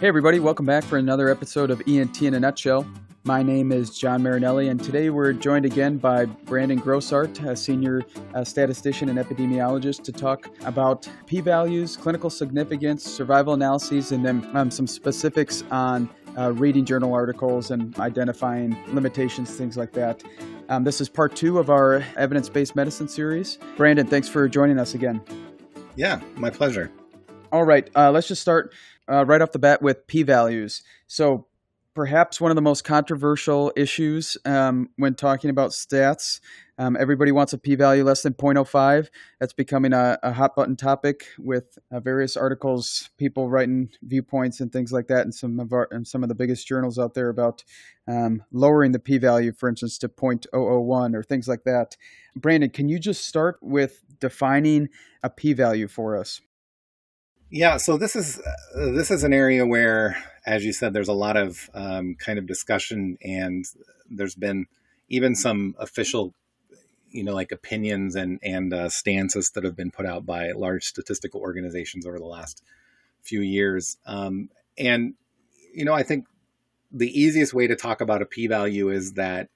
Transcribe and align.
Hey, 0.00 0.06
everybody, 0.06 0.38
welcome 0.38 0.64
back 0.64 0.84
for 0.84 0.96
another 0.96 1.28
episode 1.28 1.72
of 1.72 1.82
ENT 1.88 2.22
in 2.22 2.34
a 2.34 2.38
Nutshell. 2.38 2.86
My 3.24 3.42
name 3.42 3.72
is 3.72 3.98
John 3.98 4.22
Marinelli, 4.22 4.68
and 4.68 4.80
today 4.80 5.10
we're 5.10 5.32
joined 5.32 5.64
again 5.64 5.98
by 5.98 6.24
Brandon 6.24 6.80
Grossardt, 6.80 7.44
a 7.44 7.56
senior 7.56 8.02
uh, 8.32 8.44
statistician 8.44 9.08
and 9.08 9.18
epidemiologist, 9.18 10.04
to 10.04 10.12
talk 10.12 10.50
about 10.64 11.08
p 11.26 11.40
values, 11.40 11.96
clinical 11.96 12.30
significance, 12.30 13.02
survival 13.02 13.54
analyses, 13.54 14.12
and 14.12 14.24
then 14.24 14.48
um, 14.54 14.70
some 14.70 14.86
specifics 14.86 15.64
on 15.72 16.08
uh, 16.38 16.52
reading 16.52 16.84
journal 16.84 17.12
articles 17.12 17.72
and 17.72 17.98
identifying 17.98 18.78
limitations, 18.94 19.56
things 19.56 19.76
like 19.76 19.90
that. 19.94 20.22
Um, 20.68 20.84
this 20.84 21.00
is 21.00 21.08
part 21.08 21.34
two 21.34 21.58
of 21.58 21.70
our 21.70 22.04
evidence 22.16 22.48
based 22.48 22.76
medicine 22.76 23.08
series. 23.08 23.58
Brandon, 23.76 24.06
thanks 24.06 24.28
for 24.28 24.48
joining 24.48 24.78
us 24.78 24.94
again. 24.94 25.20
Yeah, 25.96 26.20
my 26.36 26.50
pleasure. 26.50 26.92
All 27.50 27.64
right, 27.64 27.90
uh, 27.96 28.12
let's 28.12 28.28
just 28.28 28.42
start 28.42 28.72
uh, 29.10 29.24
right 29.24 29.42
off 29.42 29.52
the 29.52 29.58
bat 29.58 29.82
with 29.82 30.06
p 30.06 30.22
values. 30.22 30.82
So, 31.06 31.46
perhaps 31.98 32.40
one 32.40 32.52
of 32.52 32.54
the 32.54 32.62
most 32.62 32.84
controversial 32.84 33.72
issues 33.74 34.36
um, 34.44 34.88
when 34.98 35.16
talking 35.16 35.50
about 35.50 35.70
stats. 35.70 36.38
Um, 36.80 36.96
everybody 36.96 37.32
wants 37.32 37.52
a 37.52 37.58
p 37.58 37.74
value 37.74 38.04
less 38.04 38.22
than 38.22 38.34
0.05. 38.34 39.08
That's 39.40 39.52
becoming 39.52 39.92
a, 39.92 40.16
a 40.22 40.32
hot 40.32 40.54
button 40.54 40.76
topic 40.76 41.26
with 41.40 41.76
uh, 41.90 41.98
various 41.98 42.36
articles, 42.36 43.10
people 43.18 43.50
writing 43.50 43.88
viewpoints 44.02 44.60
and 44.60 44.72
things 44.72 44.92
like 44.92 45.08
that, 45.08 45.22
and 45.22 45.34
some 45.34 45.58
of 45.58 45.72
our 45.72 45.88
and 45.90 46.06
some 46.06 46.22
of 46.22 46.28
the 46.28 46.36
biggest 46.36 46.68
journals 46.68 47.00
out 47.00 47.14
there 47.14 47.30
about 47.30 47.64
um, 48.06 48.44
lowering 48.52 48.92
the 48.92 49.00
p 49.00 49.18
value, 49.18 49.50
for 49.50 49.68
instance, 49.68 49.98
to 49.98 50.08
0.001 50.08 51.16
or 51.16 51.22
things 51.24 51.48
like 51.48 51.64
that. 51.64 51.96
Brandon, 52.36 52.70
can 52.70 52.88
you 52.88 53.00
just 53.00 53.26
start 53.26 53.58
with 53.60 54.04
defining 54.20 54.88
a 55.24 55.30
p 55.30 55.52
value 55.52 55.88
for 55.88 56.16
us? 56.16 56.40
Yeah, 57.50 57.78
so 57.78 57.96
this 57.96 58.14
is 58.14 58.38
uh, 58.38 58.90
this 58.92 59.10
is 59.10 59.24
an 59.24 59.32
area 59.32 59.66
where, 59.66 60.22
as 60.46 60.64
you 60.66 60.72
said, 60.72 60.92
there's 60.92 61.08
a 61.08 61.14
lot 61.14 61.36
of 61.36 61.70
um, 61.72 62.14
kind 62.16 62.38
of 62.38 62.46
discussion, 62.46 63.16
and 63.22 63.64
there's 64.10 64.34
been 64.34 64.66
even 65.08 65.34
some 65.34 65.74
official, 65.78 66.34
you 67.10 67.24
know, 67.24 67.34
like 67.34 67.50
opinions 67.50 68.16
and 68.16 68.38
and 68.42 68.74
uh, 68.74 68.90
stances 68.90 69.50
that 69.50 69.64
have 69.64 69.76
been 69.76 69.90
put 69.90 70.04
out 70.04 70.26
by 70.26 70.52
large 70.52 70.84
statistical 70.84 71.40
organizations 71.40 72.06
over 72.06 72.18
the 72.18 72.26
last 72.26 72.62
few 73.22 73.40
years. 73.40 73.96
Um, 74.04 74.50
and 74.76 75.14
you 75.72 75.86
know, 75.86 75.94
I 75.94 76.02
think 76.02 76.26
the 76.92 77.18
easiest 77.18 77.54
way 77.54 77.66
to 77.66 77.76
talk 77.76 78.02
about 78.02 78.22
a 78.22 78.26
p-value 78.26 78.90
is 78.90 79.14
that, 79.14 79.48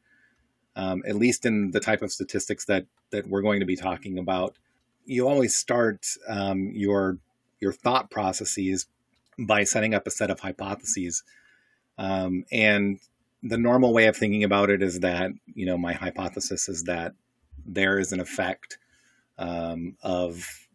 um, 0.77 1.03
at 1.07 1.17
least 1.17 1.45
in 1.45 1.73
the 1.73 1.81
type 1.81 2.01
of 2.01 2.11
statistics 2.11 2.65
that 2.67 2.87
that 3.11 3.27
we're 3.27 3.43
going 3.43 3.61
to 3.61 3.67
be 3.67 3.77
talking 3.77 4.19
about, 4.19 4.57
you 5.05 5.29
always 5.29 5.55
start 5.55 6.07
um, 6.27 6.71
your 6.75 7.19
your 7.63 7.73
thought 7.73 8.11
processes 8.11 8.87
by 9.39 9.65
setting 9.65 9.95
up 9.95 10.07
a 10.07 10.11
set 10.11 10.31
of 10.31 10.41
hypotheses. 10.41 11.23
Um, 11.97 12.45
and 12.51 12.99
the 13.43 13.57
normal 13.57 13.93
way 13.93 14.07
of 14.07 14.17
thinking 14.17 14.45
about 14.45 14.69
it 14.69 14.83
is 14.83 15.01
that, 15.01 15.31
you 15.55 15.65
know, 15.65 15.79
my 15.79 15.93
hypothesis 15.93 16.69
is 16.69 16.85
that 16.85 17.15
there 17.65 17.99
is 17.99 18.13
an 18.13 18.21
effect 18.21 18.79
um, 19.39 19.97
of, 20.03 20.69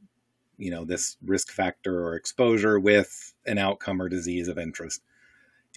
you 0.57 0.71
know, 0.71 0.85
this 0.85 1.17
risk 1.23 1.51
factor 1.51 2.03
or 2.05 2.15
exposure 2.15 2.79
with 2.79 3.33
an 3.45 3.57
outcome 3.57 4.01
or 4.01 4.09
disease 4.09 4.47
of 4.47 4.57
interest. 4.57 5.01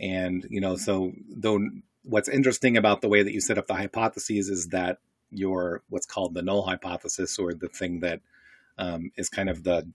And, 0.00 0.47
you 0.48 0.61
know, 0.61 0.77
so 0.77 1.12
though 1.28 1.61
what's 2.03 2.28
interesting 2.28 2.77
about 2.77 3.03
the 3.03 3.08
way 3.08 3.22
that 3.22 3.33
you 3.33 3.41
set 3.41 3.58
up 3.58 3.66
the 3.66 3.75
hypotheses 3.75 4.48
is 4.48 4.69
that 4.69 4.98
your 5.31 5.83
what's 5.88 6.06
called 6.06 6.34
the 6.34 6.42
null 6.42 6.62
hypothesis 6.62 7.38
or 7.38 7.53
the 7.53 7.69
thing 7.69 8.00
that 8.00 8.20
um, 8.78 9.12
is 9.16 9.28
kind 9.28 9.50
of 9.50 9.62
the 9.64 9.86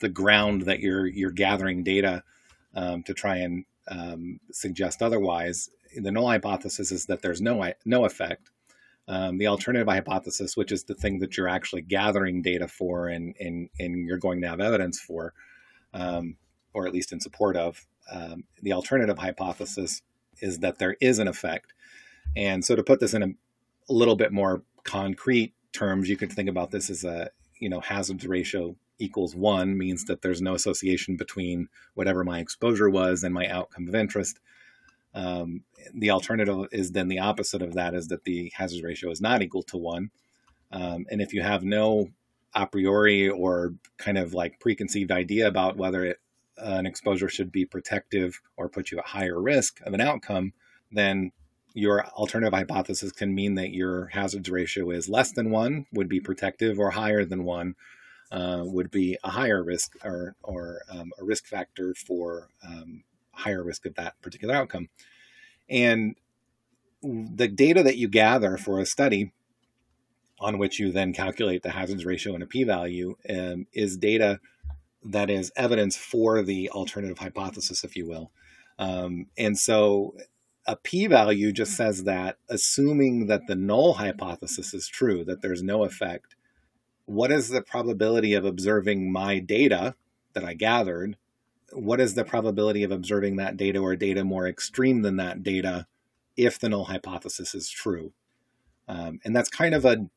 the 0.00 0.08
ground 0.08 0.62
that 0.62 0.80
you're 0.80 1.06
you're 1.06 1.30
gathering 1.30 1.82
data 1.82 2.22
um, 2.74 3.02
to 3.04 3.14
try 3.14 3.36
and 3.36 3.64
um, 3.88 4.40
suggest 4.52 5.02
otherwise. 5.02 5.70
The 5.96 6.10
null 6.10 6.28
hypothesis 6.28 6.90
is 6.90 7.06
that 7.06 7.22
there's 7.22 7.40
no 7.40 7.72
no 7.84 8.04
effect. 8.04 8.50
Um, 9.06 9.36
the 9.36 9.48
alternative 9.48 9.86
hypothesis, 9.86 10.56
which 10.56 10.72
is 10.72 10.84
the 10.84 10.94
thing 10.94 11.18
that 11.18 11.36
you're 11.36 11.48
actually 11.48 11.82
gathering 11.82 12.42
data 12.42 12.66
for 12.66 13.08
and 13.08 13.34
and, 13.38 13.68
and 13.78 14.06
you're 14.06 14.18
going 14.18 14.40
to 14.40 14.48
have 14.48 14.60
evidence 14.60 14.98
for, 14.98 15.34
um, 15.92 16.36
or 16.72 16.86
at 16.86 16.92
least 16.92 17.12
in 17.12 17.20
support 17.20 17.56
of, 17.56 17.86
um, 18.10 18.44
the 18.62 18.72
alternative 18.72 19.18
hypothesis 19.18 20.02
is 20.40 20.58
that 20.60 20.78
there 20.78 20.96
is 21.00 21.18
an 21.18 21.28
effect. 21.28 21.74
And 22.36 22.64
so, 22.64 22.74
to 22.74 22.82
put 22.82 23.00
this 23.00 23.14
in 23.14 23.22
a, 23.22 23.28
a 23.88 23.92
little 23.92 24.16
bit 24.16 24.32
more 24.32 24.62
concrete 24.82 25.54
terms, 25.72 26.08
you 26.08 26.16
could 26.16 26.32
think 26.32 26.48
about 26.48 26.70
this 26.70 26.90
as 26.90 27.04
a 27.04 27.30
you 27.58 27.68
know 27.68 27.80
hazards 27.80 28.26
ratio 28.26 28.74
equals 28.98 29.34
one 29.34 29.76
means 29.76 30.04
that 30.04 30.22
there's 30.22 30.42
no 30.42 30.54
association 30.54 31.16
between 31.16 31.68
whatever 31.94 32.24
my 32.24 32.38
exposure 32.38 32.88
was 32.88 33.24
and 33.24 33.34
my 33.34 33.46
outcome 33.48 33.88
of 33.88 33.94
interest. 33.94 34.38
Um, 35.14 35.62
the 35.94 36.10
alternative 36.10 36.68
is 36.72 36.92
then 36.92 37.08
the 37.08 37.20
opposite 37.20 37.62
of 37.62 37.74
that 37.74 37.94
is 37.94 38.08
that 38.08 38.24
the 38.24 38.52
hazard 38.54 38.84
ratio 38.84 39.10
is 39.10 39.20
not 39.20 39.42
equal 39.42 39.62
to 39.64 39.76
one. 39.76 40.10
Um, 40.72 41.06
and 41.10 41.20
if 41.20 41.32
you 41.32 41.42
have 41.42 41.62
no 41.64 42.10
a 42.54 42.66
priori 42.66 43.28
or 43.28 43.74
kind 43.96 44.18
of 44.18 44.34
like 44.34 44.60
preconceived 44.60 45.10
idea 45.10 45.46
about 45.46 45.76
whether 45.76 46.04
it, 46.04 46.20
uh, 46.58 46.76
an 46.78 46.86
exposure 46.86 47.28
should 47.28 47.50
be 47.50 47.64
protective 47.64 48.40
or 48.56 48.68
put 48.68 48.90
you 48.90 48.98
at 48.98 49.06
higher 49.06 49.40
risk 49.40 49.80
of 49.82 49.92
an 49.92 50.00
outcome, 50.00 50.52
then 50.92 51.32
your 51.74 52.06
alternative 52.06 52.52
hypothesis 52.52 53.10
can 53.10 53.34
mean 53.34 53.56
that 53.56 53.72
your 53.72 54.06
hazards 54.06 54.48
ratio 54.48 54.90
is 54.90 55.08
less 55.08 55.32
than 55.32 55.50
one, 55.50 55.86
would 55.92 56.08
be 56.08 56.20
protective, 56.20 56.78
or 56.78 56.92
higher 56.92 57.24
than 57.24 57.44
one, 57.44 57.74
uh, 58.32 58.62
would 58.64 58.90
be 58.90 59.16
a 59.22 59.30
higher 59.30 59.62
risk 59.62 59.96
or, 60.04 60.34
or 60.42 60.80
um, 60.90 61.12
a 61.18 61.24
risk 61.24 61.46
factor 61.46 61.94
for 61.94 62.48
um, 62.66 63.04
higher 63.32 63.62
risk 63.62 63.86
of 63.86 63.94
that 63.94 64.20
particular 64.22 64.54
outcome. 64.54 64.88
And 65.68 66.16
the 67.02 67.48
data 67.48 67.82
that 67.82 67.98
you 67.98 68.08
gather 68.08 68.56
for 68.56 68.80
a 68.80 68.86
study 68.86 69.32
on 70.40 70.58
which 70.58 70.78
you 70.78 70.90
then 70.90 71.12
calculate 71.12 71.62
the 71.62 71.70
hazards 71.70 72.04
ratio 72.04 72.34
and 72.34 72.42
a 72.42 72.46
p-value 72.46 73.16
um, 73.30 73.66
is 73.72 73.96
data 73.96 74.40
that 75.04 75.30
is 75.30 75.52
evidence 75.54 75.96
for 75.96 76.42
the 76.42 76.70
alternative 76.70 77.18
hypothesis, 77.18 77.84
if 77.84 77.94
you 77.94 78.08
will. 78.08 78.30
Um, 78.78 79.26
and 79.36 79.58
so 79.58 80.14
a 80.66 80.76
p-value 80.76 81.52
just 81.52 81.76
says 81.76 82.04
that 82.04 82.38
assuming 82.48 83.26
that 83.26 83.46
the 83.46 83.54
null 83.54 83.94
hypothesis 83.94 84.72
is 84.72 84.88
true, 84.88 85.24
that 85.24 85.42
there's 85.42 85.62
no 85.62 85.84
effect, 85.84 86.36
what 87.06 87.30
is 87.30 87.48
the 87.48 87.62
probability 87.62 88.34
of 88.34 88.44
observing 88.44 89.12
my 89.12 89.38
data 89.38 89.94
that 90.32 90.44
I 90.44 90.54
gathered? 90.54 91.16
What 91.72 92.00
is 92.00 92.14
the 92.14 92.24
probability 92.24 92.82
of 92.82 92.90
observing 92.90 93.36
that 93.36 93.56
data 93.56 93.78
or 93.78 93.96
data 93.96 94.24
more 94.24 94.46
extreme 94.46 95.02
than 95.02 95.16
that 95.16 95.42
data 95.42 95.86
if 96.36 96.58
the 96.58 96.68
null 96.68 96.84
hypothesis 96.84 97.54
is 97.54 97.68
true? 97.68 98.12
Um, 98.88 99.20
and 99.24 99.34
that's 99.34 99.48
kind 99.48 99.74
of 99.74 99.84
a, 99.84 100.08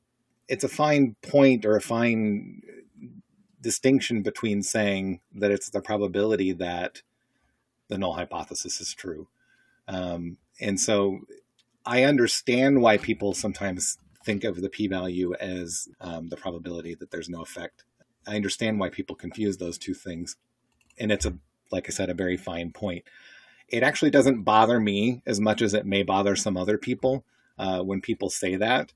it's 0.48 0.64
a 0.64 0.70
fine 0.70 1.16
point 1.22 1.66
or 1.66 1.76
a 1.76 1.82
fine 1.82 2.62
distinction 3.62 4.22
between 4.22 4.62
saying 4.62 5.20
that 5.34 5.52
it's 5.52 5.70
the 5.70 5.82
probability 5.82 6.52
that 6.54 7.02
the 7.90 7.98
null 7.98 8.14
hypothesis 8.14 8.80
is 8.80 8.94
true. 8.94 9.28
Um, 9.88 10.38
and 10.60 10.80
so 10.80 11.20
I 11.86 12.04
understand 12.04 12.82
why 12.82 12.98
people 12.98 13.34
sometimes 13.34 13.98
think 14.28 14.44
of 14.44 14.62
the 14.62 14.70
p-value 14.70 15.34
as 15.36 15.88
um, 16.02 16.28
the 16.28 16.36
probability 16.36 16.94
that 16.94 17.12
there's 17.12 17.30
no 17.30 17.42
effect. 17.42 17.86
I 18.28 18.36
understand 18.36 18.78
why 18.78 18.90
people 18.90 19.16
confuse 19.16 19.56
those 19.56 19.78
two 19.78 19.94
things, 19.94 20.36
and 21.00 21.14
it's 21.14 21.26
a 21.26 21.34
like 21.72 21.88
I 21.88 21.92
said 21.92 22.10
a 22.10 22.14
very 22.14 22.36
fine 22.36 22.72
point. 22.72 23.06
It 23.70 23.84
actually 23.84 24.12
doesn't 24.12 24.44
bother 24.44 24.80
me 24.82 25.22
as 25.26 25.40
much 25.40 25.62
as 25.62 25.74
it 25.74 25.86
may 25.86 26.04
bother 26.04 26.36
some 26.36 26.58
other 26.58 26.78
people 26.78 27.26
uh, 27.58 27.82
when 27.82 28.02
people 28.02 28.30
say 28.30 28.58
that. 28.58 28.94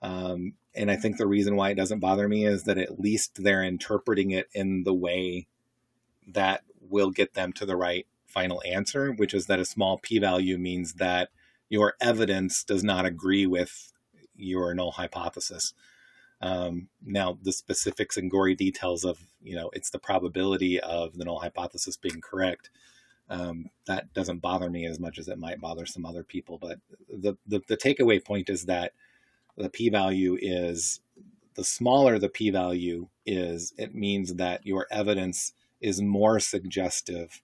Um, 0.00 0.54
and 0.74 0.90
I 0.90 0.96
think 0.96 1.16
the 1.16 1.26
reason 1.26 1.56
why 1.56 1.70
it 1.70 1.76
doesn't 1.76 2.00
bother 2.00 2.26
me 2.26 2.46
is 2.46 2.64
that 2.64 2.78
at 2.78 2.98
least 2.98 3.42
they're 3.42 3.62
interpreting 3.62 4.30
it 4.30 4.48
in 4.54 4.84
the 4.84 4.94
way 4.94 5.46
that 6.26 6.62
will 6.80 7.10
get 7.10 7.34
them 7.34 7.52
to 7.54 7.66
the 7.66 7.76
right 7.76 8.06
final 8.26 8.62
answer, 8.66 9.12
which 9.12 9.34
is 9.34 9.46
that 9.46 9.60
a 9.60 9.64
small 9.64 9.98
p 9.98 10.18
value 10.18 10.56
means 10.56 10.94
that 10.94 11.28
your 11.68 11.94
evidence 12.00 12.64
does 12.64 12.82
not 12.82 13.04
agree 13.04 13.46
with 13.46 13.92
your 14.40 14.74
null 14.74 14.92
hypothesis. 14.92 15.74
Um, 16.42 16.88
now, 17.04 17.38
the 17.42 17.52
specifics 17.52 18.16
and 18.16 18.30
gory 18.30 18.54
details 18.54 19.04
of, 19.04 19.20
you 19.42 19.54
know, 19.54 19.70
it's 19.74 19.90
the 19.90 19.98
probability 19.98 20.80
of 20.80 21.18
the 21.18 21.24
null 21.24 21.40
hypothesis 21.40 21.96
being 21.96 22.20
correct. 22.20 22.70
Um, 23.28 23.70
that 23.86 24.12
doesn't 24.14 24.38
bother 24.38 24.70
me 24.70 24.86
as 24.86 24.98
much 24.98 25.18
as 25.18 25.28
it 25.28 25.38
might 25.38 25.60
bother 25.60 25.86
some 25.86 26.04
other 26.04 26.24
people. 26.24 26.58
But 26.58 26.78
the, 27.08 27.36
the, 27.46 27.60
the 27.68 27.76
takeaway 27.76 28.24
point 28.24 28.48
is 28.48 28.64
that 28.66 28.92
the 29.56 29.68
p 29.68 29.90
value 29.90 30.38
is 30.40 31.00
the 31.54 31.64
smaller 31.64 32.18
the 32.18 32.28
p 32.28 32.50
value 32.50 33.08
is, 33.26 33.74
it 33.76 33.94
means 33.94 34.34
that 34.34 34.66
your 34.66 34.86
evidence 34.90 35.52
is 35.80 36.00
more 36.00 36.40
suggestive 36.40 37.42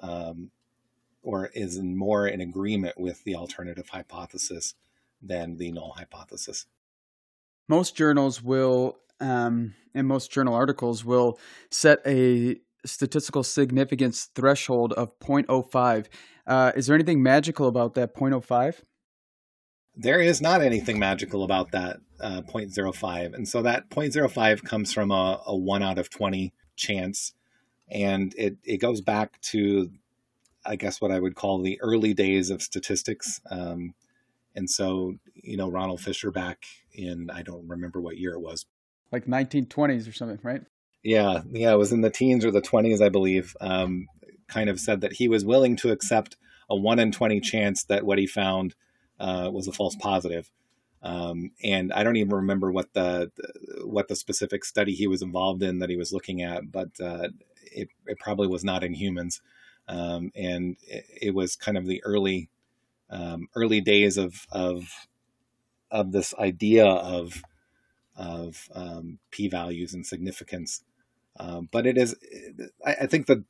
um, 0.00 0.50
or 1.22 1.50
is 1.54 1.80
more 1.80 2.26
in 2.26 2.40
agreement 2.40 2.98
with 2.98 3.24
the 3.24 3.34
alternative 3.34 3.88
hypothesis 3.90 4.74
than 5.24 5.56
the 5.56 5.72
null 5.72 5.94
hypothesis. 5.96 6.66
Most 7.68 7.96
journals 7.96 8.42
will, 8.42 8.98
um, 9.20 9.74
and 9.94 10.06
most 10.06 10.30
journal 10.30 10.54
articles 10.54 11.04
will 11.04 11.38
set 11.70 12.00
a 12.06 12.56
statistical 12.84 13.42
significance 13.42 14.28
threshold 14.34 14.92
of 14.92 15.18
0.05. 15.18 16.06
Uh, 16.46 16.72
is 16.76 16.86
there 16.86 16.94
anything 16.94 17.22
magical 17.22 17.68
about 17.68 17.94
that 17.94 18.14
0.05? 18.14 18.82
There 19.96 20.20
is 20.20 20.42
not 20.42 20.60
anything 20.60 20.98
magical 20.98 21.44
about 21.44 21.70
that 21.70 21.98
uh, 22.20 22.42
0.05. 22.42 23.34
And 23.34 23.48
so 23.48 23.62
that 23.62 23.88
0.05 23.90 24.62
comes 24.64 24.92
from 24.92 25.10
a, 25.10 25.40
a 25.46 25.56
1 25.56 25.82
out 25.82 25.98
of 25.98 26.10
20 26.10 26.52
chance. 26.76 27.32
And 27.88 28.34
it, 28.36 28.56
it 28.64 28.78
goes 28.78 29.00
back 29.00 29.40
to, 29.42 29.90
I 30.66 30.76
guess, 30.76 31.00
what 31.00 31.12
I 31.12 31.20
would 31.20 31.36
call 31.36 31.62
the 31.62 31.80
early 31.80 32.12
days 32.12 32.50
of 32.50 32.60
statistics. 32.62 33.40
Um, 33.50 33.94
and 34.54 34.70
so, 34.70 35.16
you 35.34 35.56
know, 35.56 35.68
Ronald 35.68 36.00
Fisher 36.00 36.30
back 36.30 36.64
in, 36.92 37.30
I 37.30 37.42
don't 37.42 37.68
remember 37.68 38.00
what 38.00 38.18
year 38.18 38.34
it 38.34 38.40
was. 38.40 38.66
Like 39.10 39.26
1920s 39.26 40.08
or 40.08 40.12
something, 40.12 40.38
right? 40.42 40.62
Yeah, 41.02 41.42
yeah, 41.50 41.72
it 41.72 41.78
was 41.78 41.92
in 41.92 42.00
the 42.00 42.10
teens 42.10 42.44
or 42.44 42.50
the 42.50 42.62
20s, 42.62 43.02
I 43.02 43.08
believe. 43.08 43.56
Um, 43.60 44.06
kind 44.48 44.70
of 44.70 44.80
said 44.80 45.00
that 45.00 45.14
he 45.14 45.28
was 45.28 45.44
willing 45.44 45.76
to 45.76 45.90
accept 45.90 46.36
a 46.70 46.76
1 46.76 46.98
in 46.98 47.12
20 47.12 47.40
chance 47.40 47.84
that 47.84 48.04
what 48.04 48.18
he 48.18 48.26
found 48.26 48.74
uh, 49.20 49.50
was 49.52 49.68
a 49.68 49.72
false 49.72 49.96
positive. 49.96 50.50
Um, 51.02 51.50
and 51.62 51.92
I 51.92 52.02
don't 52.02 52.16
even 52.16 52.34
remember 52.34 52.72
what 52.72 52.94
the, 52.94 53.30
what 53.84 54.08
the 54.08 54.16
specific 54.16 54.64
study 54.64 54.92
he 54.94 55.06
was 55.06 55.20
involved 55.20 55.62
in 55.62 55.80
that 55.80 55.90
he 55.90 55.96
was 55.96 56.12
looking 56.12 56.40
at, 56.40 56.72
but 56.72 56.88
uh, 57.02 57.28
it, 57.70 57.88
it, 58.06 58.18
probably 58.18 58.46
was 58.46 58.64
not 58.64 58.82
in 58.82 58.94
humans. 58.94 59.42
Um, 59.86 60.30
and 60.34 60.76
it, 60.86 61.04
it, 61.20 61.34
was 61.34 61.56
kind 61.56 61.76
of 61.76 61.84
the 61.84 62.02
early 62.04 62.48
um, 63.14 63.48
early 63.54 63.80
days 63.80 64.18
of 64.18 64.46
of 64.52 65.06
of 65.90 66.12
this 66.12 66.34
idea 66.34 66.84
of 66.84 67.42
of 68.16 68.68
um, 68.74 69.18
p 69.30 69.48
values 69.48 69.94
and 69.94 70.04
significance. 70.04 70.82
Um, 71.38 71.68
but 71.72 71.86
it 71.86 71.98
is, 71.98 72.14
I, 72.84 72.94
I 73.02 73.06
think 73.06 73.26
that 73.26 73.42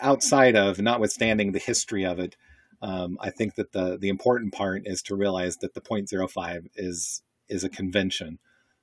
outside 0.00 0.56
of, 0.56 0.78
notwithstanding 0.78 1.52
the 1.52 1.58
history 1.58 2.04
of 2.04 2.18
it, 2.18 2.36
um, 2.82 3.16
I 3.20 3.30
think 3.30 3.54
that 3.54 3.72
the 3.72 3.96
the 3.96 4.08
important 4.10 4.52
part 4.52 4.82
is 4.84 5.00
to 5.02 5.14
realize 5.14 5.58
that 5.58 5.74
the 5.74 5.80
0.05 5.80 6.68
is 6.74 7.22
is 7.48 7.64
a 7.64 7.68
convention. 7.68 8.38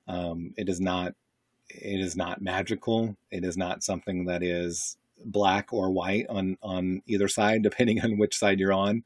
Um, 0.08 0.54
it 0.58 0.70
is 0.70 0.80
not 0.80 1.14
it 1.70 2.00
is 2.00 2.16
not 2.16 2.42
magical. 2.42 3.16
It 3.30 3.44
is 3.44 3.58
not 3.58 3.84
something 3.84 4.26
that 4.26 4.44
is 4.44 4.98
black 5.24 5.72
or 5.72 5.92
white 5.92 6.26
on 6.30 6.58
on 6.64 7.04
either 7.06 7.28
side, 7.28 7.62
depending 7.62 8.02
on 8.04 8.18
which 8.18 8.38
side 8.38 8.60
you're 8.60 8.74
on. 8.74 9.04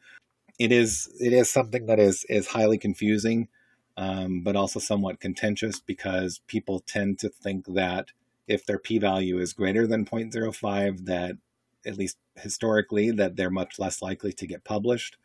It 0.57 0.71
is 0.71 1.09
it 1.19 1.33
is 1.33 1.49
something 1.49 1.85
that 1.87 1.99
is 1.99 2.25
is 2.29 2.47
highly 2.47 2.77
confusing, 2.77 3.49
um, 3.97 4.41
but 4.41 4.55
also 4.55 4.79
somewhat 4.79 5.19
contentious 5.19 5.79
because 5.79 6.39
people 6.47 6.79
tend 6.79 7.19
to 7.19 7.29
think 7.29 7.65
that 7.67 8.11
if 8.47 8.65
their 8.65 8.79
p-value 8.79 9.39
is 9.39 9.53
greater 9.53 9.87
than 9.87 10.05
0.05, 10.05 11.05
that 11.05 11.37
at 11.85 11.97
least 11.97 12.17
historically, 12.35 13.11
that 13.11 13.35
they're 13.35 13.49
much 13.49 13.79
less 13.79 14.01
likely 14.01 14.31
to 14.33 14.47
get 14.47 14.63
published. 14.63 15.17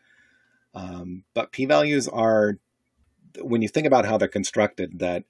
Um, 0.75 1.25
but 1.35 1.53
p-values 1.53 2.09
are, 2.09 2.59
when 3.41 3.63
you 3.63 3.69
think 3.69 3.87
about 3.87 4.07
how 4.07 4.17
they're 4.17 4.29
constructed, 4.29 5.01
that 5.01 5.25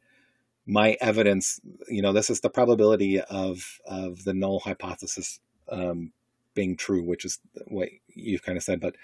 my 0.66 0.96
evidence, 1.00 1.60
you 1.88 2.02
know, 2.02 2.12
this 2.12 2.30
is 2.30 2.40
the 2.40 2.50
probability 2.50 3.20
of 3.20 3.80
of 3.86 4.24
the 4.24 4.34
null 4.34 4.60
hypothesis 4.60 5.40
um, 5.70 6.12
being 6.54 6.76
true, 6.76 7.02
which 7.02 7.24
is 7.24 7.38
what 7.66 7.88
you've 8.08 8.42
kind 8.42 8.58
of 8.58 8.62
said, 8.64 8.80
but 8.80 8.94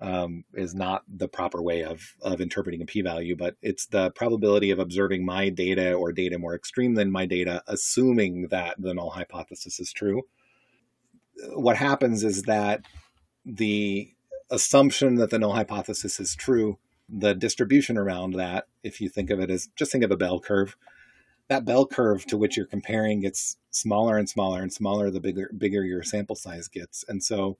um, 0.00 0.44
is 0.54 0.74
not 0.74 1.02
the 1.08 1.28
proper 1.28 1.62
way 1.62 1.84
of 1.84 2.14
of 2.22 2.40
interpreting 2.40 2.82
a 2.82 2.86
p-value. 2.86 3.36
But 3.36 3.56
it's 3.62 3.86
the 3.86 4.10
probability 4.10 4.70
of 4.70 4.78
observing 4.78 5.24
my 5.24 5.48
data 5.48 5.92
or 5.92 6.12
data 6.12 6.38
more 6.38 6.54
extreme 6.54 6.94
than 6.94 7.10
my 7.10 7.26
data, 7.26 7.62
assuming 7.66 8.48
that 8.48 8.76
the 8.78 8.94
null 8.94 9.10
hypothesis 9.10 9.80
is 9.80 9.92
true 9.92 10.22
what 11.54 11.76
happens 11.76 12.24
is 12.24 12.42
that 12.42 12.82
the 13.44 14.12
assumption 14.50 15.16
that 15.16 15.30
the 15.30 15.38
null 15.38 15.52
hypothesis 15.52 16.20
is 16.20 16.34
true, 16.34 16.78
the 17.08 17.34
distribution 17.34 17.96
around 17.96 18.34
that, 18.34 18.66
if 18.82 19.00
you 19.00 19.08
think 19.08 19.30
of 19.30 19.40
it 19.40 19.50
as 19.50 19.68
just 19.76 19.92
think 19.92 20.04
of 20.04 20.10
a 20.10 20.16
bell 20.16 20.40
curve, 20.40 20.76
that 21.48 21.64
bell 21.64 21.86
curve 21.86 22.24
to 22.26 22.36
which 22.36 22.56
you're 22.56 22.66
comparing 22.66 23.20
gets 23.20 23.56
smaller 23.70 24.16
and 24.16 24.28
smaller 24.28 24.62
and 24.62 24.72
smaller 24.72 25.10
the 25.10 25.20
bigger 25.20 25.50
bigger 25.56 25.84
your 25.84 26.02
sample 26.02 26.36
size 26.36 26.68
gets. 26.68 27.04
And 27.08 27.22
so 27.22 27.58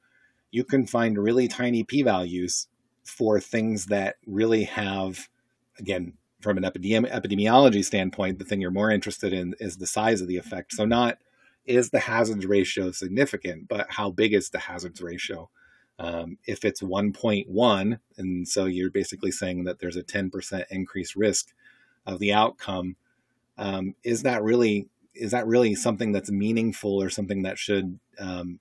you 0.50 0.64
can 0.64 0.86
find 0.86 1.18
really 1.18 1.48
tiny 1.48 1.82
p 1.84 2.02
values 2.02 2.68
for 3.04 3.40
things 3.40 3.86
that 3.86 4.16
really 4.26 4.64
have 4.64 5.28
again 5.78 6.14
from 6.40 6.56
an 6.56 6.64
epidemi- 6.64 7.10
epidemiology 7.10 7.84
standpoint 7.84 8.38
the 8.38 8.44
thing 8.44 8.60
you're 8.60 8.70
more 8.70 8.90
interested 8.90 9.32
in 9.32 9.54
is 9.60 9.76
the 9.76 9.86
size 9.86 10.20
of 10.20 10.28
the 10.28 10.36
effect 10.36 10.72
so 10.72 10.84
not 10.84 11.18
is 11.66 11.90
the 11.90 12.00
hazards 12.00 12.46
ratio 12.46 12.90
significant, 12.90 13.68
but 13.68 13.86
how 13.90 14.10
big 14.10 14.34
is 14.34 14.50
the 14.50 14.58
hazards 14.58 15.00
ratio? 15.00 15.48
Um, 15.98 16.38
if 16.46 16.64
it's 16.64 16.80
1.1, 16.80 18.00
and 18.16 18.48
so 18.48 18.64
you're 18.64 18.90
basically 18.90 19.30
saying 19.30 19.64
that 19.64 19.78
there's 19.78 19.96
a 19.96 20.02
10% 20.02 20.64
increased 20.70 21.14
risk 21.14 21.48
of 22.06 22.18
the 22.18 22.32
outcome, 22.32 22.96
um, 23.58 23.94
is 24.02 24.22
that 24.22 24.42
really 24.42 24.88
is 25.14 25.32
that 25.32 25.46
really 25.46 25.74
something 25.74 26.12
that's 26.12 26.30
meaningful 26.30 27.02
or 27.02 27.10
something 27.10 27.42
that 27.42 27.58
should 27.58 27.98
um, 28.18 28.58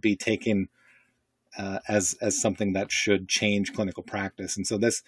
be 0.00 0.16
taken 0.16 0.68
uh, 1.58 1.78
as 1.88 2.16
as 2.20 2.40
something 2.40 2.72
that 2.74 2.90
should 2.90 3.28
change 3.28 3.72
clinical 3.72 4.02
practice? 4.02 4.56
And 4.56 4.66
so 4.66 4.78
this 4.78 5.02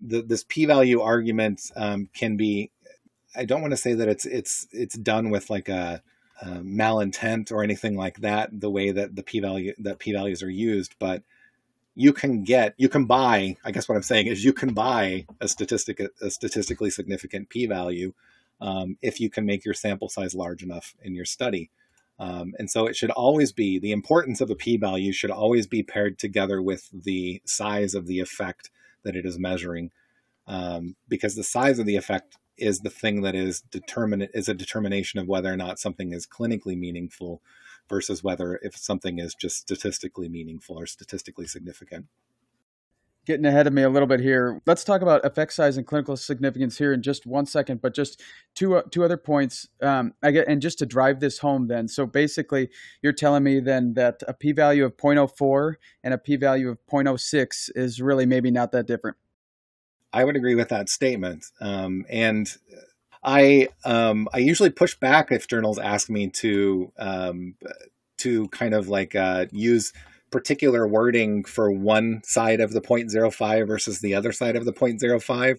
the, 0.00 0.22
this 0.22 0.44
p-value 0.46 1.00
argument 1.00 1.70
um, 1.76 2.08
can 2.14 2.36
be. 2.36 2.70
I 3.34 3.44
don't 3.44 3.60
want 3.60 3.72
to 3.72 3.76
say 3.76 3.92
that 3.92 4.08
it's 4.08 4.24
it's 4.24 4.66
it's 4.72 4.96
done 4.96 5.30
with 5.30 5.50
like 5.50 5.68
a 5.68 6.02
uh, 6.40 6.58
malintent 6.58 7.50
or 7.50 7.62
anything 7.62 7.96
like 7.96 8.20
that 8.20 8.60
the 8.60 8.70
way 8.70 8.90
that 8.90 9.16
the 9.16 9.22
p 9.22 9.40
value 9.40 9.72
that 9.78 9.98
p 9.98 10.12
values 10.12 10.42
are 10.42 10.50
used 10.50 10.94
but 10.98 11.22
you 11.94 12.12
can 12.12 12.44
get 12.44 12.74
you 12.76 12.90
can 12.90 13.06
buy 13.06 13.56
i 13.64 13.70
guess 13.70 13.88
what 13.88 13.96
i'm 13.96 14.02
saying 14.02 14.26
is 14.26 14.44
you 14.44 14.52
can 14.52 14.74
buy 14.74 15.24
a 15.40 15.48
statistic 15.48 15.98
a 16.20 16.30
statistically 16.30 16.90
significant 16.90 17.48
p 17.48 17.64
value 17.64 18.12
um, 18.60 18.98
if 19.00 19.18
you 19.18 19.30
can 19.30 19.46
make 19.46 19.64
your 19.64 19.72
sample 19.72 20.10
size 20.10 20.34
large 20.34 20.62
enough 20.62 20.94
in 21.02 21.14
your 21.14 21.24
study 21.24 21.70
um, 22.18 22.54
and 22.58 22.70
so 22.70 22.86
it 22.86 22.96
should 22.96 23.10
always 23.10 23.52
be 23.52 23.78
the 23.78 23.92
importance 23.92 24.40
of 24.40 24.50
a 24.50 24.54
p 24.54 24.76
value 24.76 25.12
should 25.12 25.30
always 25.30 25.66
be 25.66 25.82
paired 25.82 26.18
together 26.18 26.62
with 26.62 26.88
the 26.92 27.42
size 27.44 27.94
of 27.94 28.06
the 28.06 28.20
effect 28.20 28.70
that 29.04 29.16
it 29.16 29.26
is 29.26 29.38
measuring. 29.38 29.90
Um, 30.46 30.96
because 31.08 31.34
the 31.34 31.44
size 31.44 31.78
of 31.78 31.86
the 31.86 31.96
effect 31.96 32.38
is 32.56 32.80
the 32.80 32.90
thing 32.90 33.22
that 33.22 33.34
is 33.34 33.60
determinate 33.60 34.30
is 34.32 34.48
a 34.48 34.54
determination 34.54 35.20
of 35.20 35.26
whether 35.26 35.52
or 35.52 35.56
not 35.56 35.78
something 35.78 36.12
is 36.12 36.26
clinically 36.26 36.78
meaningful 36.78 37.42
versus 37.88 38.24
whether 38.24 38.58
if 38.62 38.76
something 38.76 39.18
is 39.18 39.34
just 39.34 39.58
statistically 39.58 40.28
meaningful 40.28 40.78
or 40.78 40.86
statistically 40.86 41.46
significant 41.46 42.06
getting 43.26 43.44
ahead 43.44 43.66
of 43.66 43.72
me 43.72 43.82
a 43.82 43.90
little 43.90 44.06
bit 44.06 44.20
here. 44.20 44.62
Let's 44.66 44.84
talk 44.84 45.02
about 45.02 45.24
effect 45.24 45.52
size 45.52 45.76
and 45.76 45.86
clinical 45.86 46.16
significance 46.16 46.78
here 46.78 46.92
in 46.92 47.02
just 47.02 47.26
one 47.26 47.44
second. 47.44 47.82
But 47.82 47.94
just 47.94 48.22
two 48.54 48.76
uh, 48.76 48.82
two 48.90 49.04
other 49.04 49.16
points. 49.16 49.68
Um, 49.82 50.14
I 50.22 50.30
get 50.30 50.48
and 50.48 50.62
just 50.62 50.78
to 50.78 50.86
drive 50.86 51.20
this 51.20 51.40
home, 51.40 51.68
then. 51.68 51.88
So 51.88 52.06
basically, 52.06 52.70
you're 53.02 53.12
telling 53.12 53.42
me 53.42 53.60
then 53.60 53.94
that 53.94 54.22
a 54.26 54.32
p-value 54.32 54.84
of 54.84 54.96
0.04 54.96 55.74
and 56.02 56.14
a 56.14 56.18
p-value 56.18 56.70
of 56.70 56.78
0.06 56.90 57.70
is 57.74 58.00
really 58.00 58.24
maybe 58.24 58.50
not 58.50 58.72
that 58.72 58.86
different. 58.86 59.16
I 60.12 60.24
would 60.24 60.36
agree 60.36 60.54
with 60.54 60.68
that 60.70 60.88
statement. 60.88 61.44
Um, 61.60 62.06
and 62.08 62.48
I 63.22 63.68
um, 63.84 64.28
I 64.32 64.38
usually 64.38 64.70
push 64.70 64.94
back 64.94 65.32
if 65.32 65.48
journals 65.48 65.78
ask 65.78 66.08
me 66.08 66.28
to 66.28 66.92
um, 66.96 67.56
to 68.18 68.48
kind 68.48 68.72
of 68.72 68.88
like 68.88 69.14
uh, 69.14 69.46
use 69.50 69.92
particular 70.30 70.86
wording 70.86 71.44
for 71.44 71.70
one 71.70 72.20
side 72.24 72.60
of 72.60 72.72
the 72.72 72.80
0.05 72.80 73.66
versus 73.66 74.00
the 74.00 74.14
other 74.14 74.32
side 74.32 74.56
of 74.56 74.64
the 74.64 74.72
0.05. 74.72 75.58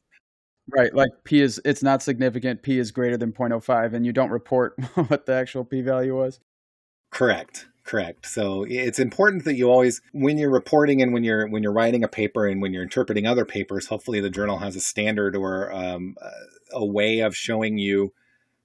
Right, 0.70 0.94
like 0.94 1.12
p 1.24 1.40
is 1.40 1.62
it's 1.64 1.82
not 1.82 2.04
significant. 2.04 2.62
P 2.62 2.78
is 2.78 2.92
greater 2.92 3.16
than 3.16 3.32
0.05, 3.32 3.94
and 3.94 4.06
you 4.06 4.12
don't 4.12 4.32
report 4.32 4.76
what 5.08 5.26
the 5.26 5.34
actual 5.34 5.64
p 5.64 5.82
value 5.82 6.18
was. 6.18 6.40
Correct 7.10 7.68
correct 7.88 8.26
so 8.26 8.66
it's 8.68 9.00
important 9.00 9.46
that 9.46 9.56
you 9.56 9.72
always 9.72 10.02
when 10.12 10.38
you're 10.38 10.52
reporting 10.52 11.02
and 11.02 11.14
when 11.14 11.24
you're 11.24 11.48
when 11.48 11.64
you're 11.64 11.72
writing 11.72 12.04
a 12.04 12.08
paper 12.08 12.46
and 12.46 12.62
when 12.62 12.74
you're 12.74 12.84
interpreting 12.84 13.26
other 13.26 13.46
papers 13.46 13.88
hopefully 13.88 14.20
the 14.20 14.30
journal 14.30 14.58
has 14.58 14.76
a 14.76 14.82
standard 14.82 15.36
or 15.36 15.72
um, 15.72 16.16
a 16.74 16.86
way 16.86 17.22
of 17.22 17.36
showing 17.36 17.78
you 17.78 18.14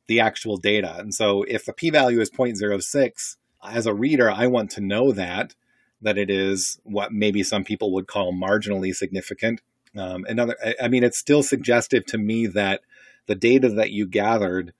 the 0.08 0.18
actual 0.18 0.56
data 0.56 0.96
and 0.98 1.14
so 1.14 1.44
if 1.44 1.64
the 1.64 1.72
p-value 1.72 2.20
is 2.20 2.30
0.06 2.30 3.36
as 3.64 3.86
a 3.86 3.94
reader 3.94 4.28
i 4.28 4.44
want 4.44 4.72
to 4.72 4.80
know 4.80 5.12
that 5.12 5.54
that 6.02 6.18
it 6.18 6.30
is 6.30 6.80
what 6.84 7.12
maybe 7.12 7.42
some 7.42 7.64
people 7.64 7.92
would 7.92 8.06
call 8.06 8.32
marginally 8.32 8.94
significant 8.94 9.60
um, 9.96 10.24
another 10.28 10.56
i 10.80 10.88
mean 10.88 11.04
it's 11.04 11.18
still 11.18 11.42
suggestive 11.42 12.04
to 12.04 12.18
me 12.18 12.46
that 12.46 12.80
the 13.26 13.34
data 13.34 13.68
that 13.68 13.90
you 13.90 14.06
gathered 14.06 14.72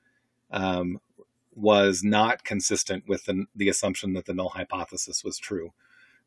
um, 0.50 1.00
was 1.55 2.02
not 2.02 2.45
consistent 2.45 3.05
with 3.07 3.25
the, 3.25 3.47
the 3.55 3.69
assumption 3.69 4.14
that 4.14 4.26
the 4.26 4.35
null 4.35 4.50
hypothesis 4.50 5.23
was 5.25 5.38
true. 5.38 5.73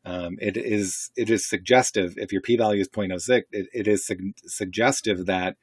Um, 0.04 0.36
it 0.40 0.56
is 0.56 1.10
it 1.16 1.30
is 1.30 1.44
suggestive 1.44 2.14
if 2.16 2.30
your 2.30 2.40
p-value 2.40 2.80
is 2.80 2.88
0.06 2.88 3.42
it, 3.50 3.66
it 3.72 3.88
is 3.88 4.06
su- 4.06 4.34
suggestive 4.44 5.26
that 5.26 5.56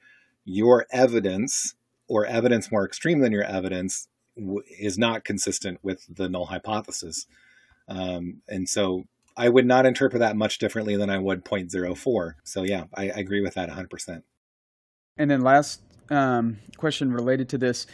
your 0.43 0.85
evidence 0.91 1.75
or 2.09 2.25
evidence 2.25 2.69
more 2.69 2.85
extreme 2.85 3.19
than 3.19 3.31
your 3.31 3.45
evidence 3.45 4.09
w- 4.35 4.63
is 4.67 4.97
not 4.97 5.23
consistent 5.23 5.79
with 5.81 6.05
the 6.13 6.27
null 6.27 6.47
hypothesis. 6.47 7.25
Um, 7.87 8.41
and 8.49 8.67
so 8.67 9.05
I 9.35 9.49
would 9.49 9.65
not 9.65 9.85
interpret 9.85 10.19
that 10.19 10.35
much 10.35 10.59
differently 10.59 10.95
than 10.95 11.09
I 11.09 11.17
would 11.17 11.43
0.04. 11.43 12.33
So 12.43 12.63
yeah, 12.63 12.85
I, 12.93 13.03
I 13.09 13.19
agree 13.19 13.41
with 13.41 13.55
that 13.55 13.69
100%. 13.69 14.23
And 15.17 15.29
then 15.29 15.41
last 15.41 15.81
um, 16.09 16.59
question 16.77 17.11
related 17.11 17.49
to 17.49 17.57
this. 17.57 17.87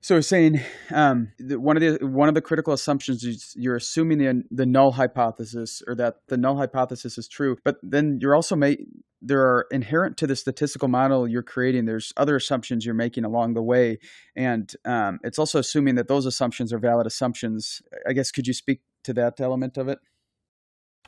So 0.00 0.20
saying 0.20 0.60
um, 0.92 1.32
one 1.40 1.78
of 1.78 1.80
the 1.80 2.06
one 2.06 2.28
of 2.28 2.34
the 2.34 2.42
critical 2.42 2.74
assumptions 2.74 3.24
is 3.24 3.54
you're 3.56 3.76
assuming 3.76 4.18
the 4.18 4.44
the 4.50 4.66
null 4.66 4.92
hypothesis 4.92 5.82
or 5.86 5.94
that 5.94 6.16
the 6.28 6.36
null 6.36 6.58
hypothesis 6.58 7.16
is 7.16 7.26
true, 7.26 7.56
but 7.64 7.78
then 7.82 8.18
you're 8.20 8.34
also 8.34 8.54
make 8.54 8.80
there 9.22 9.40
are 9.40 9.66
inherent 9.70 10.18
to 10.18 10.26
the 10.26 10.36
statistical 10.36 10.88
model 10.88 11.26
you're 11.26 11.42
creating. 11.42 11.86
There's 11.86 12.12
other 12.18 12.36
assumptions 12.36 12.84
you're 12.84 12.94
making 12.94 13.24
along 13.24 13.54
the 13.54 13.62
way, 13.62 13.98
and 14.36 14.70
um, 14.84 15.20
it's 15.24 15.38
also 15.38 15.58
assuming 15.58 15.94
that 15.94 16.08
those 16.08 16.26
assumptions 16.26 16.70
are 16.70 16.78
valid 16.78 17.06
assumptions. 17.06 17.80
I 18.06 18.12
guess 18.12 18.30
could 18.30 18.46
you 18.46 18.52
speak 18.52 18.82
to 19.04 19.14
that 19.14 19.40
element 19.40 19.78
of 19.78 19.88
it? 19.88 20.00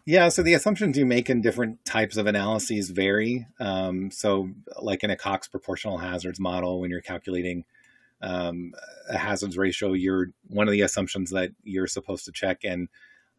Yeah, 0.09 0.29
so 0.29 0.45
the 0.45 0.55
assumptions 0.55 0.97
you 0.97 1.05
make 1.05 1.29
in 1.29 1.41
different 1.41 1.85
types 1.85 2.17
of 2.17 2.29
analyses 2.29 2.91
vary. 2.91 3.49
Um, 3.59 4.13
so, 4.13 4.51
like 4.81 5.03
in 5.03 5.11
a 5.11 5.17
Cox 5.17 5.49
proportional 5.49 5.99
hazards 5.99 6.39
model, 6.39 6.81
when 6.81 6.91
you're 6.91 7.01
calculating 7.01 7.65
um, 8.23 8.73
a 9.11 9.19
hazards 9.19 9.59
ratio, 9.59 9.95
you're 9.95 10.29
one 10.47 10.69
of 10.69 10.73
the 10.73 10.83
assumptions 10.83 11.31
that 11.31 11.51
you're 11.65 11.89
supposed 11.89 12.25
to 12.27 12.33
check 12.33 12.61
and 12.63 12.89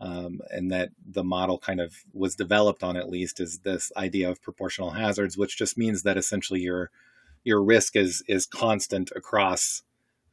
um, 0.02 0.42
and 0.52 0.70
that 0.72 0.90
the 1.06 1.24
model 1.24 1.58
kind 1.58 1.80
of 1.80 2.04
was 2.14 2.36
developed 2.36 2.84
on 2.84 2.98
at 2.98 3.10
least 3.10 3.40
is 3.40 3.60
this 3.60 3.92
idea 3.96 4.30
of 4.30 4.42
proportional 4.42 4.92
hazards, 4.92 5.38
which 5.38 5.58
just 5.58 5.78
means 5.78 6.04
that 6.04 6.18
essentially 6.18 6.60
your 6.60 6.92
your 7.46 7.64
risk 7.64 7.96
is 7.96 8.24
is 8.28 8.46
constant 8.46 9.10
across 9.16 9.84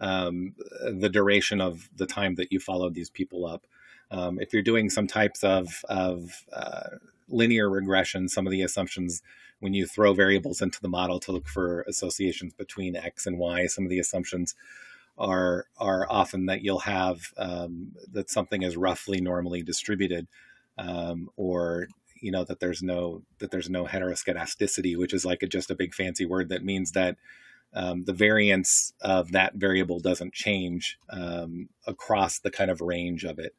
um, 0.01 0.57
the 0.83 1.09
duration 1.09 1.61
of 1.61 1.89
the 1.95 2.07
time 2.07 2.35
that 2.35 2.51
you 2.51 2.59
followed 2.59 2.95
these 2.95 3.09
people 3.09 3.47
up. 3.47 3.69
Um, 4.11 4.39
if 4.41 4.53
you're 4.53 4.63
doing 4.63 4.91
some 4.91 5.07
types 5.07 5.43
of, 5.43 5.85
of 5.89 6.45
uh, 6.53 6.91
linear 7.29 7.69
regression, 7.69 8.29
some 8.29 8.47
of 8.47 8.51
the 8.51 8.63
assumptions 8.63 9.23
when 9.61 9.75
you 9.75 9.87
throw 9.87 10.13
variables 10.13 10.61
into 10.61 10.81
the 10.81 10.89
model 10.89 11.19
to 11.21 11.33
look 11.33 11.49
for 11.49 11.83
associations 11.89 12.53
between 12.53 12.97
x 12.97 13.27
and 13.27 13.39
y, 13.39 13.67
some 13.67 13.85
of 13.85 13.91
the 13.91 13.99
assumptions 13.99 14.55
are 15.17 15.67
are 15.79 16.07
often 16.11 16.47
that 16.47 16.63
you'll 16.63 16.81
have 16.81 17.33
um, 17.37 17.93
that 18.13 18.31
something 18.31 18.63
is 18.63 18.77
roughly 18.77 19.21
normally 19.21 19.63
distributed, 19.63 20.27
um, 20.77 21.31
or 21.37 21.89
you 22.21 22.31
know 22.31 22.45
that 22.45 22.61
there's 22.61 22.83
no 22.83 23.23
that 23.39 23.51
there's 23.51 23.71
no 23.71 23.85
heteroscedasticity, 23.85 24.97
which 24.97 25.15
is 25.15 25.25
like 25.25 25.43
a, 25.43 25.47
just 25.47 25.71
a 25.71 25.77
big 25.77 25.95
fancy 25.95 26.27
word 26.27 26.49
that 26.49 26.65
means 26.65 26.93
that 26.93 27.17
um, 27.75 28.05
the 28.05 28.13
variance 28.13 28.93
of 29.01 29.33
that 29.33 29.55
variable 29.55 30.01
doesn't 30.01 30.33
change 30.33 30.99
um, 31.11 31.69
across 31.87 32.39
the 32.39 32.51
kind 32.51 32.71
of 32.71 32.81
range 32.81 33.25
of 33.25 33.39
it. 33.39 33.55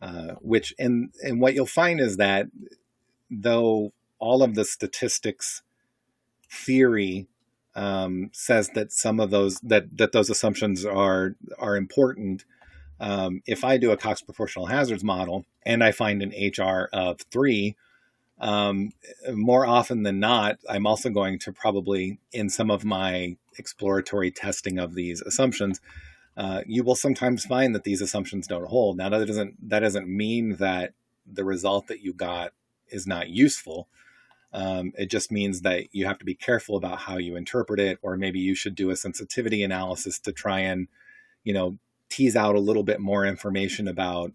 Uh, 0.00 0.34
which 0.40 0.74
and 0.78 1.10
and 1.24 1.40
what 1.40 1.54
you'll 1.54 1.66
find 1.66 2.00
is 2.00 2.18
that 2.18 2.46
though 3.30 3.92
all 4.20 4.42
of 4.42 4.54
the 4.54 4.64
statistics 4.64 5.62
theory 6.50 7.26
um, 7.74 8.30
says 8.32 8.70
that 8.74 8.92
some 8.92 9.20
of 9.20 9.30
those 9.30 9.60
that 9.60 9.96
that 9.96 10.12
those 10.12 10.30
assumptions 10.30 10.84
are 10.84 11.36
are 11.58 11.76
important. 11.76 12.44
Um, 13.00 13.42
if 13.46 13.64
I 13.64 13.76
do 13.76 13.92
a 13.92 13.96
Cox 13.96 14.22
proportional 14.22 14.66
hazards 14.66 15.04
model 15.04 15.44
and 15.64 15.84
I 15.84 15.92
find 15.92 16.20
an 16.20 16.30
HR 16.30 16.88
of 16.92 17.20
three, 17.30 17.76
um, 18.40 18.90
more 19.32 19.66
often 19.66 20.02
than 20.02 20.18
not, 20.18 20.58
I'm 20.68 20.86
also 20.86 21.08
going 21.08 21.38
to 21.40 21.52
probably 21.52 22.18
in 22.32 22.48
some 22.48 22.70
of 22.70 22.84
my 22.84 23.36
exploratory 23.56 24.32
testing 24.32 24.78
of 24.78 24.94
these 24.94 25.20
assumptions 25.22 25.80
uh, 26.38 26.62
you 26.66 26.84
will 26.84 26.94
sometimes 26.94 27.44
find 27.44 27.74
that 27.74 27.82
these 27.82 28.00
assumptions 28.00 28.46
don't 28.46 28.68
hold. 28.68 28.96
Now 28.96 29.08
that 29.08 29.26
doesn't 29.26 29.68
that 29.68 29.80
doesn't 29.80 30.06
mean 30.08 30.54
that 30.56 30.92
the 31.26 31.44
result 31.44 31.88
that 31.88 32.00
you 32.00 32.12
got 32.12 32.52
is 32.86 33.08
not 33.08 33.28
useful. 33.28 33.88
Um, 34.52 34.92
it 34.96 35.10
just 35.10 35.32
means 35.32 35.62
that 35.62 35.88
you 35.92 36.06
have 36.06 36.18
to 36.20 36.24
be 36.24 36.36
careful 36.36 36.76
about 36.76 37.00
how 37.00 37.18
you 37.18 37.34
interpret 37.34 37.80
it, 37.80 37.98
or 38.02 38.16
maybe 38.16 38.38
you 38.38 38.54
should 38.54 38.76
do 38.76 38.90
a 38.90 38.96
sensitivity 38.96 39.64
analysis 39.64 40.20
to 40.20 40.32
try 40.32 40.60
and, 40.60 40.86
you 41.42 41.52
know, 41.52 41.76
tease 42.08 42.36
out 42.36 42.54
a 42.54 42.60
little 42.60 42.84
bit 42.84 43.00
more 43.00 43.26
information 43.26 43.88
about, 43.88 44.32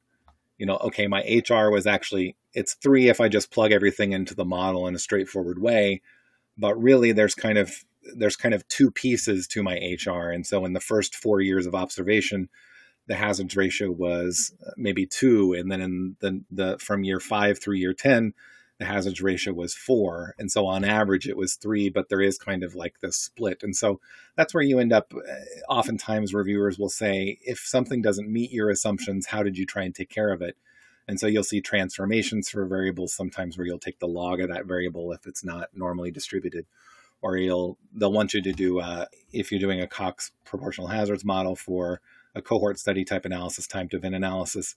you 0.57 0.65
know, 0.65 0.77
okay, 0.77 1.07
my 1.07 1.22
HR 1.22 1.72
was 1.72 1.88
actually 1.88 2.36
it's 2.53 2.74
three 2.74 3.07
if 3.07 3.22
I 3.22 3.29
just 3.29 3.50
plug 3.50 3.72
everything 3.72 4.12
into 4.12 4.36
the 4.36 4.45
model 4.45 4.88
in 4.88 4.93
a 4.93 5.00
straightforward 5.00 5.60
way, 5.60 6.01
but 6.57 6.75
really 6.75 7.13
there's 7.13 7.33
kind 7.33 7.57
of 7.57 7.74
there's 8.15 8.36
kind 8.36 8.53
of 8.53 8.67
two 8.67 8.91
pieces 8.91 9.48
to 9.48 9.63
my 9.63 9.75
HR. 9.75 10.29
And 10.29 10.45
so 10.45 10.65
in 10.65 10.74
the 10.74 10.79
first 10.79 11.15
four 11.15 11.41
years 11.41 11.65
of 11.65 11.75
observation, 11.75 12.50
the 13.07 13.15
hazards 13.15 13.55
ratio 13.55 13.91
was 13.91 14.53
uh, 14.65 14.72
maybe 14.77 15.05
two. 15.05 15.53
And 15.53 15.72
then 15.72 15.81
in 15.81 16.15
the, 16.19 16.41
the 16.51 16.77
from 16.79 17.03
year 17.03 17.19
five 17.19 17.60
through 17.60 17.75
year 17.75 17.93
10, 17.93 18.33
the 18.79 18.86
hazards 18.86 19.22
ratio 19.22 19.53
was 19.53 19.74
four. 19.74 20.36
And 20.38 20.51
so 20.51 20.65
on 20.65 20.83
average, 20.83 21.27
it 21.27 21.38
was 21.38 21.55
three, 21.55 21.89
but 21.89 22.10
there 22.10 22.22
is 22.22 22.38
kind 22.38 22.63
of 22.63 22.75
like 22.75 23.00
this 23.01 23.17
split. 23.17 23.62
And 23.62 23.75
so 23.75 24.00
that's 24.36 24.53
where 24.53 24.63
you 24.63 24.79
end 24.79 24.91
up. 24.91 25.13
Uh, 25.13 25.33
oftentimes, 25.69 26.33
reviewers 26.33 26.79
will 26.79 26.89
say, 26.89 27.38
if 27.41 27.60
something 27.60 28.01
doesn't 28.01 28.31
meet 28.31 28.51
your 28.51 28.69
assumptions, 28.69 29.27
how 29.27 29.43
did 29.43 29.57
you 29.57 29.65
try 29.65 29.83
and 29.83 29.93
take 29.93 30.10
care 30.10 30.31
of 30.31 30.41
it? 30.41 30.57
And 31.07 31.19
so 31.19 31.27
you'll 31.27 31.43
see 31.43 31.62
transformations 31.62 32.50
for 32.50 32.65
variables 32.65 33.13
sometimes 33.13 33.57
where 33.57 33.67
you'll 33.67 33.79
take 33.79 34.00
the 34.00 34.07
log 34.07 34.39
of 34.39 34.50
that 34.50 34.65
variable 34.65 35.12
if 35.12 35.27
it's 35.27 35.43
not 35.43 35.69
normally 35.74 36.12
distributed 36.12 36.65
or 37.23 37.37
you'll 37.37 37.77
they'll 37.95 38.11
want 38.11 38.33
you 38.33 38.41
to 38.41 38.51
do 38.51 38.79
uh, 38.79 39.05
if 39.31 39.51
you're 39.51 39.59
doing 39.59 39.81
a 39.81 39.87
Cox 39.87 40.31
proportional 40.43 40.89
hazards 40.89 41.23
model 41.25 41.55
for 41.55 42.01
a 42.35 42.41
cohort 42.41 42.77
study 42.77 43.05
type 43.05 43.25
analysis, 43.25 43.65
time 43.65 43.87
to 43.89 43.97
event 43.97 44.13
analysis. 44.13 44.75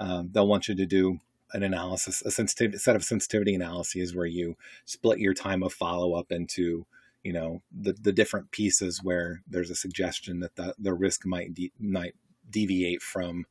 Um, 0.00 0.30
they'll 0.32 0.48
want 0.48 0.66
you 0.66 0.74
to 0.74 0.86
do 0.86 1.20
an 1.52 1.62
analysis, 1.62 2.20
a 2.22 2.32
sensitivity 2.32 2.78
set 2.78 2.96
of 2.96 3.04
sensitivity 3.04 3.54
analyses 3.54 4.14
where 4.14 4.26
you 4.26 4.56
split 4.84 5.20
your 5.20 5.34
time 5.34 5.62
of 5.62 5.72
follow 5.72 6.14
up 6.14 6.32
into 6.32 6.84
you 7.22 7.32
know 7.32 7.62
the 7.72 7.92
the 7.92 8.12
different 8.12 8.50
pieces 8.50 9.00
where 9.02 9.42
there's 9.48 9.70
a 9.70 9.76
suggestion 9.76 10.40
that 10.40 10.56
the 10.56 10.74
the 10.78 10.92
risk 10.92 11.24
might 11.24 11.54
de- 11.54 11.72
might 11.78 12.16
deviate 12.50 13.02
from 13.02 13.46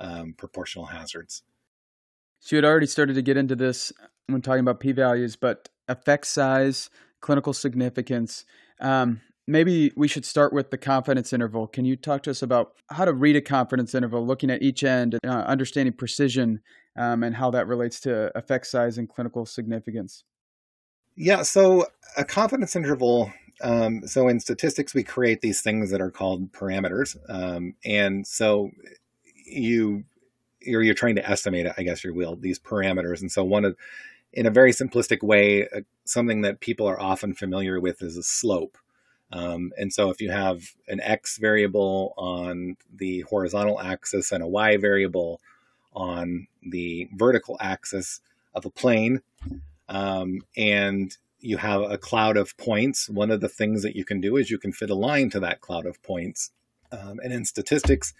um, 0.00 0.32
proportional 0.32 0.86
hazards. 0.86 1.42
So 2.40 2.56
you 2.56 2.62
had 2.62 2.64
already 2.64 2.86
started 2.86 3.14
to 3.14 3.22
get 3.22 3.36
into 3.36 3.54
this 3.54 3.92
when 4.28 4.40
talking 4.40 4.60
about 4.60 4.80
p 4.80 4.92
values, 4.92 5.36
but 5.36 5.68
effect 5.88 6.26
size 6.26 6.88
clinical 7.22 7.54
significance. 7.54 8.44
Um, 8.80 9.22
maybe 9.46 9.92
we 9.96 10.08
should 10.08 10.26
start 10.26 10.52
with 10.52 10.70
the 10.70 10.76
confidence 10.76 11.32
interval. 11.32 11.66
Can 11.66 11.86
you 11.86 11.96
talk 11.96 12.22
to 12.24 12.30
us 12.30 12.42
about 12.42 12.74
how 12.90 13.06
to 13.06 13.14
read 13.14 13.36
a 13.36 13.40
confidence 13.40 13.94
interval, 13.94 14.26
looking 14.26 14.50
at 14.50 14.60
each 14.60 14.84
end, 14.84 15.18
uh, 15.26 15.30
understanding 15.30 15.94
precision, 15.94 16.60
um, 16.96 17.22
and 17.22 17.34
how 17.34 17.50
that 17.52 17.66
relates 17.66 17.98
to 18.00 18.36
effect 18.36 18.66
size 18.66 18.98
and 18.98 19.08
clinical 19.08 19.46
significance? 19.46 20.24
Yeah, 21.16 21.42
so 21.42 21.86
a 22.16 22.24
confidence 22.24 22.76
interval. 22.76 23.32
Um, 23.62 24.06
so 24.06 24.28
in 24.28 24.40
statistics, 24.40 24.92
we 24.92 25.02
create 25.02 25.40
these 25.40 25.62
things 25.62 25.90
that 25.90 26.00
are 26.00 26.10
called 26.10 26.52
parameters, 26.52 27.16
um, 27.28 27.74
and 27.84 28.26
so 28.26 28.70
you 29.46 30.04
you're, 30.64 30.82
you're 30.82 30.94
trying 30.94 31.16
to 31.16 31.28
estimate, 31.28 31.66
I 31.76 31.82
guess 31.82 32.04
you 32.04 32.14
will, 32.14 32.36
these 32.36 32.58
parameters. 32.58 33.20
And 33.20 33.30
so 33.30 33.44
one 33.44 33.64
of 33.64 33.76
in 34.32 34.46
a 34.46 34.50
very 34.50 34.72
simplistic 34.72 35.22
way, 35.22 35.68
uh, 35.68 35.80
something 36.04 36.42
that 36.42 36.60
people 36.60 36.86
are 36.86 37.00
often 37.00 37.34
familiar 37.34 37.80
with 37.80 38.02
is 38.02 38.16
a 38.16 38.22
slope. 38.22 38.78
Um, 39.30 39.72
and 39.78 39.92
so 39.92 40.10
if 40.10 40.20
you 40.20 40.30
have 40.30 40.74
an 40.88 41.00
x 41.00 41.38
variable 41.38 42.12
on 42.16 42.76
the 42.94 43.20
horizontal 43.22 43.80
axis 43.80 44.30
and 44.30 44.42
a 44.42 44.46
y 44.46 44.76
variable 44.76 45.40
on 45.94 46.48
the 46.62 47.08
vertical 47.14 47.56
axis 47.60 48.20
of 48.54 48.66
a 48.66 48.70
plane, 48.70 49.22
um, 49.88 50.40
and 50.56 51.16
you 51.40 51.56
have 51.56 51.82
a 51.82 51.98
cloud 51.98 52.36
of 52.36 52.56
points, 52.56 53.08
one 53.08 53.30
of 53.30 53.40
the 53.40 53.48
things 53.48 53.82
that 53.82 53.96
you 53.96 54.04
can 54.04 54.20
do 54.20 54.36
is 54.36 54.50
you 54.50 54.58
can 54.58 54.72
fit 54.72 54.90
a 54.90 54.94
line 54.94 55.28
to 55.30 55.40
that 55.40 55.60
cloud 55.60 55.86
of 55.86 56.02
points. 56.02 56.50
Um, 56.92 57.18
and 57.22 57.32
in 57.32 57.44
statistics, 57.44 58.12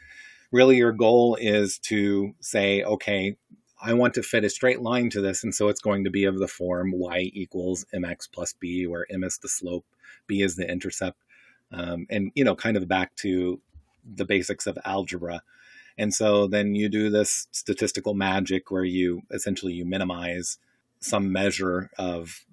really 0.51 0.77
your 0.77 0.93
goal 0.93 1.37
is 1.41 1.79
to 1.79 2.35
say, 2.41 2.83
okay, 2.83 3.37
I 3.83 3.95
want 3.95 4.15
to 4.15 4.23
fit 4.23 4.45
a 4.45 4.51
straight 4.51 4.81
line 4.81 5.11
to 5.11 5.21
this, 5.21 5.43
and 5.43 5.55
so 5.55 5.69
it's 5.69 5.81
going 5.81 6.05
to 6.05 6.11
be 6.11 6.25
of 6.25 6.39
the 6.39 6.49
form 6.49 6.93
y 6.93 7.31
equals 7.35 7.85
mx 7.93 8.29
plus 8.31 8.55
b, 8.55 8.87
where 8.87 9.07
m 9.11 9.25
is 9.25 9.39
the 9.39 9.49
slope, 9.49 9.85
b 10.27 10.41
is 10.41 10.55
the 10.57 10.71
intercept, 10.71 11.19
um, 11.73 12.07
and 12.09 12.31
you 12.35 12.45
know, 12.45 12.55
kind 12.55 12.77
of 12.77 12.87
back 12.87 13.15
to 13.17 13.61
the 14.05 14.25
basics 14.25 14.67
of 14.67 14.79
algebra. 14.85 15.43
And 15.99 16.15
so 16.15 16.47
then 16.47 16.75
you 16.75 16.89
do 16.89 17.11
this 17.11 17.49
statistical 17.51 18.15
magic 18.15 18.71
where 18.71 18.85
you 18.85 19.23
essentially 19.31 19.75
you 19.75 19.85
minimize 19.85 20.59
some 21.01 21.33
measure 21.33 21.91
of 21.99 22.45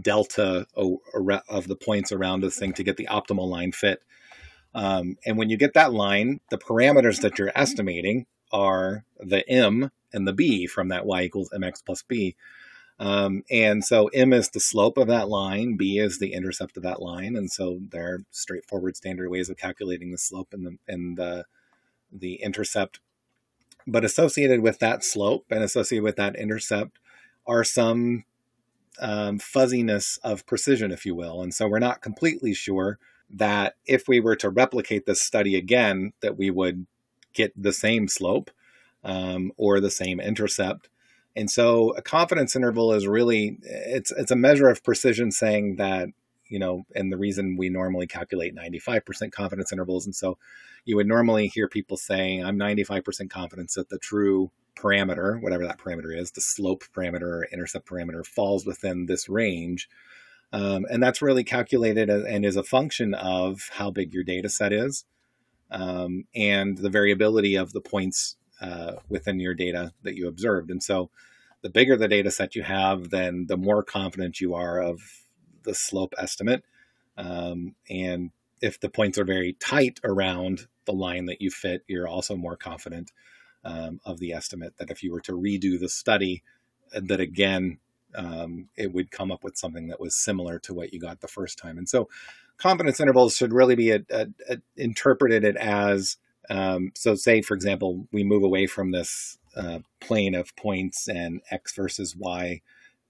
delta 0.00 0.66
of 0.76 1.68
the 1.68 1.76
points 1.76 2.12
around 2.12 2.40
this 2.40 2.58
thing 2.58 2.72
to 2.74 2.82
get 2.82 2.96
the 2.96 3.08
optimal 3.10 3.48
line 3.48 3.72
fit. 3.72 4.02
Um, 4.74 5.16
and 5.26 5.36
when 5.36 5.50
you 5.50 5.56
get 5.56 5.74
that 5.74 5.92
line, 5.92 6.40
the 6.50 6.58
parameters 6.58 7.20
that 7.22 7.38
you're 7.38 7.52
estimating 7.54 8.26
are 8.52 9.04
the 9.18 9.48
m 9.48 9.90
and 10.12 10.26
the 10.26 10.32
b 10.32 10.66
from 10.66 10.88
that 10.88 11.06
y 11.06 11.22
equals 11.22 11.50
mx 11.54 11.84
plus 11.84 12.02
b. 12.02 12.36
Um, 12.98 13.42
and 13.50 13.84
so 13.84 14.06
m 14.08 14.32
is 14.32 14.50
the 14.50 14.60
slope 14.60 14.96
of 14.96 15.08
that 15.08 15.28
line, 15.28 15.76
b 15.76 15.98
is 15.98 16.18
the 16.18 16.32
intercept 16.32 16.76
of 16.76 16.82
that 16.84 17.02
line, 17.02 17.36
and 17.36 17.50
so 17.50 17.80
they're 17.90 18.24
straightforward 18.30 18.96
standard 18.96 19.28
ways 19.28 19.50
of 19.50 19.56
calculating 19.56 20.12
the 20.12 20.18
slope 20.18 20.48
and 20.52 20.66
the 20.66 20.76
and 20.88 21.16
the 21.16 21.44
the 22.10 22.34
intercept. 22.36 23.00
But 23.86 24.04
associated 24.04 24.60
with 24.60 24.78
that 24.80 25.04
slope 25.04 25.46
and 25.50 25.62
associated 25.62 26.02
with 26.02 26.16
that 26.16 26.36
intercept 26.36 26.98
are 27.46 27.64
some 27.64 28.24
um, 28.98 29.38
fuzziness 29.38 30.18
of 30.22 30.46
precision, 30.46 30.90
if 30.90 31.06
you 31.06 31.14
will. 31.14 31.42
And 31.42 31.54
so 31.54 31.68
we're 31.68 31.78
not 31.78 32.02
completely 32.02 32.54
sure 32.54 32.98
that 33.30 33.74
if 33.86 34.08
we 34.08 34.20
were 34.20 34.36
to 34.36 34.50
replicate 34.50 35.06
this 35.06 35.22
study 35.22 35.56
again, 35.56 36.12
that 36.20 36.36
we 36.36 36.50
would 36.50 36.86
get 37.32 37.52
the 37.60 37.72
same 37.72 38.08
slope 38.08 38.50
um, 39.06 39.52
or 39.56 39.80
the 39.80 39.90
same 39.90 40.20
intercept. 40.20 40.90
And 41.34 41.50
so 41.50 41.90
a 41.90 42.02
confidence 42.02 42.56
interval 42.56 42.92
is 42.92 43.06
really 43.06 43.58
it's 43.62 44.10
it's 44.10 44.30
a 44.30 44.36
measure 44.36 44.68
of 44.68 44.82
precision 44.82 45.30
saying 45.30 45.76
that 45.76 46.08
you 46.48 46.58
know 46.58 46.84
and 46.94 47.12
the 47.12 47.16
reason 47.16 47.56
we 47.56 47.68
normally 47.68 48.06
calculate 48.06 48.54
95% 48.54 49.32
confidence 49.32 49.72
intervals 49.72 50.06
and 50.06 50.14
so 50.14 50.38
you 50.84 50.96
would 50.96 51.06
normally 51.06 51.48
hear 51.48 51.68
people 51.68 51.96
saying 51.96 52.44
I'm 52.44 52.58
95% 52.58 53.28
confidence 53.30 53.74
that 53.74 53.88
the 53.88 53.98
true 53.98 54.50
parameter 54.76 55.40
whatever 55.42 55.64
that 55.66 55.78
parameter 55.78 56.16
is 56.16 56.30
the 56.30 56.40
slope 56.40 56.84
parameter 56.94 57.22
or 57.22 57.48
intercept 57.52 57.88
parameter 57.88 58.24
falls 58.24 58.64
within 58.64 59.06
this 59.06 59.28
range 59.28 59.88
um, 60.52 60.86
and 60.88 61.02
that's 61.02 61.20
really 61.20 61.44
calculated 61.44 62.08
and 62.08 62.46
is 62.46 62.56
a 62.56 62.62
function 62.62 63.12
of 63.12 63.68
how 63.72 63.90
big 63.90 64.14
your 64.14 64.24
data 64.24 64.48
set 64.48 64.72
is 64.72 65.04
um, 65.70 66.24
and 66.34 66.78
the 66.78 66.90
variability 66.90 67.56
of 67.56 67.72
the 67.72 67.80
points 67.80 68.36
uh, 68.60 68.94
within 69.08 69.40
your 69.40 69.54
data 69.54 69.92
that 70.02 70.16
you 70.16 70.28
observed. 70.28 70.70
And 70.70 70.82
so 70.82 71.10
the 71.62 71.70
bigger 71.70 71.96
the 71.96 72.08
data 72.08 72.30
set 72.30 72.54
you 72.54 72.62
have, 72.62 73.10
then 73.10 73.46
the 73.48 73.56
more 73.56 73.82
confident 73.82 74.40
you 74.40 74.54
are 74.54 74.80
of 74.80 75.00
the 75.64 75.74
slope 75.74 76.14
estimate. 76.18 76.64
Um, 77.16 77.74
and 77.90 78.30
if 78.60 78.80
the 78.80 78.88
points 78.88 79.18
are 79.18 79.24
very 79.24 79.54
tight 79.54 80.00
around 80.04 80.66
the 80.84 80.92
line 80.92 81.26
that 81.26 81.40
you 81.40 81.50
fit, 81.50 81.82
you're 81.86 82.08
also 82.08 82.36
more 82.36 82.56
confident 82.56 83.10
um, 83.64 84.00
of 84.04 84.18
the 84.18 84.32
estimate 84.32 84.74
that 84.78 84.90
if 84.90 85.02
you 85.02 85.12
were 85.12 85.20
to 85.22 85.32
redo 85.32 85.78
the 85.78 85.88
study, 85.88 86.42
that 86.92 87.20
again, 87.20 87.78
um, 88.14 88.68
it 88.76 88.92
would 88.92 89.10
come 89.10 89.30
up 89.30 89.44
with 89.44 89.58
something 89.58 89.88
that 89.88 90.00
was 90.00 90.14
similar 90.14 90.58
to 90.60 90.72
what 90.72 90.92
you 90.92 91.00
got 91.00 91.20
the 91.20 91.28
first 91.28 91.58
time. 91.58 91.76
And 91.76 91.88
so, 91.88 92.08
confidence 92.56 93.00
intervals 93.00 93.36
should 93.36 93.52
really 93.52 93.74
be 93.74 93.90
a, 93.90 94.00
a, 94.08 94.26
a 94.48 94.56
interpreted 94.76 95.44
as 95.56 96.16
um, 96.50 96.92
so. 96.94 97.14
Say, 97.14 97.42
for 97.42 97.54
example, 97.54 98.06
we 98.12 98.24
move 98.24 98.42
away 98.42 98.66
from 98.66 98.92
this 98.92 99.38
uh, 99.56 99.80
plane 100.00 100.34
of 100.34 100.54
points 100.56 101.08
and 101.08 101.40
x 101.50 101.74
versus 101.74 102.14
y 102.16 102.60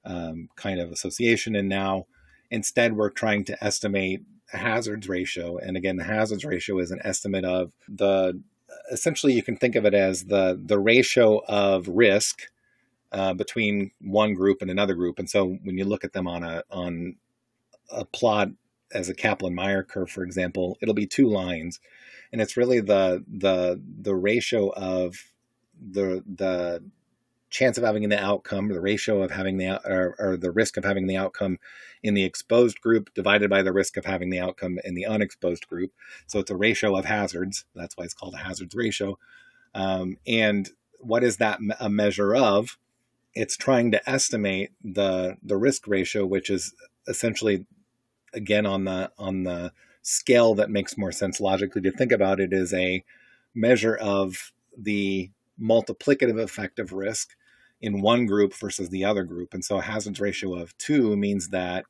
um, 0.05 0.49
kind 0.57 0.81
of 0.81 0.91
association, 0.93 1.57
and 1.57 1.69
now 1.69 2.07
instead 2.51 2.97
we're 2.97 3.11
trying 3.11 3.45
to 3.45 3.65
estimate 3.65 4.23
hazards 4.51 5.09
ratio. 5.09 5.59
And 5.59 5.77
again, 5.77 5.97
the 5.97 6.05
hazards 6.05 6.45
ratio 6.45 6.79
is 6.79 6.91
an 6.91 7.01
estimate 7.05 7.45
of 7.45 7.73
the 7.89 8.41
essentially 8.91 9.33
you 9.33 9.43
can 9.43 9.57
think 9.57 9.75
of 9.75 9.85
it 9.85 9.95
as 9.95 10.25
the 10.25 10.61
the 10.63 10.79
ratio 10.79 11.43
of 11.47 11.89
risk 11.89 12.43
uh, 13.13 13.35
between 13.35 13.91
one 14.01 14.35
group 14.35 14.63
and 14.63 14.71
another 14.71 14.95
group. 14.95 15.19
And 15.19 15.29
so 15.29 15.57
when 15.63 15.79
you 15.79 15.85
look 15.85 16.05
at 16.05 16.13
them 16.13 16.27
on 16.27 16.43
a 16.43 16.63
on 16.71 17.17
a 17.91 18.05
plot 18.05 18.49
as 18.93 19.09
a 19.09 19.15
Kaplan-Meier 19.15 19.83
curve, 19.83 20.11
for 20.11 20.23
example, 20.23 20.79
it'll 20.81 20.95
be 20.95 21.07
two 21.07 21.29
lines, 21.29 21.81
and 22.33 22.41
it's 22.41 22.57
really 22.57 22.81
the 22.81 23.25
the 23.27 23.81
the 24.01 24.15
ratio 24.15 24.71
of 24.71 25.17
the 25.81 26.23
the 26.27 26.83
chance 27.49 27.79
of 27.79 27.85
having 27.85 28.09
the 28.09 28.21
outcome, 28.21 28.69
the 28.69 28.81
ratio 28.81 29.23
of 29.23 29.31
having 29.31 29.57
the 29.57 29.81
or, 29.89 30.17
or, 30.19 30.37
the 30.37 30.51
risk 30.51 30.77
of 30.77 30.85
having 30.85 31.07
the 31.07 31.17
outcome 31.17 31.59
in 32.03 32.15
the 32.15 32.25
exposed 32.25 32.81
group 32.81 33.09
divided 33.15 33.49
by 33.49 33.63
the 33.63 33.73
risk 33.73 33.97
of 33.97 34.05
having 34.05 34.31
the 34.31 34.41
outcome 34.41 34.79
in 34.85 34.95
the 34.95 35.07
unexposed 35.07 35.67
group. 35.69 35.93
So 36.27 36.41
it's 36.41 36.51
a 36.51 36.57
ratio 36.57 36.97
of 36.97 37.05
hazards. 37.05 37.65
That's 37.75 37.97
why 37.97 38.05
it's 38.05 38.15
called 38.15 38.35
a 38.35 38.39
hazards 38.39 38.75
ratio. 38.75 39.19
Um, 39.75 40.19
and 40.27 40.69
what 40.99 41.23
is 41.23 41.37
that 41.37 41.61
a 41.79 41.89
measure 41.89 42.35
of? 42.35 42.79
it's 43.37 43.57
trying 43.57 43.93
to 43.93 44.11
estimate 44.11 44.71
the 44.83 45.37
the 45.43 45.59
risk 45.59 45.87
ratio, 45.87 46.25
which 46.25 46.51
is 46.51 46.75
essentially 47.07 47.67
again 48.37 48.67
on 48.67 48.85
the 48.85 49.11
on 49.19 49.45
the 49.45 49.73
scale 50.03 50.55
that 50.55 50.71
makes 50.71 50.97
more 50.97 51.13
sense 51.13 51.41
logically 51.41 51.83
to 51.83 51.91
think 51.91 52.13
about 52.13 52.39
it 52.39 52.53
is 52.53 52.73
a 52.73 53.05
measure 53.55 53.97
of 53.97 54.53
the 54.79 55.31
multiplicative 55.61 56.41
effect 56.41 56.79
of 56.79 56.93
risk 56.93 57.35
in 57.81 58.03
one 58.03 58.27
group 58.27 58.55
versus 58.55 58.91
the 58.91 59.05
other 59.05 59.25
group. 59.25 59.53
And 59.53 59.65
so 59.65 59.79
a 59.79 59.83
hazards 59.83 60.21
ratio 60.21 60.55
of 60.55 60.77
two 60.79 61.17
means 61.17 61.49
that 61.49 61.85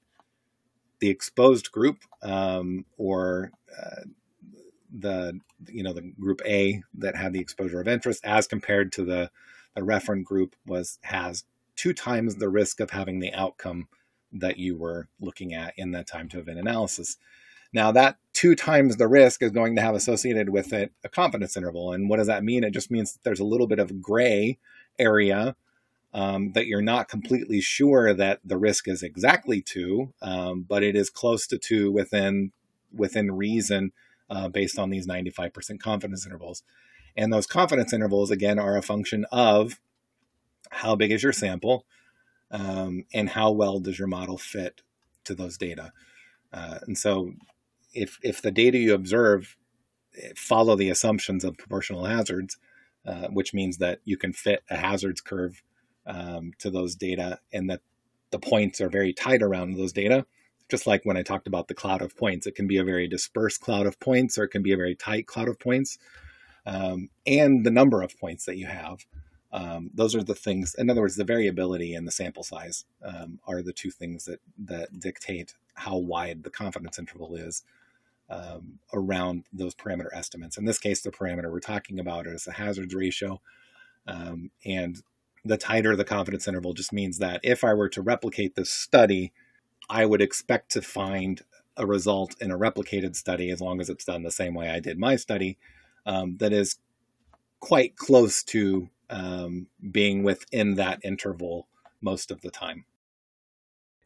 the 1.00 1.10
exposed 1.10 1.70
group 1.70 1.98
um, 2.22 2.86
or 2.96 3.50
uh, 3.76 4.02
the 4.98 5.38
you 5.68 5.82
know 5.82 5.92
the 5.92 6.12
group 6.18 6.40
A 6.46 6.82
that 6.94 7.16
had 7.16 7.32
the 7.32 7.40
exposure 7.40 7.80
of 7.80 7.88
interest 7.88 8.24
as 8.24 8.46
compared 8.46 8.92
to 8.92 9.04
the 9.04 9.30
the 9.74 9.82
referent 9.82 10.24
group 10.24 10.56
was 10.66 10.98
has 11.02 11.44
two 11.74 11.92
times 11.92 12.36
the 12.36 12.48
risk 12.48 12.80
of 12.80 12.90
having 12.90 13.20
the 13.20 13.32
outcome 13.34 13.88
that 14.40 14.58
you 14.58 14.76
were 14.76 15.08
looking 15.20 15.54
at 15.54 15.74
in 15.76 15.92
that 15.92 16.06
time 16.06 16.28
to 16.30 16.38
event 16.38 16.58
analysis. 16.58 17.16
Now, 17.72 17.92
that 17.92 18.16
two 18.32 18.54
times 18.54 18.96
the 18.96 19.08
risk 19.08 19.42
is 19.42 19.50
going 19.50 19.76
to 19.76 19.82
have 19.82 19.94
associated 19.94 20.50
with 20.50 20.72
it 20.72 20.92
a 21.04 21.08
confidence 21.08 21.56
interval. 21.56 21.92
And 21.92 22.08
what 22.08 22.18
does 22.18 22.26
that 22.26 22.44
mean? 22.44 22.64
It 22.64 22.72
just 22.72 22.90
means 22.90 23.12
that 23.12 23.24
there's 23.24 23.40
a 23.40 23.44
little 23.44 23.66
bit 23.66 23.78
of 23.78 24.00
gray 24.00 24.58
area 24.98 25.56
um, 26.14 26.52
that 26.52 26.66
you're 26.66 26.80
not 26.80 27.08
completely 27.08 27.60
sure 27.60 28.14
that 28.14 28.40
the 28.44 28.56
risk 28.56 28.88
is 28.88 29.02
exactly 29.02 29.60
two, 29.60 30.14
um, 30.22 30.62
but 30.62 30.82
it 30.82 30.96
is 30.96 31.10
close 31.10 31.46
to 31.48 31.58
two 31.58 31.92
within 31.92 32.52
within 32.94 33.32
reason 33.32 33.92
uh, 34.30 34.48
based 34.48 34.78
on 34.78 34.88
these 34.88 35.06
95% 35.06 35.78
confidence 35.80 36.24
intervals. 36.24 36.62
And 37.16 37.32
those 37.32 37.46
confidence 37.46 37.92
intervals, 37.92 38.30
again, 38.30 38.58
are 38.58 38.76
a 38.76 38.82
function 38.82 39.26
of 39.30 39.80
how 40.70 40.96
big 40.96 41.12
is 41.12 41.22
your 41.22 41.32
sample 41.32 41.84
um, 42.50 43.04
and 43.12 43.28
how 43.30 43.50
well 43.50 43.80
does 43.80 43.98
your 43.98 44.08
model 44.08 44.38
fit 44.38 44.82
to 45.24 45.34
those 45.34 45.56
data. 45.56 45.92
Uh, 46.52 46.78
and 46.86 46.96
so 46.96 47.32
if, 47.92 48.18
if 48.22 48.42
the 48.42 48.50
data 48.50 48.78
you 48.78 48.94
observe 48.94 49.56
eh, 50.20 50.30
follow 50.36 50.76
the 50.76 50.90
assumptions 50.90 51.44
of 51.44 51.58
proportional 51.58 52.04
hazards, 52.04 52.56
uh, 53.06 53.28
which 53.28 53.54
means 53.54 53.78
that 53.78 54.00
you 54.04 54.16
can 54.16 54.32
fit 54.32 54.62
a 54.70 54.76
hazards 54.76 55.20
curve 55.20 55.62
um, 56.06 56.52
to 56.58 56.70
those 56.70 56.94
data 56.94 57.38
and 57.52 57.70
that 57.70 57.80
the 58.30 58.38
points 58.38 58.80
are 58.80 58.88
very 58.88 59.12
tight 59.12 59.42
around 59.42 59.74
those 59.74 59.92
data, 59.92 60.26
just 60.68 60.86
like 60.86 61.04
when 61.04 61.16
I 61.16 61.22
talked 61.22 61.46
about 61.46 61.68
the 61.68 61.74
cloud 61.74 62.02
of 62.02 62.16
points, 62.16 62.46
it 62.46 62.54
can 62.54 62.66
be 62.66 62.78
a 62.78 62.84
very 62.84 63.06
dispersed 63.08 63.60
cloud 63.60 63.86
of 63.86 64.00
points 64.00 64.36
or 64.38 64.44
it 64.44 64.48
can 64.48 64.62
be 64.62 64.72
a 64.72 64.76
very 64.76 64.96
tight 64.96 65.26
cloud 65.26 65.48
of 65.48 65.58
points 65.58 65.98
um, 66.64 67.08
and 67.26 67.64
the 67.64 67.70
number 67.70 68.02
of 68.02 68.18
points 68.18 68.44
that 68.46 68.56
you 68.56 68.66
have. 68.66 69.06
Um, 69.56 69.90
those 69.94 70.14
are 70.14 70.22
the 70.22 70.34
things. 70.34 70.74
In 70.76 70.90
other 70.90 71.00
words, 71.00 71.16
the 71.16 71.24
variability 71.24 71.94
and 71.94 72.06
the 72.06 72.12
sample 72.12 72.44
size 72.44 72.84
um, 73.02 73.40
are 73.46 73.62
the 73.62 73.72
two 73.72 73.90
things 73.90 74.26
that 74.26 74.40
that 74.58 75.00
dictate 75.00 75.54
how 75.74 75.96
wide 75.96 76.42
the 76.42 76.50
confidence 76.50 76.98
interval 76.98 77.34
is 77.34 77.62
um, 78.28 78.78
around 78.92 79.44
those 79.54 79.74
parameter 79.74 80.08
estimates. 80.12 80.58
In 80.58 80.66
this 80.66 80.78
case, 80.78 81.00
the 81.00 81.10
parameter 81.10 81.50
we're 81.50 81.60
talking 81.60 81.98
about 81.98 82.26
is 82.26 82.44
the 82.44 82.52
hazards 82.52 82.94
ratio, 82.94 83.40
um, 84.06 84.50
and 84.66 85.02
the 85.42 85.56
tighter 85.56 85.96
the 85.96 86.04
confidence 86.04 86.46
interval 86.46 86.74
just 86.74 86.92
means 86.92 87.16
that 87.18 87.40
if 87.42 87.64
I 87.64 87.72
were 87.72 87.88
to 87.90 88.02
replicate 88.02 88.56
this 88.56 88.70
study, 88.70 89.32
I 89.88 90.04
would 90.04 90.20
expect 90.20 90.70
to 90.72 90.82
find 90.82 91.40
a 91.78 91.86
result 91.86 92.34
in 92.42 92.50
a 92.50 92.58
replicated 92.58 93.16
study 93.16 93.50
as 93.50 93.62
long 93.62 93.80
as 93.80 93.88
it's 93.88 94.04
done 94.04 94.22
the 94.22 94.30
same 94.30 94.52
way 94.52 94.68
I 94.68 94.80
did 94.80 94.98
my 94.98 95.16
study 95.16 95.56
um, 96.04 96.36
that 96.38 96.52
is 96.52 96.76
quite 97.60 97.96
close 97.96 98.42
to 98.44 98.90
um, 99.10 99.66
being 99.90 100.22
within 100.22 100.74
that 100.76 101.00
interval 101.04 101.68
most 102.00 102.30
of 102.30 102.40
the 102.40 102.50
time. 102.50 102.84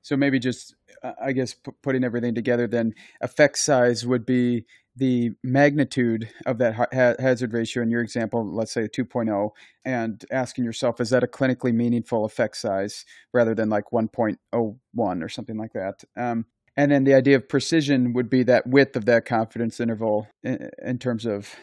So 0.03 0.17
maybe 0.17 0.39
just, 0.39 0.75
uh, 1.03 1.13
I 1.23 1.33
guess, 1.33 1.55
p- 1.55 1.73
putting 1.83 2.05
everything 2.05 2.35
together, 2.35 2.67
then 2.67 2.95
effect 3.21 3.59
size 3.59 4.07
would 4.07 4.25
be 4.25 4.65
the 4.97 5.33
magnitude 5.43 6.29
of 6.47 6.59
that 6.59 6.75
ha- 6.75 7.15
hazard 7.19 7.53
ratio 7.53 7.83
in 7.83 7.91
your 7.91 8.01
example, 8.01 8.45
let's 8.53 8.73
say 8.73 8.89
2.0, 8.89 9.51
and 9.85 10.25
asking 10.31 10.65
yourself, 10.65 11.01
is 11.01 11.11
that 11.11 11.23
a 11.23 11.29
clinically 11.29 11.73
meaningful 11.73 12.25
effect 12.25 12.57
size 12.57 13.05
rather 13.33 13.55
than 13.55 13.69
like 13.69 13.91
1.01 13.93 15.23
or 15.23 15.29
something 15.29 15.57
like 15.57 15.73
that? 15.75 16.03
Um, 16.17 16.47
and 16.77 16.91
then 16.91 17.05
the 17.05 17.15
idea 17.15 17.37
of 17.37 17.49
precision 17.49 18.13
would 18.15 18.31
be 18.31 18.43
that 18.45 18.67
width 18.67 18.97
of 18.97 19.05
that 19.05 19.27
confidence 19.27 19.81
interval 19.81 20.29
in, 20.43 20.71
in 20.83 20.99
terms 20.99 21.27
of 21.27 21.55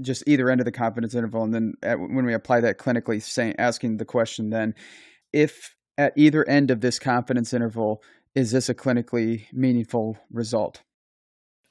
just 0.00 0.24
either 0.26 0.50
end 0.50 0.60
of 0.60 0.64
the 0.64 0.72
confidence 0.72 1.14
interval, 1.14 1.42
and 1.42 1.54
then 1.54 1.74
at, 1.82 1.98
when 1.98 2.24
we 2.24 2.34
apply 2.34 2.60
that 2.60 2.78
clinically, 2.78 3.22
saying 3.22 3.54
asking 3.58 3.98
the 3.98 4.04
question 4.04 4.50
then, 4.50 4.74
if 5.32 5.76
at 5.98 6.12
either 6.16 6.48
end 6.48 6.70
of 6.70 6.80
this 6.80 6.98
confidence 6.98 7.52
interval, 7.52 8.02
is 8.34 8.50
this 8.52 8.68
a 8.68 8.74
clinically 8.74 9.44
meaningful 9.52 10.18
result? 10.30 10.82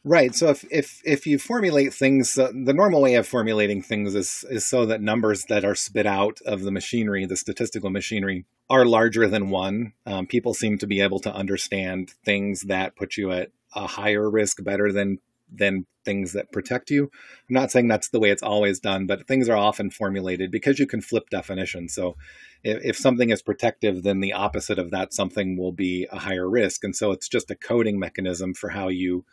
Right. 0.04 0.34
So 0.34 0.50
if 0.50 0.66
if 0.72 1.00
if 1.06 1.28
you 1.28 1.38
formulate 1.38 1.94
things, 1.94 2.36
uh, 2.36 2.52
the 2.66 2.74
normal 2.74 3.04
way 3.04 3.16
of 3.16 3.28
formulating 3.28 3.84
things 3.84 4.16
is 4.16 4.44
is 4.50 4.66
so 4.66 4.88
that 4.88 5.00
numbers 5.00 5.44
that 5.48 5.64
are 5.64 5.76
spit 5.76 6.08
out 6.08 6.40
of 6.44 6.64
the 6.64 6.72
machinery, 6.72 7.26
the 7.28 7.38
statistical 7.38 7.92
machinery, 7.92 8.46
are 8.68 8.86
larger 8.86 9.28
than 9.28 9.52
one. 9.52 9.94
Um, 10.08 10.26
people 10.26 10.56
seem 10.56 10.80
to 10.80 10.88
be 10.88 11.02
able 11.02 11.20
to 11.20 11.34
understand 11.34 12.14
things 12.26 12.62
that 12.62 12.96
put 12.96 13.16
you 13.16 13.32
at 13.32 13.52
a 13.76 13.86
higher 13.86 14.28
risk 14.28 14.64
better 14.64 14.92
than 14.92 15.20
than 15.52 15.86
things 16.04 16.34
that 16.34 16.52
protect 16.52 16.90
you. 16.90 17.04
I'm 17.50 17.54
not 17.54 17.72
saying 17.72 17.88
that's 17.88 18.10
the 18.10 18.20
way 18.20 18.30
it's 18.30 18.44
always 18.44 18.80
done, 18.80 19.06
but 19.06 19.28
things 19.28 19.50
are 19.50 19.58
often 19.58 19.92
formulated 19.92 20.52
because 20.52 20.80
you 20.80 20.88
can 20.88 21.02
flip 21.02 21.30
definitions. 21.30 21.94
So 21.94 22.16
if, 22.64 22.84
if 22.84 22.98
something 22.98 23.30
is 23.30 23.42
protective, 23.42 24.04
then 24.04 24.20
the 24.20 24.34
opposite 24.34 24.80
of 24.80 24.92
that 24.92 25.14
something 25.14 25.58
will 25.58 25.72
be 25.72 26.08
a 26.12 26.20
higher 26.20 26.50
risk. 26.50 26.84
And 26.84 26.96
so 26.96 27.12
it's 27.12 27.28
just 27.28 27.52
a 27.52 27.56
coding 27.56 28.00
mechanism 28.00 28.54
for 28.54 28.70
how 28.70 28.88
you 28.88 29.26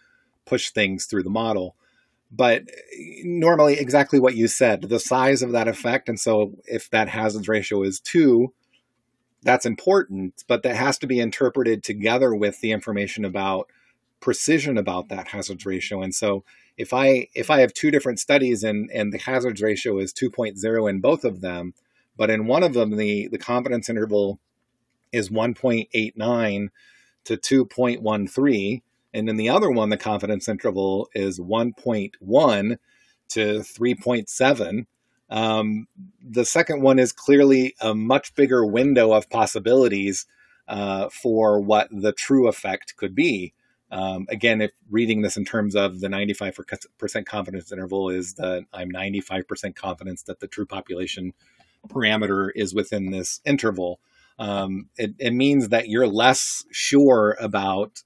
push 0.44 0.70
things 0.70 1.06
through 1.06 1.22
the 1.22 1.30
model. 1.30 1.76
But 2.30 2.62
eh, 2.98 3.22
normally, 3.24 3.78
exactly 3.78 4.20
what 4.20 4.36
you 4.36 4.48
said, 4.48 4.82
the 4.82 5.00
size 5.00 5.42
of 5.42 5.52
that 5.52 5.68
effect. 5.68 6.08
And 6.08 6.18
so 6.18 6.54
if 6.64 6.90
that 6.90 7.08
hazards 7.08 7.48
ratio 7.48 7.82
is 7.82 8.00
two, 8.00 8.52
that's 9.42 9.66
important, 9.66 10.44
but 10.48 10.62
that 10.64 10.76
has 10.76 10.98
to 10.98 11.06
be 11.06 11.20
interpreted 11.20 11.84
together 11.84 12.34
with 12.34 12.60
the 12.60 12.72
information 12.72 13.24
about 13.24 13.70
precision 14.20 14.78
about 14.78 15.08
that 15.08 15.28
hazards 15.28 15.66
ratio. 15.66 16.02
And 16.02 16.14
so 16.14 16.44
if 16.76 16.92
I 16.92 17.28
if 17.34 17.50
I 17.50 17.60
have 17.60 17.72
two 17.72 17.90
different 17.90 18.20
studies 18.20 18.62
and 18.62 18.90
and 18.90 19.12
the 19.12 19.18
hazards 19.18 19.62
ratio 19.62 19.98
is 19.98 20.12
2.0 20.12 20.90
in 20.90 21.00
both 21.00 21.24
of 21.24 21.40
them, 21.40 21.74
but 22.16 22.30
in 22.30 22.46
one 22.46 22.62
of 22.62 22.74
them 22.74 22.96
the 22.96 23.28
the 23.28 23.38
confidence 23.38 23.88
interval 23.88 24.38
is 25.12 25.30
1.89 25.30 26.68
to 27.24 27.36
2.13 27.36 28.82
and 29.14 29.28
in 29.28 29.36
the 29.36 29.48
other 29.48 29.70
one 29.70 29.88
the 29.88 29.96
confidence 29.96 30.48
interval 30.48 31.08
is 31.14 31.40
1.1 31.40 32.76
to 33.28 33.40
3.7 33.40 34.86
um, 35.30 35.86
the 36.22 36.44
second 36.44 36.82
one 36.82 36.98
is 36.98 37.12
clearly 37.12 37.74
a 37.80 37.94
much 37.94 38.34
bigger 38.34 38.64
window 38.64 39.12
of 39.12 39.28
possibilities 39.28 40.26
uh, 40.68 41.08
for 41.10 41.60
what 41.60 41.88
the 41.90 42.12
true 42.12 42.48
effect 42.48 42.96
could 42.96 43.14
be. 43.14 43.52
Um, 43.90 44.26
again, 44.28 44.60
if 44.60 44.72
reading 44.90 45.22
this 45.22 45.36
in 45.36 45.44
terms 45.44 45.74
of 45.74 46.00
the 46.00 46.08
95% 46.08 47.24
confidence 47.24 47.72
interval 47.72 48.10
is 48.10 48.34
that 48.34 48.64
I'm 48.72 48.90
95% 48.90 49.74
confidence 49.74 50.22
that 50.24 50.40
the 50.40 50.46
true 50.46 50.66
population 50.66 51.32
parameter 51.88 52.50
is 52.54 52.74
within 52.74 53.10
this 53.10 53.40
interval. 53.44 54.00
Um, 54.38 54.88
it, 54.96 55.14
it, 55.18 55.32
means 55.32 55.70
that 55.70 55.88
you're 55.88 56.06
less 56.06 56.64
sure 56.70 57.36
about 57.40 58.02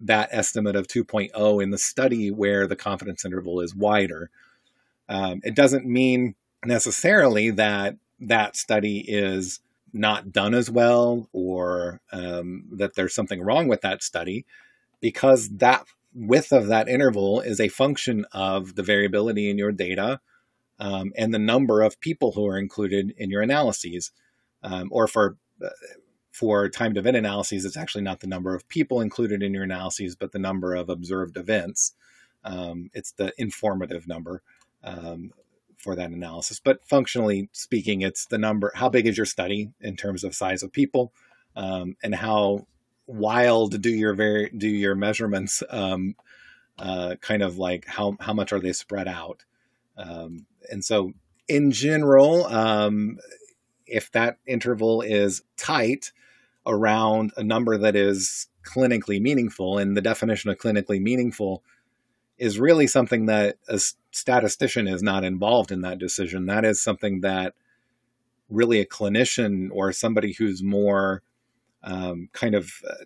that 0.00 0.28
estimate 0.32 0.76
of 0.76 0.86
2.0 0.86 1.62
in 1.62 1.70
the 1.70 1.78
study 1.78 2.30
where 2.30 2.66
the 2.66 2.76
confidence 2.76 3.24
interval 3.24 3.60
is 3.60 3.74
wider. 3.74 4.30
Um, 5.08 5.40
it 5.42 5.54
doesn't 5.54 5.84
mean 5.84 6.36
necessarily 6.64 7.50
that 7.50 7.96
that 8.20 8.56
study 8.56 9.04
is 9.06 9.60
not 9.92 10.32
done 10.32 10.54
as 10.54 10.70
well 10.70 11.28
or 11.32 12.00
um, 12.12 12.64
that 12.72 12.94
there's 12.94 13.14
something 13.14 13.42
wrong 13.42 13.68
with 13.68 13.80
that 13.82 14.02
study 14.02 14.46
because 15.00 15.48
that 15.48 15.84
width 16.14 16.52
of 16.52 16.66
that 16.66 16.88
interval 16.88 17.40
is 17.40 17.60
a 17.60 17.68
function 17.68 18.24
of 18.32 18.74
the 18.74 18.82
variability 18.82 19.50
in 19.50 19.58
your 19.58 19.72
data 19.72 20.20
um, 20.80 21.12
and 21.16 21.32
the 21.32 21.38
number 21.38 21.82
of 21.82 22.00
people 22.00 22.32
who 22.32 22.46
are 22.46 22.58
included 22.58 23.12
in 23.16 23.30
your 23.30 23.42
analyses 23.42 24.10
um, 24.62 24.88
or 24.90 25.06
for 25.06 25.36
uh, 25.64 25.68
for 26.32 26.68
timed 26.68 26.96
event 26.96 27.16
analyses 27.16 27.64
it's 27.64 27.76
actually 27.76 28.02
not 28.02 28.20
the 28.20 28.26
number 28.26 28.54
of 28.54 28.68
people 28.68 29.00
included 29.00 29.42
in 29.42 29.52
your 29.52 29.64
analyses 29.64 30.16
but 30.16 30.32
the 30.32 30.38
number 30.38 30.74
of 30.74 30.88
observed 30.88 31.36
events 31.36 31.94
um, 32.44 32.90
it's 32.94 33.12
the 33.12 33.32
informative 33.38 34.08
number 34.08 34.42
um, 34.84 35.32
for 35.78 35.94
that 35.94 36.10
analysis. 36.10 36.60
But 36.60 36.84
functionally 36.84 37.48
speaking, 37.52 38.02
it's 38.02 38.26
the 38.26 38.38
number. 38.38 38.72
How 38.74 38.88
big 38.88 39.06
is 39.06 39.16
your 39.16 39.26
study 39.26 39.70
in 39.80 39.96
terms 39.96 40.24
of 40.24 40.34
size 40.34 40.62
of 40.62 40.72
people, 40.72 41.12
um, 41.56 41.96
and 42.02 42.14
how 42.14 42.66
wild 43.08 43.80
do 43.80 43.90
your 43.90 44.14
very 44.14 44.50
do 44.56 44.68
your 44.68 44.94
measurements? 44.94 45.62
Um, 45.68 46.14
uh, 46.78 47.16
kind 47.20 47.42
of 47.42 47.58
like 47.58 47.86
how 47.86 48.16
how 48.20 48.32
much 48.32 48.52
are 48.52 48.60
they 48.60 48.72
spread 48.72 49.08
out? 49.08 49.44
Um, 49.96 50.46
and 50.70 50.84
so, 50.84 51.12
in 51.48 51.72
general, 51.72 52.46
um, 52.46 53.18
if 53.86 54.12
that 54.12 54.38
interval 54.46 55.00
is 55.00 55.42
tight 55.56 56.12
around 56.66 57.32
a 57.36 57.42
number 57.42 57.76
that 57.78 57.96
is 57.96 58.46
clinically 58.62 59.20
meaningful, 59.20 59.78
and 59.78 59.96
the 59.96 60.02
definition 60.02 60.50
of 60.50 60.58
clinically 60.58 61.00
meaningful 61.00 61.64
is 62.36 62.60
really 62.60 62.86
something 62.86 63.26
that 63.26 63.56
a 63.68 63.80
statistician 64.12 64.86
is 64.86 65.02
not 65.02 65.24
involved 65.24 65.72
in 65.72 65.80
that 65.80 65.98
decision. 65.98 66.46
That 66.46 66.64
is 66.64 66.80
something 66.80 67.22
that 67.22 67.54
really 68.48 68.80
a 68.80 68.86
clinician 68.86 69.70
or 69.72 69.92
somebody 69.92 70.32
who's 70.32 70.62
more 70.62 71.22
um, 71.82 72.28
kind 72.32 72.54
of 72.54 72.70
uh, 72.88 73.04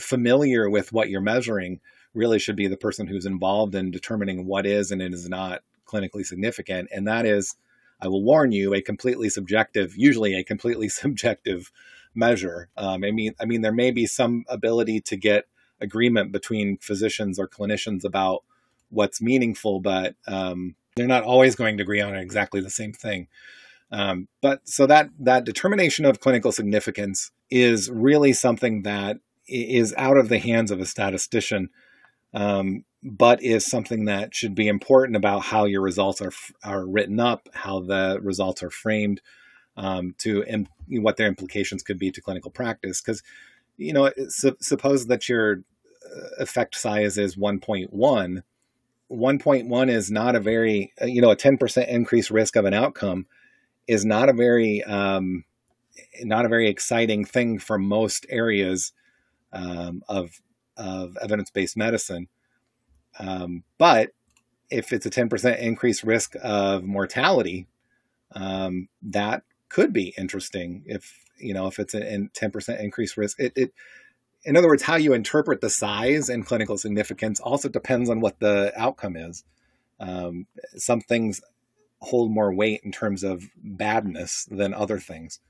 familiar 0.00 0.68
with 0.68 0.92
what 0.92 1.10
you're 1.10 1.20
measuring 1.20 1.80
really 2.14 2.38
should 2.38 2.56
be 2.56 2.66
the 2.66 2.76
person 2.76 3.06
who's 3.06 3.26
involved 3.26 3.74
in 3.74 3.90
determining 3.90 4.46
what 4.46 4.66
is 4.66 4.90
and 4.90 5.00
is 5.00 5.28
not 5.28 5.60
clinically 5.86 6.24
significant. 6.24 6.88
And 6.92 7.06
that 7.06 7.26
is, 7.26 7.56
I 8.00 8.08
will 8.08 8.22
warn 8.22 8.52
you, 8.52 8.74
a 8.74 8.80
completely 8.80 9.28
subjective, 9.28 9.94
usually 9.96 10.34
a 10.34 10.44
completely 10.44 10.88
subjective 10.88 11.70
measure. 12.14 12.68
Um, 12.76 13.04
I 13.04 13.10
mean, 13.10 13.34
I 13.40 13.44
mean, 13.44 13.62
there 13.62 13.72
may 13.72 13.90
be 13.90 14.06
some 14.06 14.44
ability 14.48 15.00
to 15.02 15.16
get 15.16 15.46
agreement 15.80 16.32
between 16.32 16.78
physicians 16.78 17.38
or 17.38 17.48
clinicians 17.48 18.04
about 18.04 18.44
what's 18.90 19.22
meaningful, 19.22 19.80
but 19.80 20.14
um, 20.26 20.74
they're 20.96 21.06
not 21.06 21.22
always 21.22 21.54
going 21.54 21.76
to 21.76 21.82
agree 21.82 22.00
on 22.00 22.14
exactly 22.16 22.60
the 22.60 22.70
same 22.70 22.92
thing. 22.92 23.28
Um, 23.92 24.28
but 24.40 24.68
so 24.68 24.86
that 24.86 25.10
that 25.18 25.44
determination 25.44 26.04
of 26.04 26.20
clinical 26.20 26.52
significance 26.52 27.32
is 27.50 27.90
really 27.90 28.32
something 28.32 28.82
that 28.82 29.18
is 29.46 29.94
out 29.96 30.16
of 30.16 30.28
the 30.28 30.38
hands 30.38 30.70
of 30.70 30.80
a 30.80 30.86
statistician, 30.86 31.70
um, 32.32 32.84
but 33.02 33.42
is 33.42 33.66
something 33.66 34.04
that 34.04 34.34
should 34.34 34.54
be 34.54 34.68
important 34.68 35.16
about 35.16 35.40
how 35.40 35.64
your 35.64 35.80
results 35.80 36.20
are 36.20 36.32
are 36.62 36.86
written 36.86 37.18
up, 37.18 37.48
how 37.52 37.80
the 37.80 38.18
results 38.22 38.62
are 38.62 38.70
framed, 38.70 39.20
um, 39.76 40.14
to 40.18 40.44
Im- 40.44 40.68
what 40.88 41.16
their 41.16 41.28
implications 41.28 41.82
could 41.82 41.98
be 41.98 42.10
to 42.10 42.20
clinical 42.20 42.50
practice. 42.50 43.00
Because 43.00 43.22
you 43.80 43.94
know, 43.94 44.10
su- 44.28 44.56
suppose 44.60 45.06
that 45.06 45.28
your 45.28 45.62
uh, 46.04 46.42
effect 46.42 46.76
size 46.76 47.16
is 47.18 47.36
1.1. 47.36 48.42
1.1 49.10 49.90
is 49.90 50.10
not 50.10 50.36
a 50.36 50.40
very, 50.40 50.92
uh, 51.00 51.06
you 51.06 51.20
know, 51.20 51.30
a 51.30 51.36
10% 51.36 51.88
increased 51.88 52.30
risk 52.30 52.56
of 52.56 52.66
an 52.66 52.74
outcome 52.74 53.26
is 53.88 54.04
not 54.04 54.28
a 54.28 54.34
very, 54.34 54.84
um, 54.84 55.44
not 56.22 56.44
a 56.44 56.48
very 56.48 56.68
exciting 56.68 57.24
thing 57.24 57.58
for 57.58 57.78
most 57.78 58.26
areas 58.28 58.92
um, 59.52 60.02
of 60.08 60.40
of 60.76 61.16
evidence 61.20 61.50
based 61.50 61.76
medicine. 61.76 62.28
Um, 63.18 63.64
but 63.78 64.10
if 64.70 64.92
it's 64.92 65.04
a 65.04 65.10
10% 65.10 65.58
increased 65.58 66.04
risk 66.04 66.36
of 66.42 66.84
mortality, 66.84 67.66
um, 68.32 68.88
that 69.02 69.42
could 69.68 69.92
be 69.92 70.14
interesting. 70.16 70.84
If 70.86 71.24
you 71.38 71.54
know, 71.54 71.66
if 71.66 71.78
it's 71.78 71.94
a 71.94 72.00
10% 72.00 72.80
increased 72.80 73.16
risk, 73.16 73.40
it, 73.40 73.52
it 73.56 73.72
in 74.44 74.56
other 74.56 74.68
words, 74.68 74.82
how 74.82 74.96
you 74.96 75.12
interpret 75.12 75.60
the 75.60 75.70
size 75.70 76.28
and 76.28 76.46
clinical 76.46 76.78
significance 76.78 77.40
also 77.40 77.68
depends 77.68 78.08
on 78.08 78.20
what 78.20 78.40
the 78.40 78.72
outcome 78.76 79.16
is. 79.16 79.44
Um, 79.98 80.46
some 80.76 81.00
things 81.00 81.40
hold 82.00 82.30
more 82.30 82.52
weight 82.52 82.80
in 82.82 82.92
terms 82.92 83.22
of 83.22 83.44
badness 83.56 84.46
than 84.50 84.72
other 84.72 84.98
things. 84.98 85.40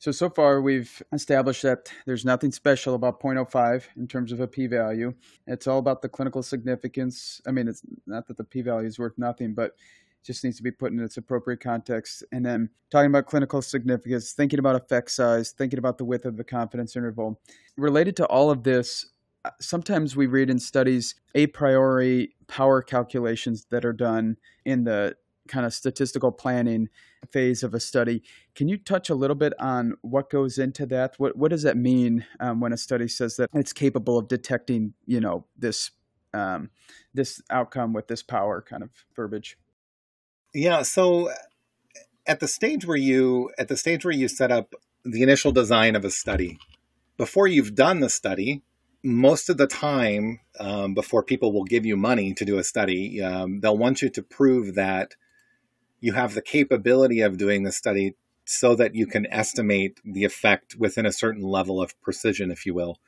So, 0.00 0.12
so 0.12 0.30
far 0.30 0.62
we've 0.62 1.02
established 1.12 1.62
that 1.62 1.92
there's 2.06 2.24
nothing 2.24 2.52
special 2.52 2.94
about 2.94 3.20
0.05 3.20 3.84
in 3.98 4.08
terms 4.08 4.32
of 4.32 4.40
a 4.40 4.46
p 4.46 4.66
value. 4.66 5.12
It's 5.46 5.66
all 5.66 5.78
about 5.78 6.00
the 6.00 6.08
clinical 6.08 6.42
significance. 6.42 7.42
I 7.46 7.50
mean, 7.50 7.68
it's 7.68 7.82
not 8.06 8.26
that 8.28 8.38
the 8.38 8.44
p 8.44 8.62
value 8.62 8.88
is 8.88 8.98
worth 8.98 9.18
nothing, 9.18 9.52
but 9.52 9.76
just 10.24 10.42
needs 10.42 10.56
to 10.56 10.62
be 10.62 10.70
put 10.70 10.90
in 10.90 11.00
its 11.00 11.18
appropriate 11.18 11.60
context. 11.60 12.24
And 12.32 12.44
then 12.44 12.70
talking 12.90 13.10
about 13.10 13.26
clinical 13.26 13.60
significance, 13.60 14.32
thinking 14.32 14.58
about 14.58 14.74
effect 14.74 15.10
size, 15.10 15.50
thinking 15.50 15.78
about 15.78 15.98
the 15.98 16.06
width 16.06 16.24
of 16.24 16.38
the 16.38 16.44
confidence 16.44 16.96
interval. 16.96 17.38
Related 17.76 18.16
to 18.16 18.26
all 18.26 18.50
of 18.50 18.62
this, 18.62 19.04
uh, 19.44 19.50
sometimes 19.60 20.16
we 20.16 20.26
read 20.26 20.48
in 20.48 20.58
studies 20.58 21.14
a 21.34 21.46
priori 21.48 22.34
power 22.48 22.80
calculations 22.80 23.66
that 23.68 23.84
are 23.84 23.92
done 23.92 24.38
in 24.64 24.84
the 24.84 25.14
kind 25.50 25.66
of 25.66 25.74
statistical 25.74 26.32
planning 26.32 26.88
phase 27.30 27.62
of 27.62 27.74
a 27.74 27.80
study. 27.80 28.22
Can 28.54 28.68
you 28.68 28.78
touch 28.78 29.10
a 29.10 29.14
little 29.14 29.36
bit 29.36 29.52
on 29.60 29.94
what 30.02 30.30
goes 30.30 30.56
into 30.56 30.86
that? 30.86 31.14
What 31.18 31.36
what 31.36 31.50
does 31.50 31.62
that 31.64 31.76
mean 31.76 32.24
um, 32.38 32.60
when 32.60 32.72
a 32.72 32.76
study 32.76 33.08
says 33.08 33.36
that 33.36 33.50
it's 33.52 33.72
capable 33.72 34.16
of 34.16 34.28
detecting, 34.28 34.94
you 35.06 35.20
know, 35.20 35.44
this 35.58 35.90
um, 36.32 36.70
this 37.12 37.42
outcome 37.50 37.92
with 37.92 38.08
this 38.08 38.22
power 38.22 38.62
kind 38.62 38.82
of 38.82 38.90
verbiage? 39.14 39.58
Yeah. 40.54 40.82
So 40.82 41.30
at 42.26 42.40
the 42.40 42.48
stage 42.48 42.86
where 42.86 42.96
you 42.96 43.50
at 43.58 43.68
the 43.68 43.76
stage 43.76 44.04
where 44.04 44.14
you 44.14 44.28
set 44.28 44.50
up 44.50 44.74
the 45.04 45.22
initial 45.22 45.52
design 45.52 45.96
of 45.96 46.04
a 46.04 46.10
study, 46.10 46.58
before 47.16 47.46
you've 47.46 47.74
done 47.74 48.00
the 48.00 48.10
study, 48.10 48.62
most 49.02 49.48
of 49.48 49.56
the 49.56 49.66
time, 49.66 50.40
um, 50.58 50.94
before 50.94 51.22
people 51.22 51.52
will 51.52 51.64
give 51.64 51.86
you 51.86 51.96
money 51.96 52.34
to 52.34 52.44
do 52.44 52.58
a 52.58 52.64
study, 52.64 53.22
um, 53.22 53.60
they'll 53.60 53.76
want 53.76 54.02
you 54.02 54.10
to 54.10 54.22
prove 54.22 54.74
that 54.74 55.14
you 56.00 56.12
have 56.12 56.34
the 56.34 56.42
capability 56.42 57.20
of 57.20 57.38
doing 57.38 57.62
the 57.62 57.72
study 57.72 58.14
so 58.44 58.74
that 58.74 58.94
you 58.94 59.06
can 59.06 59.26
estimate 59.26 60.00
the 60.04 60.24
effect 60.24 60.76
within 60.76 61.06
a 61.06 61.12
certain 61.12 61.42
level 61.42 61.80
of 61.80 62.00
precision, 62.00 62.50
if 62.50 62.66
you 62.66 62.74
will. 62.74 62.98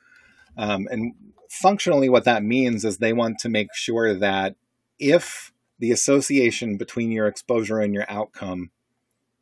Um, 0.57 0.87
and 0.89 1.13
functionally, 1.49 2.07
what 2.07 2.23
that 2.25 2.43
means 2.43 2.85
is 2.85 2.97
they 2.97 3.13
want 3.13 3.39
to 3.39 3.49
make 3.49 3.73
sure 3.73 4.13
that 4.13 4.55
if 4.99 5.51
the 5.79 5.91
association 5.91 6.77
between 6.77 7.11
your 7.11 7.27
exposure 7.27 7.79
and 7.79 7.93
your 7.93 8.05
outcome 8.07 8.71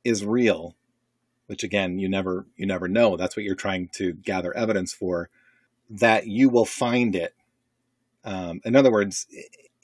is 0.03 0.25
real, 0.25 0.75
which 1.47 1.63
again 1.63 1.99
you 1.99 2.09
never 2.09 2.47
you 2.55 2.65
never 2.65 2.87
know. 2.87 3.17
That's 3.17 3.35
what 3.35 3.43
you're 3.43 3.55
trying 3.55 3.89
to 3.95 4.13
gather 4.13 4.55
evidence 4.55 4.93
for. 4.93 5.29
That 5.89 6.27
you 6.27 6.49
will 6.49 6.65
find 6.65 7.15
it. 7.15 7.35
Um, 8.23 8.61
in 8.63 8.75
other 8.75 8.91
words, 8.91 9.27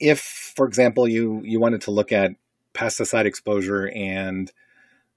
if, 0.00 0.20
for 0.56 0.66
example, 0.66 1.06
you 1.06 1.42
you 1.44 1.60
wanted 1.60 1.82
to 1.82 1.90
look 1.90 2.10
at 2.10 2.32
pesticide 2.78 3.24
exposure 3.24 3.90
and 3.94 4.52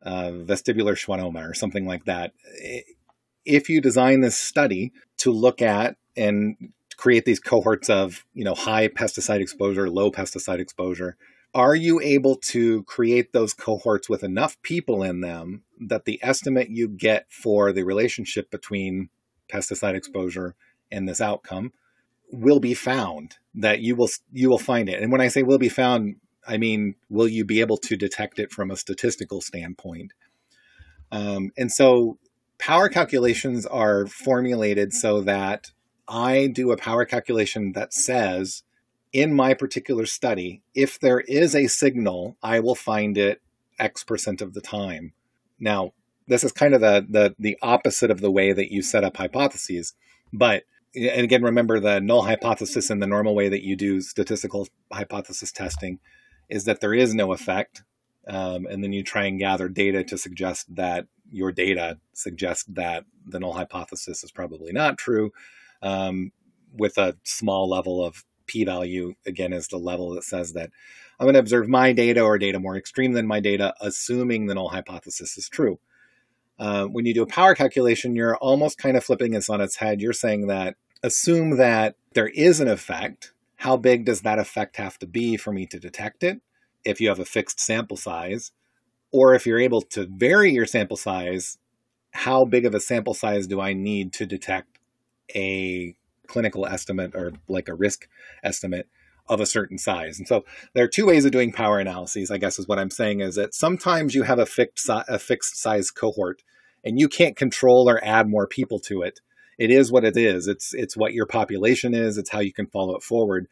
uh, 0.01 0.31
vestibular 0.31 0.95
schwannoma 0.95 1.47
or 1.47 1.53
something 1.53 1.85
like 1.85 2.05
that, 2.05 2.33
if 3.45 3.69
you 3.69 3.79
design 3.81 4.21
this 4.21 4.37
study 4.37 4.91
to 5.17 5.31
look 5.31 5.61
at 5.61 5.95
and 6.17 6.55
create 6.97 7.25
these 7.25 7.39
cohorts 7.39 7.89
of 7.89 8.25
you 8.33 8.43
know 8.43 8.55
high 8.55 8.87
pesticide 8.87 9.39
exposure, 9.41 9.89
low 9.89 10.11
pesticide 10.11 10.59
exposure, 10.59 11.17
are 11.53 11.75
you 11.75 11.99
able 12.01 12.35
to 12.35 12.83
create 12.83 13.33
those 13.33 13.53
cohorts 13.53 14.09
with 14.09 14.23
enough 14.23 14.59
people 14.61 15.03
in 15.03 15.21
them 15.21 15.63
that 15.79 16.05
the 16.05 16.19
estimate 16.21 16.69
you 16.69 16.87
get 16.87 17.25
for 17.29 17.71
the 17.71 17.83
relationship 17.83 18.49
between 18.49 19.09
pesticide 19.51 19.95
exposure 19.95 20.55
and 20.91 21.07
this 21.07 21.21
outcome 21.21 21.73
will 22.31 22.59
be 22.59 22.73
found 22.73 23.35
that 23.53 23.81
you 23.81 23.95
will 23.95 24.09
you 24.31 24.49
will 24.49 24.57
find 24.57 24.89
it? 24.89 25.01
And 25.01 25.11
when 25.11 25.21
i 25.21 25.27
say 25.27 25.43
will 25.43 25.59
be 25.59 25.69
found 25.69 26.15
i 26.47 26.57
mean 26.57 26.95
will 27.09 27.27
you 27.27 27.45
be 27.45 27.61
able 27.61 27.77
to 27.77 27.95
detect 27.95 28.39
it 28.39 28.51
from 28.51 28.71
a 28.71 28.77
statistical 28.77 29.41
standpoint? 29.41 30.13
Um, 31.11 31.51
and 31.57 31.71
so 31.71 32.17
power 32.57 32.87
calculations 32.87 33.65
are 33.65 34.07
formulated 34.07 34.93
so 34.93 35.21
that 35.21 35.71
i 36.07 36.47
do 36.47 36.71
a 36.71 36.77
power 36.77 37.05
calculation 37.05 37.73
that 37.73 37.93
says 37.93 38.63
in 39.13 39.33
my 39.33 39.53
particular 39.53 40.05
study 40.05 40.61
if 40.73 40.99
there 40.99 41.19
is 41.21 41.55
a 41.55 41.67
signal 41.67 42.37
i 42.41 42.59
will 42.59 42.75
find 42.75 43.17
it 43.17 43.41
x 43.79 44.03
percent 44.03 44.41
of 44.41 44.53
the 44.53 44.61
time. 44.61 45.13
Now 45.59 45.93
this 46.27 46.43
is 46.43 46.51
kind 46.51 46.73
of 46.73 46.81
the 46.81 47.05
the, 47.09 47.35
the 47.39 47.57
opposite 47.61 48.11
of 48.11 48.21
the 48.21 48.31
way 48.31 48.53
that 48.53 48.71
you 48.71 48.81
set 48.81 49.03
up 49.03 49.17
hypotheses 49.17 49.93
but 50.31 50.63
and 50.93 51.23
again, 51.23 51.41
remember 51.41 51.79
the 51.79 52.01
null 52.01 52.23
hypothesis 52.23 52.89
in 52.89 52.99
the 52.99 53.07
normal 53.07 53.33
way 53.33 53.47
that 53.47 53.63
you 53.63 53.77
do 53.77 54.01
statistical 54.01 54.67
hypothesis 54.91 55.51
testing 55.51 55.99
is 56.51 56.65
that 56.65 56.81
there 56.81 56.93
is 56.93 57.15
no 57.15 57.33
effect. 57.33 57.83
Um, 58.27 58.67
and 58.67 58.83
then 58.83 58.93
you 58.93 59.03
try 59.03 59.25
and 59.25 59.39
gather 59.39 59.67
data 59.67 60.03
to 60.03 60.17
suggest 60.17 60.75
that 60.75 61.07
your 61.31 61.51
data 61.51 61.97
suggests 62.13 62.65
that 62.69 63.05
the 63.25 63.39
null 63.39 63.53
hypothesis 63.53 64.23
is 64.23 64.31
probably 64.31 64.71
not 64.71 64.97
true 64.97 65.31
um, 65.81 66.31
with 66.75 66.97
a 66.97 67.17
small 67.23 67.67
level 67.67 68.03
of 68.05 68.23
p-value 68.45 69.13
again 69.25 69.53
is 69.53 69.67
the 69.67 69.77
level 69.77 70.13
that 70.13 70.23
says 70.23 70.53
that 70.53 70.71
i'm 71.17 71.25
going 71.25 71.35
to 71.35 71.39
observe 71.39 71.69
my 71.69 71.93
data 71.93 72.21
or 72.21 72.37
data 72.37 72.59
more 72.59 72.75
extreme 72.75 73.13
than 73.13 73.25
my 73.25 73.39
data 73.39 73.73
assuming 73.79 74.47
the 74.47 74.55
null 74.55 74.69
hypothesis 74.69 75.37
is 75.37 75.47
true 75.47 75.79
uh, 76.61 76.85
when 76.85 77.07
you 77.07 77.13
do 77.13 77.23
a 77.23 77.27
power 77.27 77.55
calculation, 77.55 78.15
you're 78.15 78.37
almost 78.37 78.77
kind 78.77 78.95
of 78.95 79.03
flipping 79.03 79.31
this 79.31 79.49
on 79.49 79.61
its 79.61 79.77
head. 79.77 79.99
You're 79.99 80.13
saying 80.13 80.45
that 80.45 80.75
assume 81.01 81.57
that 81.57 81.95
there 82.13 82.27
is 82.27 82.59
an 82.59 82.67
effect. 82.67 83.33
How 83.61 83.77
big 83.77 84.05
does 84.05 84.21
that 84.21 84.39
effect 84.39 84.77
have 84.77 84.97
to 84.97 85.05
be 85.05 85.37
for 85.37 85.53
me 85.53 85.67
to 85.67 85.79
detect 85.79 86.23
it? 86.23 86.41
If 86.83 86.99
you 86.99 87.09
have 87.09 87.19
a 87.19 87.25
fixed 87.25 87.59
sample 87.59 87.95
size, 87.95 88.53
or 89.13 89.35
if 89.35 89.45
you're 89.45 89.59
able 89.59 89.83
to 89.83 90.07
vary 90.09 90.51
your 90.51 90.65
sample 90.65 90.97
size, 90.97 91.59
how 92.09 92.43
big 92.43 92.65
of 92.65 92.73
a 92.73 92.79
sample 92.79 93.13
size 93.13 93.45
do 93.45 93.61
I 93.61 93.73
need 93.73 94.13
to 94.13 94.25
detect 94.25 94.79
a 95.35 95.95
clinical 96.25 96.65
estimate 96.65 97.13
or 97.13 97.33
like 97.47 97.69
a 97.69 97.75
risk 97.75 98.07
estimate 98.43 98.87
of 99.29 99.39
a 99.39 99.45
certain 99.45 99.77
size. 99.77 100.17
And 100.17 100.27
so 100.27 100.43
there 100.73 100.83
are 100.83 100.87
two 100.87 101.05
ways 101.05 101.25
of 101.25 101.31
doing 101.31 101.51
power 101.51 101.77
analyses, 101.77 102.31
I 102.31 102.39
guess 102.39 102.57
is 102.57 102.67
what 102.67 102.79
I'm 102.79 102.89
saying 102.89 103.19
is 103.19 103.35
that 103.35 103.53
sometimes 103.53 104.15
you 104.15 104.23
have 104.23 104.39
a 104.39 104.47
fixed 104.47 104.89
a 104.89 105.19
fixed 105.19 105.61
size 105.61 105.91
cohort 105.91 106.41
and 106.83 106.99
you 106.99 107.07
can't 107.07 107.37
control 107.37 107.87
or 107.87 108.03
add 108.03 108.27
more 108.27 108.47
people 108.47 108.79
to 108.79 109.03
it. 109.03 109.19
It 109.61 109.69
is 109.69 109.91
what 109.91 110.03
it 110.03 110.17
is. 110.17 110.47
It's 110.47 110.73
it's 110.73 110.97
what 110.97 111.13
your 111.13 111.27
population 111.27 111.93
is. 111.93 112.17
It's 112.17 112.31
how 112.31 112.39
you 112.39 112.51
can 112.51 112.65
follow 112.65 112.95
it 112.95 113.03
forward. 113.03 113.47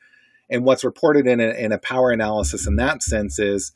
And 0.49 0.65
what's 0.65 0.83
reported 0.83 1.27
in 1.27 1.39
a, 1.39 1.49
in 1.49 1.71
a 1.71 1.77
power 1.77 2.09
analysis 2.09 2.65
in 2.65 2.77
that 2.77 3.03
sense 3.03 3.37
is 3.37 3.73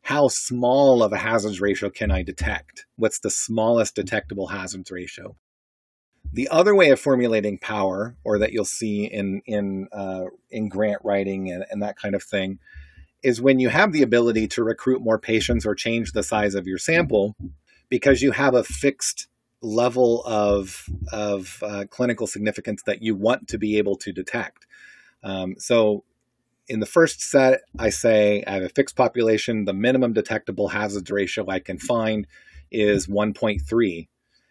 how 0.00 0.28
small 0.28 1.02
of 1.02 1.12
a 1.12 1.18
hazards 1.18 1.60
ratio 1.60 1.90
can 1.90 2.10
I 2.10 2.22
detect? 2.22 2.86
What's 2.96 3.20
the 3.20 3.28
smallest 3.28 3.94
detectable 3.94 4.46
hazards 4.46 4.90
ratio? 4.90 5.36
The 6.32 6.48
other 6.48 6.74
way 6.74 6.88
of 6.88 6.98
formulating 6.98 7.58
power, 7.58 8.16
or 8.24 8.38
that 8.38 8.52
you'll 8.54 8.64
see 8.64 9.04
in 9.04 9.42
in 9.44 9.88
uh, 9.92 10.24
in 10.50 10.70
grant 10.70 11.02
writing 11.04 11.50
and, 11.52 11.66
and 11.70 11.82
that 11.82 11.98
kind 11.98 12.14
of 12.14 12.22
thing, 12.22 12.60
is 13.22 13.42
when 13.42 13.60
you 13.60 13.68
have 13.68 13.92
the 13.92 14.02
ability 14.02 14.48
to 14.48 14.64
recruit 14.64 15.02
more 15.02 15.18
patients 15.18 15.66
or 15.66 15.74
change 15.74 16.12
the 16.12 16.22
size 16.22 16.54
of 16.54 16.66
your 16.66 16.78
sample, 16.78 17.36
because 17.90 18.22
you 18.22 18.30
have 18.30 18.54
a 18.54 18.64
fixed 18.64 19.28
level 19.64 20.22
of 20.24 20.88
of 21.12 21.62
uh, 21.62 21.84
clinical 21.90 22.26
significance 22.26 22.82
that 22.84 23.02
you 23.02 23.14
want 23.14 23.48
to 23.48 23.58
be 23.58 23.78
able 23.78 23.96
to 23.96 24.12
detect. 24.12 24.66
Um, 25.22 25.56
so 25.58 26.04
in 26.68 26.80
the 26.80 26.86
first 26.86 27.20
set, 27.20 27.62
I 27.78 27.90
say 27.90 28.44
I 28.46 28.54
have 28.54 28.62
a 28.62 28.68
fixed 28.68 28.96
population. 28.96 29.64
The 29.64 29.72
minimum 29.72 30.12
detectable 30.12 30.68
hazards 30.68 31.10
ratio 31.10 31.46
I 31.48 31.58
can 31.58 31.78
find 31.78 32.26
is 32.70 33.06
1.3. 33.06 34.08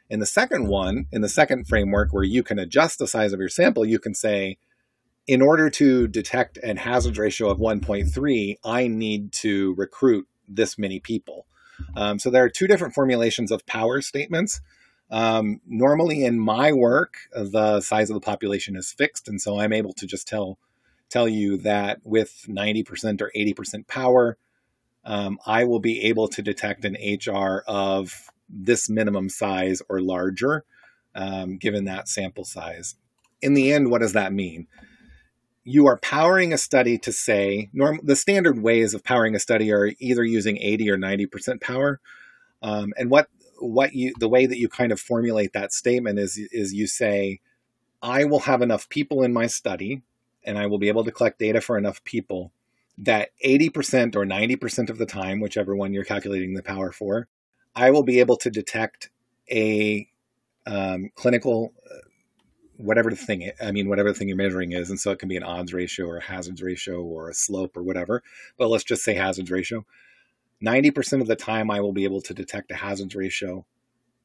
In 0.10 0.19
the 0.19 0.26
second 0.26 0.67
one, 0.67 1.06
in 1.12 1.21
the 1.21 1.30
second 1.30 1.67
framework 1.67 2.13
where 2.13 2.23
you 2.23 2.43
can 2.43 2.60
adjust 2.60 2.99
the 2.99 3.08
size 3.08 3.34
of 3.34 3.39
your 3.39 3.49
sample, 3.49 3.86
you 3.86 3.99
can 3.99 4.13
say, 4.13 4.58
in 5.26 5.41
order 5.41 5.69
to 5.69 6.08
detect 6.08 6.58
an 6.58 6.78
hazard 6.78 7.17
ratio 7.17 7.49
of 7.49 7.58
1.3, 7.58 8.58
I 8.63 8.88
need 8.88 9.32
to 9.34 9.73
recruit 9.76 10.28
this 10.47 10.78
many 10.78 10.99
people. 10.99 11.47
Um, 11.95 12.19
so 12.19 12.30
there 12.30 12.43
are 12.43 12.49
two 12.49 12.67
different 12.67 12.93
formulations 12.93 13.52
of 13.52 13.65
power 13.65 14.02
statements. 14.02 14.62
Um, 15.13 15.62
normally 15.67 16.26
in 16.26 16.39
my 16.39 16.71
work, 16.71 17.17
the 17.32 17.82
size 17.82 18.10
of 18.10 18.15
the 18.15 18.19
population 18.19 18.76
is 18.76 18.91
fixed, 18.91 19.28
and 19.28 19.39
so 19.39 19.60
I'm 19.60 19.71
able 19.71 19.93
to 19.93 20.08
just 20.08 20.28
tell 20.28 20.58
tell 21.08 21.30
you 21.30 21.58
that 21.58 21.99
with 22.04 22.45
90% 22.49 23.21
or 23.21 23.32
80% 23.38 23.88
power, 23.88 24.36
um, 25.06 25.38
I 25.45 25.65
will 25.65 25.80
be 25.80 26.02
able 26.06 26.28
to 26.30 26.41
detect 26.41 26.84
an 26.84 26.97
HR 26.99 27.63
of 27.67 28.32
this 28.49 28.89
minimum 28.89 29.30
size 29.30 29.84
or 29.88 30.02
larger, 30.02 30.65
um, 31.13 31.58
given 31.58 31.86
that 31.86 32.08
sample 32.08 32.45
size. 32.45 32.95
In 33.43 33.54
the 33.54 33.71
end, 33.71 33.91
what 33.91 34.02
does 34.02 34.13
that 34.13 34.34
mean? 34.34 34.65
You 35.63 35.86
are 35.86 35.99
powering 35.99 36.52
a 36.52 36.58
study 36.58 36.97
to 36.97 37.12
say 37.12 37.69
norm, 37.71 37.99
the 38.02 38.15
standard 38.15 38.63
ways 38.63 38.95
of 38.95 39.04
powering 39.04 39.36
a 39.36 39.39
study 39.39 39.71
are 39.71 39.91
either 39.99 40.23
using 40.23 40.58
80 40.58 40.89
or 40.89 40.97
90% 40.97 41.62
power. 41.62 41.99
Um, 42.63 42.93
and 42.97 43.12
what 43.12 43.28
what 43.63 43.93
you 43.93 44.13
the 44.19 44.30
way 44.30 44.45
that 44.45 44.58
you 44.58 44.67
kind 44.67 44.91
of 44.91 44.99
formulate 44.99 45.54
that 45.54 45.71
statement 45.71 46.19
is 46.19 46.38
is 46.52 46.73
you 46.73 46.88
say, 46.88 47.39
I 48.02 48.26
will 48.26 48.41
have 48.41 48.62
enough 48.62 48.89
people 48.89 49.23
in 49.23 49.34
my 49.34 49.47
study, 49.47 50.02
and 50.43 50.58
I 50.58 50.67
will 50.67 50.80
be 50.80 50.89
able 50.89 51.04
to 51.06 51.12
collect 51.12 51.39
data 51.39 51.62
for 51.62 51.78
enough 51.78 52.04
people 52.04 52.52
that 52.97 53.30
80% 53.43 54.15
or 54.15 54.23
90% 54.23 54.89
of 54.89 54.97
the 54.99 55.06
time, 55.06 55.39
whichever 55.39 55.76
one 55.76 55.93
you're 55.93 56.04
calculating 56.04 56.54
the 56.54 56.62
power 56.62 56.91
for, 56.91 57.28
I 57.76 57.89
will 57.89 58.04
be 58.04 58.19
able 58.19 58.38
to 58.38 58.52
detect 58.52 59.10
a 59.49 60.08
um, 60.67 61.10
clinical, 61.15 61.73
uh, 61.89 62.08
whatever 62.78 63.10
the 63.10 63.15
thing, 63.15 63.52
I 63.60 63.71
mean, 63.71 63.89
whatever 63.89 64.10
the 64.10 64.19
thing 64.19 64.28
you're 64.28 64.38
measuring 64.38 64.73
is. 64.73 64.89
And 64.91 64.99
so 64.99 65.12
it 65.12 65.17
can 65.17 65.28
be 65.28 65.38
an 65.38 65.43
odds 65.43 65.73
ratio 65.73 66.06
or 66.06 66.17
a 66.17 66.23
hazards 66.23 66.62
ratio 66.62 67.02
or 67.02 67.30
a 67.30 67.34
slope 67.34 67.76
or 67.76 67.82
whatever. 67.82 68.21
But 68.58 68.69
let's 68.69 68.84
just 68.84 69.04
say 69.04 69.15
hazards 69.15 69.49
ratio. 69.49 69.86
90% 70.63 71.21
of 71.21 71.28
the 71.28 71.36
time, 71.36 71.69
I 71.69 71.82
will 71.82 71.93
be 71.93 72.06
able 72.06 72.21
to 72.21 72.34
detect 72.34 72.71
a 72.71 72.76
hazards 72.76 73.15
ratio 73.15 73.65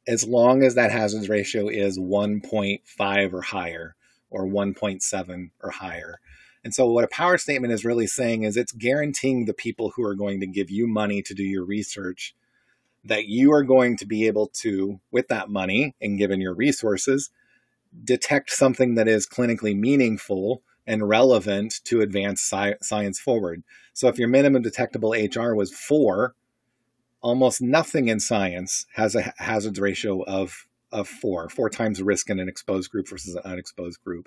as 0.06 0.24
long 0.24 0.62
as 0.62 0.74
that 0.74 0.90
hazards 0.90 1.28
ratio 1.28 1.68
is 1.68 1.98
1.5 1.98 3.32
or 3.32 3.42
higher 3.42 3.94
or 4.30 4.46
1.7 4.46 5.50
or 5.62 5.70
higher. 5.70 6.20
And 6.64 6.74
so, 6.74 6.90
what 6.90 7.04
a 7.04 7.08
power 7.08 7.38
statement 7.38 7.72
is 7.72 7.84
really 7.84 8.06
saying 8.06 8.42
is 8.42 8.56
it's 8.56 8.72
guaranteeing 8.72 9.44
the 9.44 9.54
people 9.54 9.90
who 9.90 10.04
are 10.04 10.14
going 10.14 10.40
to 10.40 10.46
give 10.46 10.70
you 10.70 10.86
money 10.86 11.22
to 11.22 11.34
do 11.34 11.44
your 11.44 11.64
research 11.64 12.34
that 13.04 13.26
you 13.26 13.52
are 13.52 13.62
going 13.62 13.96
to 13.96 14.06
be 14.06 14.26
able 14.26 14.48
to, 14.48 15.00
with 15.10 15.28
that 15.28 15.48
money 15.48 15.94
and 16.00 16.18
given 16.18 16.40
your 16.40 16.54
resources, 16.54 17.30
detect 18.04 18.50
something 18.50 18.96
that 18.96 19.08
is 19.08 19.26
clinically 19.26 19.76
meaningful 19.76 20.62
and 20.88 21.08
relevant 21.08 21.80
to 21.84 22.00
advance 22.00 22.40
sci- 22.40 22.74
science 22.80 23.20
forward. 23.20 23.62
So 23.92 24.08
if 24.08 24.18
your 24.18 24.28
minimum 24.28 24.62
detectable 24.62 25.12
HR 25.12 25.54
was 25.54 25.72
four, 25.72 26.34
almost 27.20 27.60
nothing 27.60 28.08
in 28.08 28.18
science 28.18 28.86
has 28.94 29.14
a 29.14 29.32
hazards 29.36 29.78
ratio 29.78 30.22
of 30.22 30.66
of 30.90 31.06
four, 31.06 31.50
four 31.50 31.68
times 31.68 32.02
risk 32.02 32.30
in 32.30 32.40
an 32.40 32.48
exposed 32.48 32.90
group 32.90 33.06
versus 33.08 33.34
an 33.34 33.42
unexposed 33.44 34.02
group. 34.02 34.26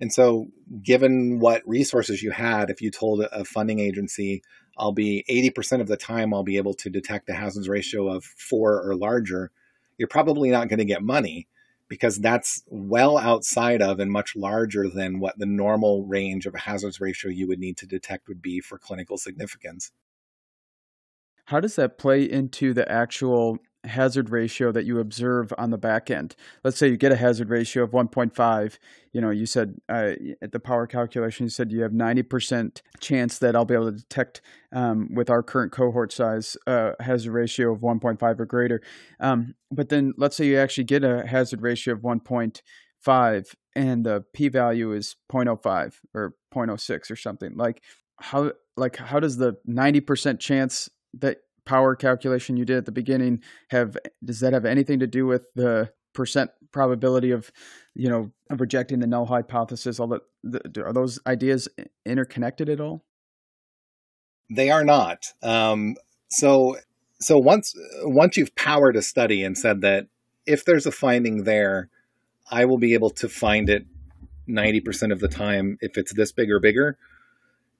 And 0.00 0.12
so, 0.12 0.48
given 0.82 1.40
what 1.40 1.66
resources 1.66 2.22
you 2.22 2.30
had, 2.30 2.68
if 2.68 2.82
you 2.82 2.90
told 2.90 3.22
a 3.22 3.44
funding 3.44 3.78
agency, 3.78 4.42
I'll 4.76 4.92
be 4.92 5.24
80% 5.30 5.80
of 5.80 5.88
the 5.88 5.96
time, 5.96 6.34
I'll 6.34 6.44
be 6.44 6.58
able 6.58 6.74
to 6.74 6.90
detect 6.90 7.30
a 7.30 7.34
hazards 7.34 7.70
ratio 7.70 8.08
of 8.08 8.22
four 8.22 8.86
or 8.86 8.94
larger, 8.94 9.50
you're 9.96 10.08
probably 10.08 10.50
not 10.50 10.68
going 10.68 10.78
to 10.78 10.84
get 10.84 11.02
money 11.02 11.48
because 11.88 12.18
that's 12.18 12.62
well 12.66 13.18
outside 13.18 13.80
of 13.82 13.98
and 14.00 14.10
much 14.10 14.36
larger 14.36 14.88
than 14.88 15.20
what 15.20 15.38
the 15.38 15.46
normal 15.46 16.04
range 16.04 16.46
of 16.46 16.54
a 16.54 16.58
hazards 16.58 17.00
ratio 17.00 17.30
you 17.30 17.46
would 17.48 17.58
need 17.58 17.76
to 17.78 17.86
detect 17.86 18.28
would 18.28 18.42
be 18.42 18.60
for 18.60 18.78
clinical 18.78 19.16
significance. 19.16 19.90
How 21.46 21.60
does 21.60 21.76
that 21.76 21.96
play 21.96 22.22
into 22.24 22.74
the 22.74 22.90
actual 22.90 23.58
hazard 23.84 24.30
ratio 24.30 24.72
that 24.72 24.84
you 24.84 24.98
observe 24.98 25.52
on 25.58 25.70
the 25.70 25.78
back 25.78 26.10
end? 26.10 26.34
Let's 26.64 26.78
say 26.78 26.88
you 26.88 26.96
get 26.96 27.12
a 27.12 27.16
hazard 27.16 27.50
ratio 27.50 27.82
of 27.84 27.90
1.5. 27.90 28.78
You 29.12 29.20
know, 29.20 29.30
you 29.30 29.46
said 29.46 29.76
uh, 29.88 30.12
at 30.42 30.52
the 30.52 30.60
power 30.60 30.86
calculation, 30.86 31.46
you 31.46 31.50
said 31.50 31.72
you 31.72 31.82
have 31.82 31.92
90% 31.92 32.82
chance 33.00 33.38
that 33.38 33.56
I'll 33.56 33.64
be 33.64 33.74
able 33.74 33.92
to 33.92 33.98
detect 33.98 34.40
um, 34.72 35.08
with 35.14 35.30
our 35.30 35.42
current 35.42 35.72
cohort 35.72 36.12
size 36.12 36.56
uh, 36.66 36.92
hazard 37.00 37.32
ratio 37.32 37.72
of 37.72 37.80
1.5 37.80 38.40
or 38.40 38.46
greater. 38.46 38.82
Um, 39.20 39.54
but 39.70 39.88
then 39.88 40.14
let's 40.16 40.36
say 40.36 40.46
you 40.46 40.58
actually 40.58 40.84
get 40.84 41.04
a 41.04 41.26
hazard 41.26 41.62
ratio 41.62 41.94
of 41.94 42.00
1.5 42.00 43.54
and 43.76 44.04
the 44.04 44.24
p 44.32 44.48
value 44.48 44.92
is 44.92 45.16
0.05 45.30 45.94
or 46.14 46.34
0.06 46.52 47.10
or 47.10 47.16
something. 47.16 47.56
Like, 47.56 47.82
how 48.20 48.52
like 48.76 48.96
how 48.96 49.20
does 49.20 49.36
the 49.36 49.56
90% 49.68 50.40
chance 50.40 50.88
that 51.14 51.38
power 51.68 51.94
calculation 51.94 52.56
you 52.56 52.64
did 52.64 52.78
at 52.78 52.86
the 52.86 52.92
beginning 52.92 53.42
have 53.68 53.94
does 54.24 54.40
that 54.40 54.54
have 54.54 54.64
anything 54.64 54.98
to 54.98 55.06
do 55.06 55.26
with 55.26 55.52
the 55.54 55.92
percent 56.14 56.50
probability 56.72 57.30
of 57.30 57.52
you 57.94 58.08
know 58.08 58.32
of 58.50 58.60
rejecting 58.60 59.00
the 59.00 59.06
null 59.06 59.26
hypothesis 59.26 60.00
all 60.00 60.08
that 60.08 60.22
the, 60.42 60.82
are 60.82 60.94
those 60.94 61.20
ideas 61.26 61.68
interconnected 62.06 62.70
at 62.70 62.80
all? 62.80 63.04
They 64.50 64.70
are 64.70 64.82
not. 64.82 65.26
Um, 65.42 65.96
so 66.30 66.78
so 67.20 67.36
once 67.36 67.74
once 68.04 68.38
you've 68.38 68.54
powered 68.54 68.96
a 68.96 69.02
study 69.02 69.44
and 69.44 69.56
said 69.58 69.82
that 69.82 70.06
if 70.46 70.64
there's 70.64 70.86
a 70.86 70.92
finding 70.92 71.44
there 71.44 71.90
i 72.50 72.64
will 72.64 72.78
be 72.78 72.94
able 72.94 73.10
to 73.10 73.28
find 73.28 73.68
it 73.68 73.84
90% 74.48 75.12
of 75.12 75.20
the 75.20 75.28
time 75.28 75.76
if 75.80 75.98
it's 75.98 76.14
this 76.14 76.32
big 76.32 76.50
or 76.50 76.60
bigger 76.60 76.96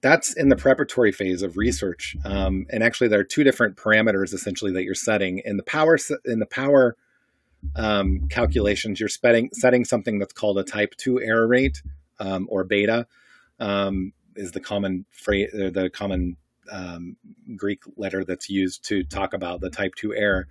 that's 0.01 0.33
in 0.33 0.49
the 0.49 0.55
preparatory 0.55 1.11
phase 1.11 1.41
of 1.41 1.57
research. 1.57 2.15
Um, 2.23 2.65
and 2.69 2.83
actually, 2.83 3.09
there 3.09 3.19
are 3.19 3.25
two 3.25 3.43
different 3.43 3.75
parameters 3.75 4.33
essentially 4.33 4.71
that 4.73 4.83
you're 4.83 4.95
setting 4.95 5.41
in 5.43 5.57
the 5.57 5.63
power 5.63 5.97
in 6.25 6.39
the 6.39 6.45
power 6.45 6.95
um, 7.75 8.27
calculations. 8.29 8.99
You're 8.99 9.09
setting 9.09 9.49
setting 9.53 9.85
something 9.85 10.19
that's 10.19 10.33
called 10.33 10.57
a 10.57 10.63
type 10.63 10.95
two 10.97 11.21
error 11.21 11.47
rate 11.47 11.81
um, 12.19 12.47
or 12.49 12.63
beta 12.63 13.07
um, 13.59 14.13
is 14.35 14.51
the 14.51 14.61
common 14.61 15.05
phrase, 15.11 15.51
the 15.51 15.89
common 15.93 16.37
um, 16.71 17.17
Greek 17.55 17.81
letter 17.97 18.23
that's 18.23 18.49
used 18.49 18.85
to 18.85 19.03
talk 19.03 19.33
about 19.33 19.61
the 19.61 19.69
type 19.69 19.95
two 19.95 20.15
error. 20.15 20.47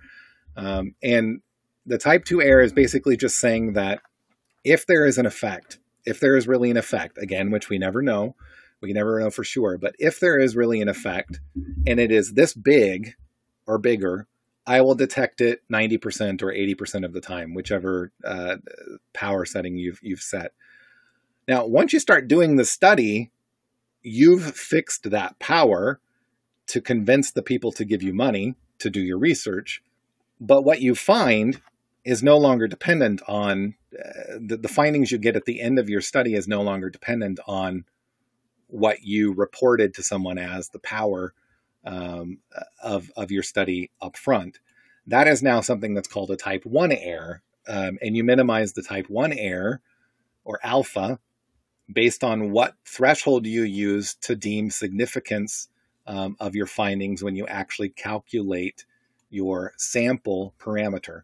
Um, 0.55 0.95
and 1.01 1.41
the 1.85 1.97
type 1.97 2.25
two 2.25 2.41
error 2.41 2.61
is 2.61 2.73
basically 2.73 3.17
just 3.17 3.35
saying 3.37 3.73
that 3.73 4.01
if 4.63 4.85
there 4.85 5.05
is 5.05 5.17
an 5.17 5.25
effect, 5.25 5.79
if 6.05 6.19
there 6.19 6.35
is 6.35 6.47
really 6.47 6.69
an 6.69 6.77
effect, 6.77 7.17
again, 7.17 7.49
which 7.49 7.69
we 7.69 7.77
never 7.77 8.01
know 8.01 8.35
we 8.81 8.93
never 8.93 9.19
know 9.19 9.29
for 9.29 9.43
sure. 9.43 9.77
But 9.77 9.95
if 9.99 10.19
there 10.19 10.39
is 10.39 10.55
really 10.55 10.81
an 10.81 10.89
effect 10.89 11.39
and 11.85 11.99
it 11.99 12.11
is 12.11 12.33
this 12.33 12.53
big 12.53 13.15
or 13.67 13.77
bigger, 13.77 14.27
I 14.65 14.81
will 14.81 14.95
detect 14.95 15.41
it 15.41 15.61
90% 15.71 16.41
or 16.41 16.53
80% 16.53 17.05
of 17.05 17.13
the 17.13 17.21
time, 17.21 17.53
whichever 17.53 18.11
uh, 18.23 18.57
power 19.13 19.45
setting 19.45 19.77
you've, 19.77 19.99
you've 20.01 20.21
set. 20.21 20.53
Now, 21.47 21.65
once 21.65 21.93
you 21.93 21.99
start 21.99 22.27
doing 22.27 22.55
the 22.55 22.65
study, 22.65 23.31
you've 24.03 24.55
fixed 24.55 25.09
that 25.09 25.39
power 25.39 25.99
to 26.67 26.81
convince 26.81 27.31
the 27.31 27.41
people 27.41 27.71
to 27.73 27.85
give 27.85 28.03
you 28.03 28.13
money 28.13 28.55
to 28.77 28.89
do 28.89 29.01
your 29.01 29.17
research. 29.17 29.81
But 30.39 30.63
what 30.63 30.81
you 30.81 30.95
find 30.95 31.59
is 32.05 32.23
no 32.23 32.37
longer 32.37 32.67
dependent 32.67 33.21
on 33.27 33.75
uh, 33.93 34.37
the, 34.39 34.57
the 34.57 34.67
findings 34.67 35.11
you 35.11 35.17
get 35.17 35.35
at 35.35 35.45
the 35.45 35.61
end 35.61 35.79
of 35.79 35.89
your 35.89 36.01
study 36.01 36.35
is 36.35 36.47
no 36.47 36.61
longer 36.61 36.89
dependent 36.89 37.39
on 37.47 37.85
what 38.69 39.03
you 39.03 39.33
reported 39.33 39.93
to 39.95 40.03
someone 40.03 40.37
as 40.37 40.69
the 40.69 40.79
power 40.79 41.33
um, 41.85 42.39
of, 42.83 43.11
of 43.15 43.31
your 43.31 43.43
study 43.43 43.89
up 44.01 44.15
front. 44.15 44.59
That 45.07 45.27
is 45.27 45.41
now 45.41 45.61
something 45.61 45.93
that's 45.93 46.07
called 46.07 46.31
a 46.31 46.37
type 46.37 46.65
1 46.65 46.91
error. 46.91 47.41
Um, 47.67 47.97
and 48.01 48.15
you 48.15 48.23
minimize 48.23 48.73
the 48.73 48.83
type 48.83 49.09
1 49.09 49.33
error 49.33 49.81
or 50.43 50.59
alpha 50.63 51.19
based 51.91 52.23
on 52.23 52.51
what 52.51 52.75
threshold 52.85 53.45
you 53.45 53.63
use 53.63 54.13
to 54.15 54.35
deem 54.35 54.69
significance 54.69 55.67
um, 56.05 56.35
of 56.39 56.55
your 56.55 56.67
findings 56.67 57.23
when 57.23 57.35
you 57.35 57.47
actually 57.47 57.89
calculate 57.89 58.85
your 59.29 59.73
sample 59.77 60.53
parameter. 60.59 61.21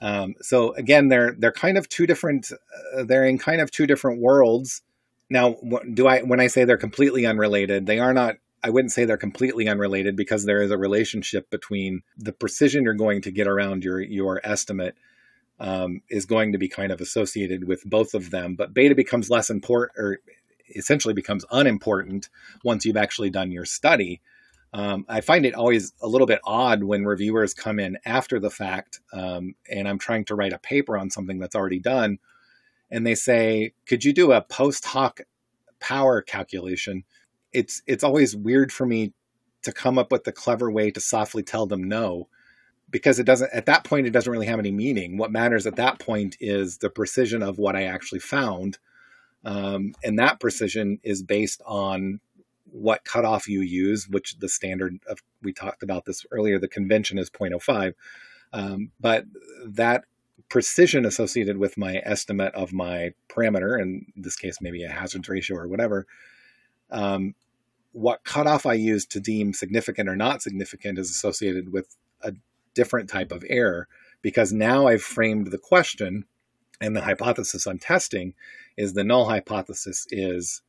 Um, 0.00 0.34
so 0.40 0.72
again, 0.74 1.08
they're 1.08 1.34
they're 1.38 1.52
kind 1.52 1.78
of 1.78 1.88
two 1.88 2.06
different. 2.06 2.50
Uh, 2.96 3.04
they're 3.04 3.24
in 3.24 3.38
kind 3.38 3.60
of 3.60 3.70
two 3.70 3.86
different 3.86 4.20
worlds 4.20 4.82
now, 5.28 5.56
do 5.92 6.06
I 6.06 6.22
when 6.22 6.40
I 6.40 6.46
say 6.46 6.64
they're 6.64 6.76
completely 6.76 7.26
unrelated, 7.26 7.86
they 7.86 7.98
are 7.98 8.14
not 8.14 8.36
I 8.62 8.70
wouldn't 8.70 8.92
say 8.92 9.04
they're 9.04 9.16
completely 9.16 9.68
unrelated 9.68 10.16
because 10.16 10.44
there 10.44 10.62
is 10.62 10.70
a 10.70 10.78
relationship 10.78 11.50
between 11.50 12.02
the 12.16 12.32
precision 12.32 12.84
you're 12.84 12.94
going 12.94 13.22
to 13.22 13.30
get 13.30 13.46
around 13.46 13.84
your 13.84 14.00
your 14.00 14.40
estimate 14.44 14.96
um, 15.58 16.02
is 16.10 16.26
going 16.26 16.52
to 16.52 16.58
be 16.58 16.68
kind 16.68 16.92
of 16.92 17.00
associated 17.00 17.66
with 17.66 17.84
both 17.84 18.14
of 18.14 18.30
them. 18.30 18.54
But 18.54 18.74
beta 18.74 18.94
becomes 18.94 19.30
less 19.30 19.50
important, 19.50 19.98
or 19.98 20.18
essentially 20.74 21.14
becomes 21.14 21.44
unimportant 21.50 22.28
once 22.64 22.84
you've 22.84 22.96
actually 22.96 23.30
done 23.30 23.50
your 23.50 23.64
study. 23.64 24.20
Um, 24.72 25.06
I 25.08 25.20
find 25.22 25.46
it 25.46 25.54
always 25.54 25.92
a 26.02 26.08
little 26.08 26.26
bit 26.26 26.40
odd 26.44 26.82
when 26.82 27.04
reviewers 27.04 27.54
come 27.54 27.78
in 27.78 27.98
after 28.04 28.38
the 28.38 28.50
fact, 28.50 29.00
um, 29.12 29.54
and 29.70 29.88
I'm 29.88 29.98
trying 29.98 30.24
to 30.26 30.34
write 30.34 30.52
a 30.52 30.58
paper 30.58 30.98
on 30.98 31.10
something 31.10 31.38
that's 31.38 31.56
already 31.56 31.78
done 31.78 32.18
and 32.90 33.06
they 33.06 33.14
say, 33.14 33.72
"Could 33.86 34.04
you 34.04 34.12
do 34.12 34.32
a 34.32 34.42
post 34.42 34.84
hoc 34.86 35.20
power 35.80 36.22
calculation?" 36.22 37.04
It's 37.52 37.82
it's 37.86 38.04
always 38.04 38.36
weird 38.36 38.72
for 38.72 38.86
me 38.86 39.12
to 39.62 39.72
come 39.72 39.98
up 39.98 40.12
with 40.12 40.24
the 40.24 40.32
clever 40.32 40.70
way 40.70 40.90
to 40.92 41.00
softly 41.00 41.42
tell 41.42 41.66
them 41.66 41.84
no 41.84 42.28
because 42.90 43.18
it 43.18 43.24
doesn't 43.24 43.52
at 43.52 43.66
that 43.66 43.84
point 43.84 44.06
it 44.06 44.10
doesn't 44.10 44.32
really 44.32 44.46
have 44.46 44.58
any 44.58 44.70
meaning 44.70 45.18
what 45.18 45.32
matters 45.32 45.66
at 45.66 45.76
that 45.76 45.98
point 45.98 46.36
is 46.40 46.78
the 46.78 46.90
precision 46.90 47.42
of 47.42 47.58
what 47.58 47.76
i 47.76 47.82
actually 47.82 48.20
found 48.20 48.78
um, 49.44 49.92
and 50.02 50.18
that 50.18 50.40
precision 50.40 50.98
is 51.02 51.22
based 51.22 51.62
on 51.66 52.20
what 52.70 53.04
cutoff 53.04 53.48
you 53.48 53.60
use 53.60 54.08
which 54.08 54.38
the 54.38 54.48
standard 54.48 54.98
of 55.08 55.18
we 55.42 55.52
talked 55.52 55.82
about 55.82 56.04
this 56.04 56.24
earlier 56.30 56.58
the 56.58 56.68
convention 56.68 57.18
is 57.18 57.30
0.05 57.30 57.94
um, 58.52 58.90
but 59.00 59.24
that 59.64 60.04
precision 60.48 61.04
associated 61.04 61.58
with 61.58 61.76
my 61.76 62.00
estimate 62.04 62.54
of 62.54 62.72
my 62.72 63.12
parameter, 63.28 63.80
in 63.80 64.06
this 64.16 64.36
case, 64.36 64.58
maybe 64.60 64.84
a 64.84 64.90
hazards 64.90 65.28
ratio 65.28 65.56
or 65.56 65.68
whatever, 65.68 66.06
um, 66.90 67.34
what 67.92 68.24
cutoff 68.24 68.66
I 68.66 68.74
use 68.74 69.06
to 69.06 69.20
deem 69.20 69.52
significant 69.52 70.08
or 70.08 70.16
not 70.16 70.42
significant 70.42 70.98
is 70.98 71.10
associated 71.10 71.72
with 71.72 71.96
a 72.22 72.32
different 72.74 73.08
type 73.08 73.32
of 73.32 73.44
error 73.48 73.88
because 74.22 74.52
now 74.52 74.86
I've 74.86 75.02
framed 75.02 75.50
the 75.50 75.58
question 75.58 76.26
and 76.80 76.94
the 76.94 77.00
hypothesis 77.00 77.66
I'm 77.66 77.78
testing 77.78 78.34
is 78.76 78.92
the 78.92 79.04
null 79.04 79.28
hypothesis 79.28 80.06
is 80.10 80.62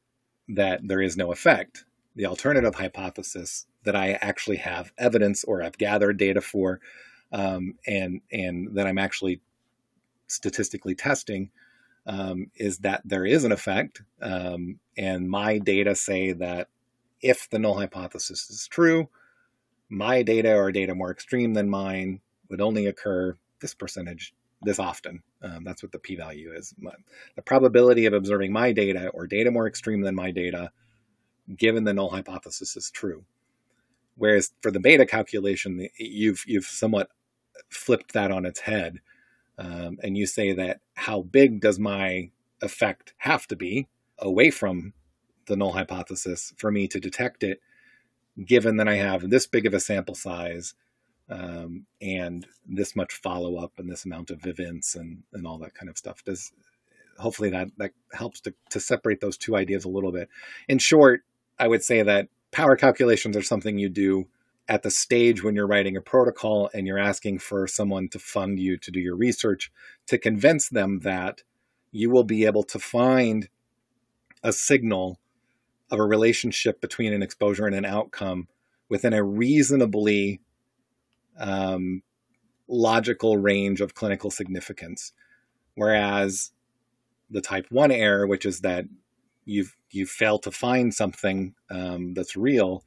that 0.48 0.80
there 0.84 1.02
is 1.02 1.18
no 1.18 1.32
effect. 1.32 1.84
The 2.16 2.26
alternative 2.26 2.76
hypothesis 2.76 3.68
that 3.84 3.96
I 3.96 4.14
actually 4.14 4.58
have 4.58 4.94
evidence 4.98 5.44
or 5.44 5.62
I've 5.62 5.78
gathered 5.78 6.18
data 6.18 6.42
for 6.42 6.80
um, 7.32 7.74
and 7.86 8.22
and 8.32 8.76
that 8.76 8.88
I'm 8.88 8.98
actually 8.98 9.42
statistically 10.28 10.96
testing 10.96 11.50
um, 12.06 12.52
is 12.56 12.80
that 12.80 13.02
there 13.06 13.26
is 13.26 13.44
an 13.44 13.52
effect. 13.52 14.02
Um, 14.22 14.80
and 14.98 15.30
my 15.30 15.58
data 15.58 15.96
say 15.96 16.32
that 16.34 16.70
if 17.22 17.50
the 17.50 17.60
null 17.60 17.78
hypothesis 17.78 18.50
is 18.50 18.68
true, 18.68 19.10
my 19.90 20.24
data 20.24 20.56
or 20.56 20.72
data 20.72 20.96
more 20.96 21.12
extreme 21.12 21.54
than 21.54 21.70
mine 21.70 22.22
would 22.50 22.62
only 22.62 22.88
occur 22.88 23.38
this 23.62 23.74
percentage 23.74 24.34
this 24.62 24.80
often. 24.80 25.22
Um, 25.42 25.64
that's 25.64 25.84
what 25.84 25.92
the 25.92 26.00
p 26.00 26.16
value 26.16 26.52
is. 26.54 26.74
The 27.36 27.42
probability 27.42 28.06
of 28.06 28.14
observing 28.14 28.52
my 28.52 28.72
data 28.72 29.10
or 29.14 29.28
data 29.28 29.52
more 29.52 29.68
extreme 29.68 30.02
than 30.02 30.16
my 30.16 30.32
data, 30.32 30.72
given 31.56 31.84
the 31.84 31.94
null 31.94 32.10
hypothesis, 32.10 32.76
is 32.76 32.90
true. 32.90 33.24
Whereas 34.16 34.52
for 34.62 34.72
the 34.72 34.80
beta 34.80 35.06
calculation, 35.06 35.88
you've 35.98 36.44
you've 36.48 36.66
somewhat 36.66 37.10
flipped 37.70 38.14
that 38.14 38.32
on 38.32 38.46
its 38.46 38.62
head 38.62 39.00
um, 39.58 39.98
and 40.04 40.18
you 40.18 40.26
say 40.26 40.54
that 40.54 40.80
how 40.96 41.22
big 41.22 41.62
does 41.62 41.80
my 41.80 42.32
effect 42.62 43.14
have 43.18 43.48
to 43.48 43.56
be 43.56 43.88
away 44.20 44.50
from 44.50 44.94
the 45.48 45.56
null 45.56 45.74
hypothesis 45.74 46.54
for 46.58 46.72
me 46.72 46.88
to 46.88 47.00
detect 47.00 47.44
it, 47.44 47.62
given 48.44 48.78
that 48.78 48.88
I 48.88 48.96
have 48.96 49.30
this 49.30 49.48
big 49.48 49.66
of 49.66 49.74
a 49.74 49.80
sample 49.80 50.16
size 50.16 50.76
um, 51.30 51.86
and 52.02 52.46
this 52.66 52.96
much 52.96 53.14
follow 53.14 53.58
up 53.58 53.74
and 53.78 53.90
this 53.90 54.06
amount 54.06 54.32
of 54.32 54.46
events 54.46 54.96
and, 54.96 55.24
and 55.34 55.46
all 55.46 55.58
that 55.60 55.74
kind 55.74 55.90
of 55.90 55.98
stuff. 55.98 56.24
Does 56.24 56.52
hopefully 57.18 57.50
that 57.50 57.70
that 57.78 57.92
helps 58.14 58.42
to, 58.42 58.54
to 58.70 58.80
separate 58.80 59.22
those 59.22 59.38
two 59.38 59.56
ideas 59.56 59.86
a 59.86 59.90
little 59.90 60.12
bit. 60.12 60.30
In 60.68 60.78
short, 60.78 61.22
I 61.60 61.68
would 61.68 61.84
say 61.84 62.04
that 62.04 62.30
power 62.52 62.76
calculations 62.76 63.36
are 63.36 63.44
something 63.44 63.78
you 63.78 63.90
do 63.90 64.28
at 64.68 64.84
the 64.84 64.92
stage 64.92 65.44
when 65.44 65.56
you're 65.56 65.68
writing 65.68 65.96
a 65.96 66.02
protocol 66.02 66.70
and 66.74 66.86
you're 66.86 67.00
asking 67.00 67.40
for 67.40 67.68
someone 67.68 68.10
to 68.10 68.20
fund 68.20 68.60
you 68.60 68.78
to 68.78 68.92
do 68.92 69.00
your 69.00 69.16
research 69.16 69.72
to 70.08 70.18
convince 70.18 70.70
them 70.70 71.00
that 71.00 71.44
you 71.92 72.10
will 72.10 72.24
be 72.24 72.46
able 72.46 72.64
to 72.64 72.80
find 72.80 73.48
a 74.44 74.52
signal 74.52 75.20
of 75.90 76.00
a 76.00 76.04
relationship 76.04 76.82
between 76.82 77.14
an 77.14 77.24
exposure 77.24 77.66
and 77.66 77.76
an 77.76 77.86
outcome 77.86 78.48
within 78.90 79.14
a 79.14 79.24
reasonably 79.24 80.42
um, 81.40 82.02
logical 82.68 83.38
range 83.38 83.80
of 83.80 83.94
clinical 83.94 84.30
significance. 84.30 85.14
Whereas 85.76 86.52
the 87.30 87.42
type 87.42 87.68
1 87.70 87.92
error, 87.92 88.28
which 88.28 88.46
is 88.46 88.62
that 88.62 88.86
you've 89.46 89.76
you've 89.92 90.10
failed 90.10 90.44
to 90.44 90.52
find 90.52 90.94
something 90.94 91.54
um, 91.70 92.14
that's 92.14 92.36
real, 92.36 92.84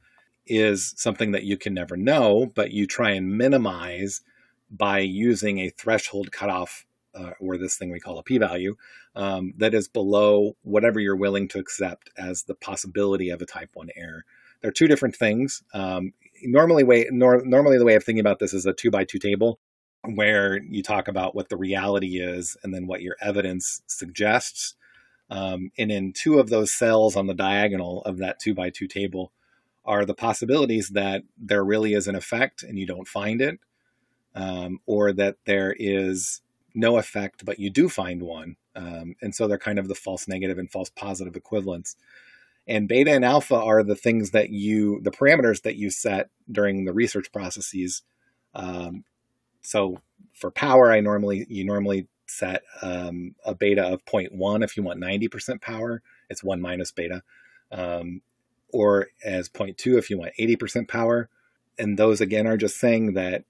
is 0.47 0.95
something 0.97 1.32
that 1.32 1.45
you 1.45 1.57
can 1.57 1.74
never 1.74 1.97
know, 1.97 2.51
but 2.55 2.72
you 2.72 2.86
try 2.86 3.11
and 3.11 3.36
minimize 3.36 4.22
by 4.70 5.01
using 5.01 5.59
a 5.59 5.70
threshold 5.70 6.32
cutoff 6.32 6.86
uh, 7.14 7.32
or 7.41 7.57
this 7.57 7.76
thing 7.76 7.91
we 7.91 8.01
call 8.01 8.18
a 8.18 8.22
p-value 8.22 8.76
um, 9.16 9.53
that 9.57 9.74
is 9.74 9.88
below 9.88 10.57
whatever 10.62 11.01
you're 11.01 11.16
willing 11.16 11.49
to 11.49 11.59
accept 11.59 12.11
as 12.16 12.45
the 12.45 12.55
possibility 12.55 13.30
of 13.30 13.43
a 13.43 13.47
type 13.47 13.70
1 13.74 13.88
error. 13.97 14.24
They're 14.61 14.70
two 14.70 14.88
different 14.88 15.16
things. 15.16 15.62
Um, 15.74 16.12
normally 16.43 16.84
way 16.84 17.07
nor, 17.11 17.45
normally 17.45 17.78
the 17.78 17.84
way 17.84 17.95
of 17.95 18.05
thinking 18.05 18.20
about 18.20 18.38
this 18.38 18.55
is 18.55 18.66
a 18.66 18.72
two 18.72 18.91
by 18.91 19.05
two 19.05 19.18
table 19.18 19.59
where 20.14 20.62
you 20.62 20.82
talk 20.82 21.09
about 21.09 21.34
what 21.34 21.49
the 21.49 21.57
reality 21.57 22.20
is 22.20 22.57
and 22.62 22.72
then 22.72 22.86
what 22.86 23.03
your 23.03 23.16
evidence 23.20 23.82
suggests. 23.86 24.74
Um, 25.28 25.70
and 25.78 25.93
in 25.93 26.12
two 26.12 26.38
of 26.38 26.49
those 26.49 26.72
cells 26.72 27.16
on 27.16 27.26
the 27.26 27.34
diagonal 27.34 28.03
of 28.03 28.18
that 28.18 28.41
two 28.41 28.55
by 28.55 28.70
two 28.70 28.86
table 28.86 29.32
are 29.91 30.05
the 30.05 30.14
possibilities 30.14 30.91
that 30.91 31.24
there 31.36 31.64
really 31.64 31.95
is 31.95 32.07
an 32.07 32.14
effect 32.14 32.62
and 32.62 32.78
you 32.78 32.86
don't 32.86 33.09
find 33.09 33.43
it, 33.43 33.59
um, 34.36 34.78
or 34.86 35.12
that 35.12 35.36
there 35.47 35.74
is 35.76 36.43
no 36.74 36.97
effect, 36.97 37.45
but 37.45 37.59
you 37.59 37.70
do 37.70 37.88
find 37.88 38.22
one. 38.22 38.55
Um, 38.76 39.16
and 39.20 39.34
so 39.34 39.49
they're 39.49 39.59
kind 39.59 39.80
of 39.80 39.88
the 39.88 39.97
false 39.97 40.28
negative 40.28 40.59
and 40.59 40.70
false 40.70 40.91
positive 40.91 41.34
equivalents. 41.34 41.97
And 42.68 42.86
beta 42.86 43.11
and 43.11 43.24
alpha 43.24 43.57
are 43.57 43.82
the 43.82 43.97
things 43.97 44.30
that 44.30 44.51
you, 44.51 45.01
the 45.03 45.11
parameters 45.11 45.62
that 45.62 45.74
you 45.74 45.91
set 45.91 46.30
during 46.51 46.84
the 46.84 46.93
research 46.93 47.32
processes. 47.32 48.03
Um, 48.55 49.03
so 49.61 50.01
for 50.34 50.53
power, 50.53 50.93
I 50.93 51.01
normally, 51.01 51.47
you 51.49 51.64
normally 51.64 52.07
set 52.28 52.62
um, 52.80 53.34
a 53.45 53.57
beta 53.57 53.82
of 53.82 54.05
0.1 54.05 54.62
if 54.62 54.76
you 54.76 54.84
want 54.84 55.01
90% 55.01 55.61
power. 55.61 56.01
It's 56.28 56.45
1 56.45 56.61
minus 56.61 56.93
beta. 56.93 57.24
Um, 57.72 58.22
or 58.72 59.08
as 59.24 59.48
0.2 59.48 59.98
if 59.98 60.10
you 60.10 60.18
want 60.18 60.32
80% 60.38 60.88
power. 60.88 61.28
And 61.78 61.98
those 61.98 62.20
again 62.20 62.46
are 62.46 62.56
just 62.56 62.78
saying 62.78 63.14
that 63.14 63.44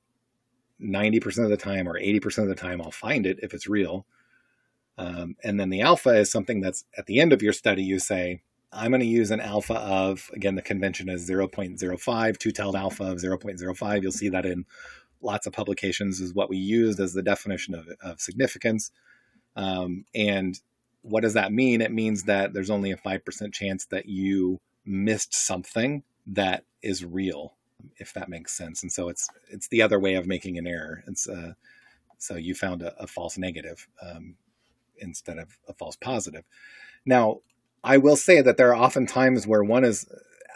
90% 0.80 1.44
of 1.44 1.50
the 1.50 1.56
time 1.56 1.88
or 1.88 1.98
80% 1.98 2.38
of 2.38 2.48
the 2.48 2.54
time 2.54 2.80
I'll 2.80 2.90
find 2.90 3.26
it 3.26 3.38
if 3.42 3.52
it's 3.52 3.66
real. 3.66 4.06
Um, 4.98 5.36
and 5.42 5.58
then 5.58 5.70
the 5.70 5.80
alpha 5.80 6.10
is 6.10 6.30
something 6.30 6.60
that's 6.60 6.84
at 6.96 7.06
the 7.06 7.20
end 7.20 7.32
of 7.32 7.42
your 7.42 7.52
study, 7.52 7.82
you 7.82 7.98
say, 7.98 8.42
I'm 8.72 8.90
going 8.90 9.00
to 9.00 9.06
use 9.06 9.30
an 9.30 9.40
alpha 9.40 9.74
of, 9.74 10.30
again, 10.34 10.54
the 10.54 10.62
convention 10.62 11.08
is 11.08 11.28
0.05, 11.28 12.38
two-tailed 12.38 12.76
alpha 12.76 13.04
of 13.04 13.18
0.05. 13.18 14.02
You'll 14.02 14.12
see 14.12 14.28
that 14.28 14.46
in 14.46 14.64
lots 15.20 15.46
of 15.46 15.52
publications 15.52 16.20
is 16.20 16.34
what 16.34 16.48
we 16.48 16.56
used 16.56 17.00
as 17.00 17.12
the 17.12 17.22
definition 17.22 17.74
of, 17.74 17.88
of 18.02 18.20
significance. 18.20 18.90
Um, 19.56 20.04
and 20.14 20.58
what 21.02 21.22
does 21.22 21.34
that 21.34 21.52
mean? 21.52 21.80
It 21.80 21.92
means 21.92 22.24
that 22.24 22.52
there's 22.52 22.70
only 22.70 22.92
a 22.92 22.96
5% 22.96 23.52
chance 23.52 23.86
that 23.86 24.06
you 24.06 24.60
missed 24.84 25.34
something 25.34 26.02
that 26.26 26.64
is 26.82 27.04
real, 27.04 27.54
if 27.98 28.12
that 28.14 28.28
makes 28.28 28.56
sense. 28.56 28.82
And 28.82 28.92
so 28.92 29.08
it's 29.08 29.28
it's 29.50 29.68
the 29.68 29.82
other 29.82 29.98
way 29.98 30.14
of 30.14 30.26
making 30.26 30.58
an 30.58 30.66
error. 30.66 31.02
It's 31.06 31.28
uh, 31.28 31.52
so 32.18 32.36
you 32.36 32.54
found 32.54 32.82
a, 32.82 32.94
a 33.02 33.06
false 33.06 33.38
negative 33.38 33.88
um, 34.02 34.36
instead 34.98 35.38
of 35.38 35.58
a 35.68 35.72
false 35.72 35.96
positive. 35.96 36.44
Now, 37.06 37.40
I 37.82 37.96
will 37.96 38.16
say 38.16 38.42
that 38.42 38.56
there 38.56 38.68
are 38.70 38.74
often 38.74 39.06
times 39.06 39.46
where 39.46 39.64
one 39.64 39.84
is 39.84 40.06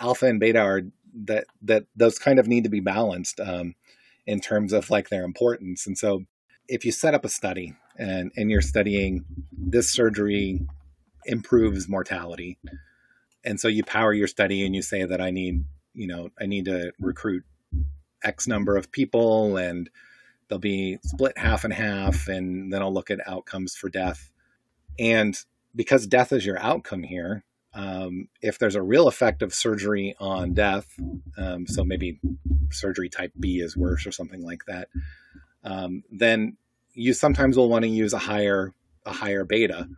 alpha 0.00 0.26
and 0.26 0.40
beta 0.40 0.60
are 0.60 0.82
that 1.26 1.46
that 1.62 1.84
those 1.96 2.18
kind 2.18 2.38
of 2.38 2.46
need 2.46 2.64
to 2.64 2.70
be 2.70 2.80
balanced 2.80 3.40
um, 3.40 3.74
in 4.26 4.40
terms 4.40 4.72
of 4.72 4.90
like 4.90 5.08
their 5.08 5.24
importance. 5.24 5.86
And 5.86 5.96
so, 5.96 6.24
if 6.68 6.84
you 6.84 6.92
set 6.92 7.14
up 7.14 7.24
a 7.24 7.28
study 7.28 7.74
and 7.96 8.32
and 8.36 8.50
you're 8.50 8.60
studying 8.60 9.24
this 9.52 9.90
surgery 9.90 10.60
improves 11.26 11.88
mortality 11.88 12.58
and 13.44 13.60
so 13.60 13.68
you 13.68 13.84
power 13.84 14.12
your 14.12 14.28
study 14.28 14.64
and 14.64 14.74
you 14.74 14.82
say 14.82 15.04
that 15.04 15.20
I 15.20 15.30
need, 15.30 15.64
you 15.92 16.06
know, 16.06 16.30
I 16.40 16.46
need 16.46 16.64
to 16.66 16.92
recruit 16.98 17.44
X 18.22 18.46
number 18.46 18.76
of 18.76 18.90
people 18.90 19.56
and 19.56 19.90
they'll 20.48 20.58
be 20.58 20.98
split 21.02 21.38
half 21.38 21.64
and 21.64 21.72
half, 21.72 22.28
and 22.28 22.72
then 22.72 22.82
I'll 22.82 22.92
look 22.92 23.10
at 23.10 23.26
outcomes 23.26 23.74
for 23.74 23.88
death. 23.88 24.30
And 24.98 25.36
because 25.74 26.06
death 26.06 26.32
is 26.32 26.46
your 26.46 26.58
outcome 26.58 27.02
here, 27.02 27.44
um, 27.74 28.28
if 28.40 28.58
there's 28.58 28.76
a 28.76 28.82
real 28.82 29.08
effect 29.08 29.42
of 29.42 29.52
surgery 29.52 30.14
on 30.20 30.54
death, 30.54 30.86
um, 31.36 31.66
so 31.66 31.84
maybe 31.84 32.20
surgery 32.70 33.08
type 33.08 33.32
B 33.38 33.58
is 33.58 33.76
worse 33.76 34.06
or 34.06 34.12
something 34.12 34.42
like 34.42 34.64
that, 34.66 34.88
um, 35.64 36.04
then 36.10 36.56
you 36.92 37.12
sometimes 37.12 37.56
will 37.56 37.68
want 37.68 37.82
to 37.82 37.88
use 37.88 38.12
a 38.12 38.18
higher 38.18 38.72
a 39.06 39.12
higher 39.12 39.44
beta 39.44 39.88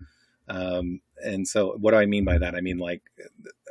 um, 0.49 1.01
and 1.25 1.47
so 1.47 1.77
what 1.81 1.93
do 1.93 1.97
I 1.97 2.07
mean 2.07 2.25
by 2.25 2.39
that? 2.39 2.55
I 2.55 2.61
mean 2.61 2.79
like, 2.79 3.03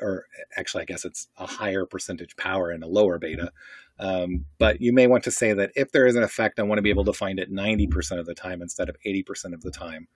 or 0.01 0.25
actually, 0.57 0.83
I 0.83 0.85
guess 0.85 1.05
it's 1.05 1.27
a 1.37 1.45
higher 1.45 1.85
percentage 1.85 2.35
power 2.37 2.69
and 2.69 2.83
a 2.83 2.87
lower 2.87 3.17
beta. 3.17 3.51
Um, 3.99 4.45
but 4.57 4.81
you 4.81 4.91
may 4.91 5.07
want 5.07 5.23
to 5.25 5.31
say 5.31 5.53
that 5.53 5.71
if 5.75 5.91
there 5.91 6.05
is 6.05 6.15
an 6.15 6.23
effect, 6.23 6.59
I 6.59 6.63
want 6.63 6.79
to 6.79 6.83
be 6.83 6.89
able 6.89 7.05
to 7.05 7.13
find 7.13 7.39
it 7.39 7.51
90% 7.51 8.19
of 8.19 8.25
the 8.25 8.33
time 8.33 8.61
instead 8.61 8.89
of 8.89 8.97
80% 9.05 9.53
of 9.53 9.61
the 9.61 9.71
time. 9.71 10.07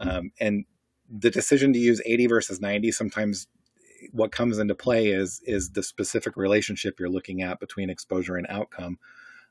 Um, 0.00 0.32
and 0.40 0.64
the 1.08 1.30
decision 1.30 1.72
to 1.72 1.78
use 1.78 2.00
80 2.04 2.26
versus 2.26 2.60
90 2.60 2.90
sometimes 2.90 3.46
what 4.12 4.32
comes 4.32 4.58
into 4.58 4.74
play 4.74 5.08
is 5.08 5.40
is 5.46 5.70
the 5.70 5.82
specific 5.82 6.36
relationship 6.36 6.98
you're 6.98 7.08
looking 7.08 7.42
at 7.42 7.60
between 7.60 7.90
exposure 7.90 8.36
and 8.36 8.46
outcome. 8.48 8.98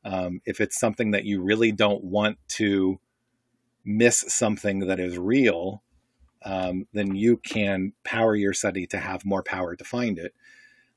Um, 0.06 0.42
if 0.46 0.60
it's 0.60 0.80
something 0.80 1.12
that 1.12 1.26
you 1.26 1.42
really 1.42 1.72
don't 1.72 2.04
want 2.04 2.38
to 2.50 3.00
miss 3.86 4.26
something 4.28 4.80
that 4.80 5.00
is 5.00 5.18
real, 5.18 5.82
um, 6.46 6.88
then 6.94 7.16
you 7.16 7.38
can 7.38 7.94
power 8.04 8.36
your 8.36 8.54
study 8.54 8.86
to 8.88 8.98
have 8.98 9.26
more 9.26 9.44
power 9.44 9.76
to 9.76 9.84
find 9.84 10.20
it. 10.20 10.34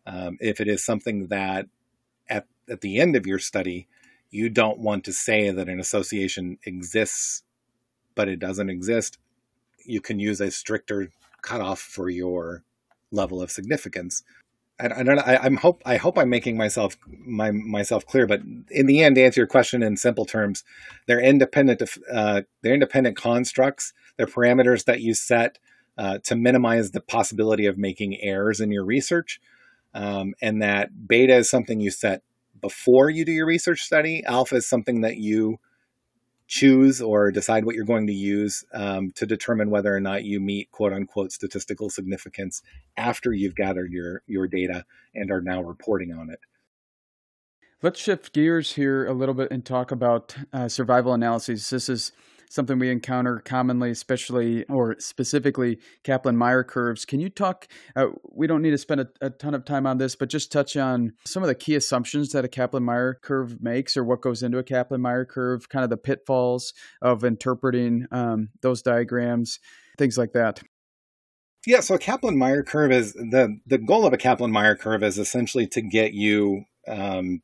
Um, 0.07 0.38
if 0.40 0.61
it 0.61 0.68
is 0.68 0.84
something 0.84 1.28
that 1.28 1.66
at, 2.28 2.47
at 2.68 2.80
the 2.80 2.99
end 2.99 3.16
of 3.16 3.26
your 3.26 3.38
study, 3.38 3.88
you 4.30 4.49
don't 4.49 4.78
want 4.78 5.05
to 5.05 5.12
say 5.12 5.51
that 5.51 5.68
an 5.68 5.80
association 5.80 6.59
exists, 6.64 7.42
but 8.14 8.28
it 8.28 8.38
doesn't 8.38 8.70
exist, 8.70 9.18
you 9.84 10.01
can 10.01 10.18
use 10.18 10.40
a 10.40 10.51
stricter 10.51 11.11
cutoff 11.42 11.80
for 11.80 12.09
your 12.09 12.64
level 13.11 13.40
of 13.40 13.51
significance. 13.51 14.22
I, 14.78 14.86
I 14.86 15.02
don't 15.02 15.16
know. 15.16 15.22
I, 15.22 15.46
am 15.46 15.56
hope 15.56 15.82
I 15.86 15.96
hope 15.96 16.18
I'm 16.18 16.30
making 16.30 16.56
myself 16.56 16.96
my 17.06 17.50
myself 17.50 18.06
clear, 18.06 18.26
but 18.26 18.40
in 18.70 18.86
the 18.86 19.02
end, 19.02 19.16
to 19.16 19.22
answer 19.22 19.40
your 19.40 19.46
question 19.46 19.82
in 19.82 19.96
simple 19.96 20.24
terms, 20.24 20.64
they're 21.06 21.20
independent. 21.20 21.82
Uh, 22.12 22.42
they're 22.62 22.74
independent 22.74 23.16
constructs 23.16 23.92
they're 24.16 24.26
parameters 24.26 24.84
that 24.84 25.00
you 25.00 25.14
set 25.14 25.58
uh, 25.98 26.18
to 26.24 26.36
minimize 26.36 26.90
the 26.90 27.00
possibility 27.00 27.66
of 27.66 27.78
making 27.78 28.20
errors 28.20 28.60
in 28.60 28.70
your 28.70 28.84
research. 28.84 29.40
Um, 29.94 30.34
and 30.42 30.60
that 30.62 31.08
beta 31.08 31.36
is 31.36 31.48
something 31.48 31.80
you 31.80 31.90
set 31.90 32.22
before 32.60 33.08
you 33.08 33.24
do 33.24 33.32
your 33.32 33.46
research 33.46 33.80
study. 33.80 34.24
Alpha 34.24 34.56
is 34.56 34.68
something 34.68 35.02
that 35.02 35.16
you 35.16 35.58
choose 36.47 37.03
or 37.03 37.30
decide 37.30 37.64
what 37.64 37.74
you're 37.74 37.84
going 37.84 38.07
to 38.07 38.12
use 38.12 38.64
um, 38.72 39.11
to 39.12 39.26
determine 39.26 39.70
whether 39.70 39.94
or 39.94 40.01
not 40.01 40.24
you 40.24 40.40
meet 40.40 40.70
quote 40.70 40.92
unquote 40.92 41.32
statistical 41.32 41.90
significance 41.90 42.62
after 42.97 43.32
you've 43.32 43.57
gathered 43.57 43.92
your, 43.92 44.22
your 44.26 44.47
data 44.47 44.84
and 45.14 45.30
are 45.30 45.40
now 45.40 45.62
reporting 45.62 46.12
on 46.12 46.30
it. 46.30 46.38
Let's 47.82 48.01
shift 48.01 48.32
gears 48.32 48.72
here 48.72 49.07
a 49.07 49.12
little 49.12 49.34
bit 49.34 49.51
and 49.51 49.64
talk 49.64 49.90
about 49.90 50.34
uh, 50.53 50.68
survival 50.68 51.12
analyses. 51.12 51.68
This 51.68 51.88
is 51.88 52.12
something 52.49 52.78
we 52.78 52.90
encounter 52.90 53.40
commonly, 53.44 53.90
especially 53.90 54.64
or 54.64 54.97
specifically 54.99 55.78
Kaplan 56.05 56.36
Meier 56.36 56.64
curves. 56.64 57.05
Can 57.05 57.20
you 57.20 57.28
talk? 57.28 57.68
Uh, 57.94 58.09
we 58.24 58.47
don't 58.47 58.62
need 58.62 58.70
to 58.70 58.78
spend 58.78 59.01
a, 59.01 59.09
a, 59.20 59.30
ton 59.30 59.55
of 59.55 59.64
time 59.64 59.86
on 59.86 59.99
this, 59.99 60.16
but 60.16 60.28
just 60.28 60.53
touch 60.53 60.76
on 60.76 61.12
some 61.24 61.42
of 61.42 61.49
the 61.49 61.55
key 61.55 61.74
assumptions 61.74 62.30
that 62.30 62.44
a 62.44 62.49
Kaplan 62.49 62.84
Meier 62.84 63.18
curve 63.22 63.62
makes 63.62 63.97
or 63.97 64.05
what 64.05 64.20
goes 64.20 64.42
into 64.42 64.59
a 64.59 64.64
Kaplan 64.64 65.01
Meier 65.01 65.24
curve, 65.24 65.68
kind 65.68 65.84
of 65.84 65.90
the 65.90 65.97
pitfalls 65.97 66.72
of 67.03 67.24
interpreting 67.24 68.07
um, 68.11 68.49
those 68.62 68.82
diagrams, 68.82 69.59
things 69.99 70.16
like 70.16 70.32
that. 70.32 70.62
Yeah, 71.66 71.80
so 71.80 71.97
a 71.97 71.99
Kaplan 71.99 72.38
Meier 72.38 72.62
curve 72.62 72.92
is 72.92 73.12
the 73.14 73.59
the 73.66 73.78
goal 73.78 74.07
of 74.07 74.12
a 74.12 74.16
Kaplan 74.16 74.53
Meier 74.53 74.76
curve 74.76 75.03
is 75.03 75.18
essentially 75.18 75.66
to 75.68 75.82
get 75.82 76.12
you 76.12 76.64
um, 76.86 77.42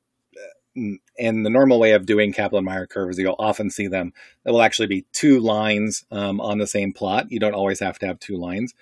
and 0.74 1.46
the 1.46 1.50
normal 1.50 1.78
way 1.78 1.92
of 1.92 2.06
doing 2.06 2.32
Kaplan-Meier 2.32 2.86
curves, 2.86 3.18
you'll 3.18 3.36
often 3.38 3.70
see 3.70 3.86
them. 3.86 4.12
There 4.44 4.52
will 4.52 4.62
actually 4.62 4.88
be 4.88 5.06
two 5.12 5.38
lines 5.40 6.04
um, 6.10 6.40
on 6.40 6.58
the 6.58 6.66
same 6.66 6.92
plot. 6.92 7.30
You 7.30 7.40
don't 7.40 7.54
always 7.54 7.80
have 7.80 7.98
to 8.00 8.06
have 8.06 8.18
two 8.18 8.36
lines. 8.36 8.74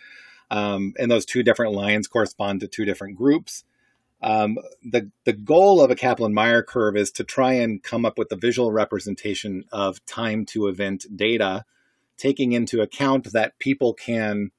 Um, 0.50 0.94
and 0.98 1.10
those 1.10 1.24
two 1.24 1.42
different 1.42 1.74
lines 1.74 2.08
correspond 2.08 2.60
to 2.60 2.68
two 2.68 2.84
different 2.84 3.16
groups. 3.16 3.64
Um, 4.22 4.58
the 4.82 5.10
the 5.24 5.32
goal 5.32 5.82
of 5.82 5.90
a 5.90 5.96
Kaplan-Meier 5.96 6.62
curve 6.62 6.96
is 6.96 7.10
to 7.12 7.24
try 7.24 7.54
and 7.54 7.82
come 7.82 8.04
up 8.04 8.18
with 8.18 8.30
a 8.32 8.36
visual 8.36 8.70
representation 8.70 9.64
of 9.72 10.04
time 10.04 10.44
to 10.46 10.66
event 10.66 11.06
data, 11.14 11.64
taking 12.18 12.52
into 12.52 12.82
account 12.82 13.32
that 13.32 13.58
people 13.58 13.94
can 13.94 14.50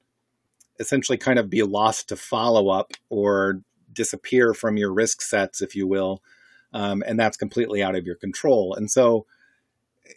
essentially 0.80 1.18
kind 1.18 1.38
of 1.38 1.48
be 1.48 1.62
lost 1.62 2.08
to 2.08 2.16
follow 2.16 2.70
up 2.70 2.92
or 3.08 3.60
disappear 3.92 4.52
from 4.52 4.76
your 4.76 4.92
risk 4.92 5.22
sets, 5.22 5.62
if 5.62 5.76
you 5.76 5.86
will, 5.86 6.22
um, 6.72 7.02
and 7.06 7.18
that's 7.18 7.36
completely 7.36 7.82
out 7.82 7.94
of 7.94 8.06
your 8.06 8.16
control. 8.16 8.74
And 8.74 8.90
so, 8.90 9.26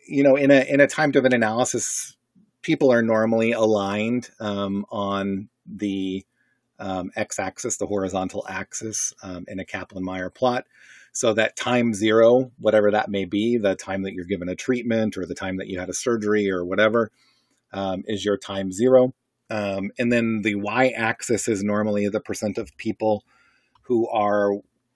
you 0.08 0.24
know, 0.24 0.36
in 0.36 0.52
a 0.52 0.62
in 0.68 0.80
a 0.80 0.88
time 0.88 1.12
event 1.16 1.34
analysis, 1.34 2.16
people 2.62 2.92
are 2.92 3.02
normally 3.02 3.52
aligned 3.52 4.30
um, 4.40 4.86
on 4.90 5.50
the 5.66 6.26
um, 6.80 7.12
x-axis, 7.16 7.78
the 7.78 7.88
horizontal 7.88 8.46
axis, 8.50 9.14
um, 9.24 9.46
in 9.48 9.60
a 9.60 9.66
Kaplan-Meier 9.66 10.30
plot. 10.30 10.66
So 11.14 11.34
that 11.34 11.56
time 11.56 11.94
zero, 11.94 12.52
whatever 12.60 12.92
that 12.92 13.10
may 13.10 13.24
be, 13.24 13.58
the 13.58 13.76
time 13.76 14.04
that 14.04 14.14
you're 14.14 14.26
given 14.26 14.50
a 14.50 14.56
treatment 14.56 15.18
or 15.18 15.26
the 15.26 15.36
time 15.36 15.58
that 15.58 15.68
you 15.68 15.80
had 15.80 15.90
a 15.90 15.94
surgery 15.94 16.52
or 16.52 16.66
whatever, 16.66 17.12
um, 17.72 18.04
is 18.08 18.26
your 18.26 18.38
time 18.38 18.72
zero. 18.72 19.14
Um, 19.50 19.92
and 19.98 20.12
then 20.12 20.42
the 20.42 20.56
y-axis 20.56 21.48
is 21.48 21.64
normally 21.64 22.10
the 22.10 22.20
percent 22.20 22.58
of 22.58 22.76
people 22.78 23.24
who 23.84 24.10
are 24.10 24.52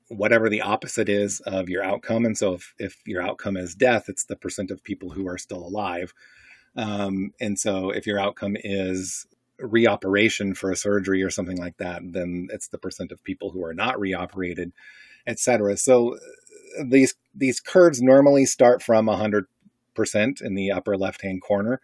whatever 0.09 0.49
the 0.49 0.61
opposite 0.61 1.07
is 1.07 1.39
of 1.41 1.69
your 1.69 1.83
outcome. 1.83 2.25
And 2.25 2.37
so 2.37 2.55
if, 2.55 2.73
if 2.77 2.97
your 3.05 3.21
outcome 3.21 3.55
is 3.55 3.75
death, 3.75 4.09
it's 4.09 4.25
the 4.25 4.35
percent 4.35 4.71
of 4.71 4.83
people 4.83 5.11
who 5.11 5.27
are 5.27 5.37
still 5.37 5.65
alive. 5.65 6.13
Um, 6.75 7.31
and 7.39 7.57
so 7.57 7.91
if 7.91 8.05
your 8.05 8.19
outcome 8.19 8.57
is 8.63 9.27
reoperation 9.61 10.55
for 10.55 10.71
a 10.71 10.75
surgery 10.75 11.21
or 11.21 11.29
something 11.29 11.57
like 11.57 11.77
that, 11.77 12.01
then 12.03 12.47
it's 12.51 12.69
the 12.69 12.77
percent 12.77 13.11
of 13.11 13.23
people 13.23 13.51
who 13.51 13.63
are 13.63 13.73
not 13.73 13.99
reoperated, 13.99 14.71
etc. 15.27 15.77
So 15.77 16.15
uh, 16.15 16.83
these 16.87 17.15
these 17.35 17.59
curves 17.59 18.01
normally 18.01 18.45
start 18.45 18.81
from 18.81 19.07
100% 19.07 19.45
in 20.41 20.55
the 20.55 20.71
upper 20.71 20.97
left 20.97 21.21
hand 21.21 21.41
corner, 21.41 21.81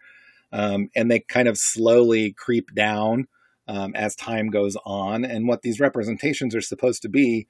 um, 0.52 0.90
and 0.96 1.10
they 1.10 1.20
kind 1.20 1.48
of 1.48 1.58
slowly 1.58 2.32
creep 2.32 2.74
down 2.74 3.26
um, 3.68 3.94
as 3.94 4.16
time 4.16 4.48
goes 4.48 4.76
on. 4.84 5.24
And 5.24 5.46
what 5.46 5.62
these 5.62 5.80
representations 5.80 6.54
are 6.54 6.60
supposed 6.60 7.02
to 7.02 7.08
be 7.08 7.46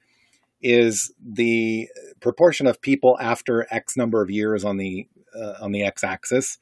is 0.61 1.13
the 1.23 1.89
proportion 2.19 2.67
of 2.67 2.81
people 2.81 3.17
after 3.19 3.67
X 3.69 3.95
number 3.95 4.21
of 4.21 4.29
years 4.29 4.63
on 4.63 4.77
the 4.77 5.07
uh, 5.35 5.53
on 5.61 5.71
the 5.71 5.83
X 5.83 6.03
axis 6.03 6.57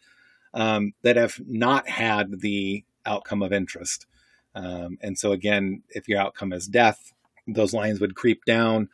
um, 0.53 0.93
that 1.03 1.15
have 1.15 1.39
not 1.45 1.87
had 1.87 2.41
the 2.41 2.83
outcome 3.05 3.41
of 3.41 3.53
interest. 3.53 4.07
Um, 4.55 4.97
and 5.01 5.17
so, 5.17 5.31
again, 5.31 5.83
if 5.89 6.07
your 6.07 6.19
outcome 6.19 6.53
is 6.53 6.67
death, 6.67 7.13
those 7.47 7.73
lines 7.73 7.99
would 7.99 8.15
creep 8.15 8.45
down. 8.45 8.89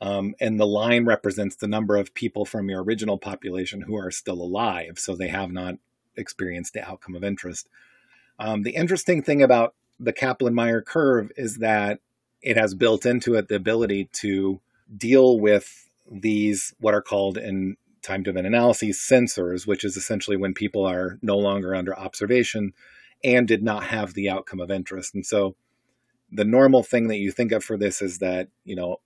Um, 0.00 0.34
and 0.40 0.58
the 0.58 0.66
line 0.66 1.04
represents 1.04 1.56
the 1.56 1.68
number 1.68 1.96
of 1.96 2.14
people 2.14 2.44
from 2.44 2.68
your 2.68 2.82
original 2.82 3.18
population 3.18 3.82
who 3.82 3.96
are 3.96 4.10
still 4.10 4.40
alive. 4.42 4.98
So 4.98 5.14
they 5.14 5.28
have 5.28 5.52
not 5.52 5.76
experienced 6.16 6.74
the 6.74 6.86
outcome 6.86 7.14
of 7.14 7.24
interest. 7.24 7.68
Um, 8.38 8.62
the 8.62 8.74
interesting 8.74 9.22
thing 9.22 9.42
about 9.42 9.74
the 10.00 10.12
Kaplan 10.12 10.54
Meier 10.54 10.82
curve 10.82 11.30
is 11.36 11.58
that 11.58 12.00
it 12.44 12.58
has 12.58 12.74
built 12.74 13.06
into 13.06 13.34
it 13.34 13.48
the 13.48 13.56
ability 13.56 14.10
to 14.12 14.60
deal 14.94 15.40
with 15.40 15.88
these, 16.10 16.74
what 16.78 16.94
are 16.94 17.02
called 17.02 17.38
in 17.38 17.76
time 18.02 18.22
event 18.26 18.46
analyses, 18.46 19.00
censors, 19.00 19.66
which 19.66 19.82
is 19.82 19.96
essentially 19.96 20.36
when 20.36 20.52
people 20.52 20.84
are 20.84 21.18
no 21.22 21.36
longer 21.36 21.74
under 21.74 21.98
observation 21.98 22.72
and 23.24 23.48
did 23.48 23.62
not 23.62 23.84
have 23.84 24.12
the 24.12 24.28
outcome 24.28 24.60
of 24.60 24.70
interest. 24.70 25.14
And 25.14 25.24
so 25.24 25.56
the 26.30 26.44
normal 26.44 26.82
thing 26.82 27.08
that 27.08 27.16
you 27.16 27.32
think 27.32 27.50
of 27.50 27.64
for 27.64 27.78
this 27.78 28.02
is 28.02 28.18
that, 28.18 28.48
you 28.62 28.76
know, 28.76 28.98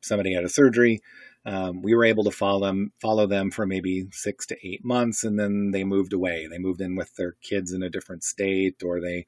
somebody 0.00 0.32
had 0.32 0.44
a 0.44 0.48
surgery. 0.48 1.02
Um, 1.44 1.82
we 1.82 1.94
were 1.94 2.06
able 2.06 2.24
to 2.24 2.30
follow 2.30 2.66
them, 2.66 2.92
follow 3.02 3.26
them 3.26 3.50
for 3.50 3.66
maybe 3.66 4.06
six 4.10 4.46
to 4.46 4.56
eight 4.66 4.82
months, 4.82 5.22
and 5.22 5.38
then 5.38 5.70
they 5.72 5.84
moved 5.84 6.14
away. 6.14 6.46
They 6.46 6.58
moved 6.58 6.80
in 6.80 6.96
with 6.96 7.14
their 7.16 7.36
kids 7.42 7.72
in 7.72 7.82
a 7.82 7.90
different 7.90 8.24
state, 8.24 8.82
or 8.82 9.02
they 9.02 9.26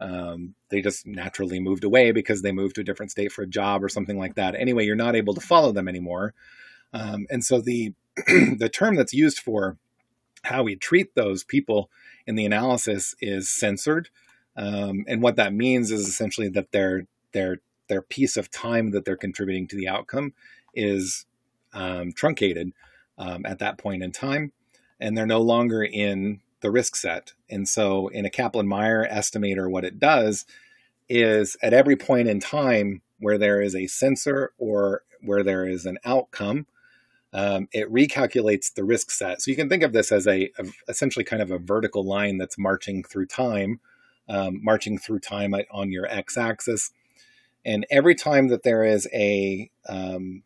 um, 0.00 0.54
they 0.70 0.80
just 0.80 1.06
naturally 1.06 1.60
moved 1.60 1.84
away 1.84 2.12
because 2.12 2.42
they 2.42 2.52
moved 2.52 2.76
to 2.76 2.80
a 2.80 2.84
different 2.84 3.12
state 3.12 3.32
for 3.32 3.42
a 3.42 3.48
job 3.48 3.84
or 3.84 3.88
something 3.88 4.18
like 4.18 4.34
that. 4.36 4.54
Anyway, 4.54 4.84
you're 4.84 4.96
not 4.96 5.16
able 5.16 5.34
to 5.34 5.40
follow 5.40 5.72
them 5.72 5.88
anymore, 5.88 6.34
um, 6.92 7.26
and 7.30 7.44
so 7.44 7.60
the 7.60 7.92
the 8.26 8.70
term 8.72 8.96
that's 8.96 9.12
used 9.12 9.38
for 9.38 9.76
how 10.42 10.62
we 10.62 10.76
treat 10.76 11.14
those 11.14 11.44
people 11.44 11.90
in 12.26 12.34
the 12.34 12.46
analysis 12.46 13.14
is 13.20 13.48
censored. 13.48 14.08
Um, 14.56 15.04
and 15.06 15.22
what 15.22 15.36
that 15.36 15.52
means 15.52 15.90
is 15.90 16.08
essentially 16.08 16.48
that 16.48 16.72
their 16.72 17.06
their 17.32 17.58
their 17.88 18.02
piece 18.02 18.36
of 18.36 18.50
time 18.50 18.90
that 18.92 19.04
they're 19.04 19.16
contributing 19.16 19.66
to 19.68 19.76
the 19.76 19.88
outcome 19.88 20.32
is 20.74 21.26
um, 21.72 22.12
truncated 22.12 22.72
um, 23.18 23.44
at 23.44 23.58
that 23.58 23.78
point 23.78 24.02
in 24.02 24.12
time, 24.12 24.52
and 24.98 25.16
they're 25.16 25.26
no 25.26 25.40
longer 25.40 25.82
in 25.82 26.40
the 26.60 26.70
risk 26.70 26.96
set. 26.96 27.32
And 27.48 27.68
so, 27.68 28.08
in 28.08 28.24
a 28.24 28.30
Kaplan-Meier 28.30 29.08
estimator, 29.10 29.70
what 29.70 29.84
it 29.84 29.98
does 29.98 30.44
is 31.08 31.56
at 31.62 31.72
every 31.72 31.96
point 31.96 32.28
in 32.28 32.40
time 32.40 33.02
where 33.18 33.38
there 33.38 33.60
is 33.60 33.74
a 33.74 33.86
censor 33.86 34.52
or 34.58 35.02
where 35.20 35.42
there 35.42 35.66
is 35.66 35.86
an 35.86 35.98
outcome, 36.04 36.66
um, 37.32 37.68
it 37.72 37.92
recalculates 37.92 38.72
the 38.72 38.84
risk 38.84 39.10
set. 39.10 39.40
So 39.40 39.50
you 39.50 39.56
can 39.56 39.68
think 39.68 39.82
of 39.82 39.92
this 39.92 40.10
as 40.10 40.26
a, 40.26 40.50
a 40.58 40.64
essentially 40.88 41.24
kind 41.24 41.42
of 41.42 41.50
a 41.50 41.58
vertical 41.58 42.04
line 42.04 42.38
that's 42.38 42.58
marching 42.58 43.04
through 43.04 43.26
time, 43.26 43.80
um, 44.28 44.62
marching 44.62 44.98
through 44.98 45.20
time 45.20 45.54
on 45.70 45.92
your 45.92 46.06
x-axis. 46.06 46.92
And 47.64 47.86
every 47.90 48.14
time 48.14 48.48
that 48.48 48.62
there 48.62 48.84
is 48.84 49.06
a, 49.12 49.70
um, 49.88 50.42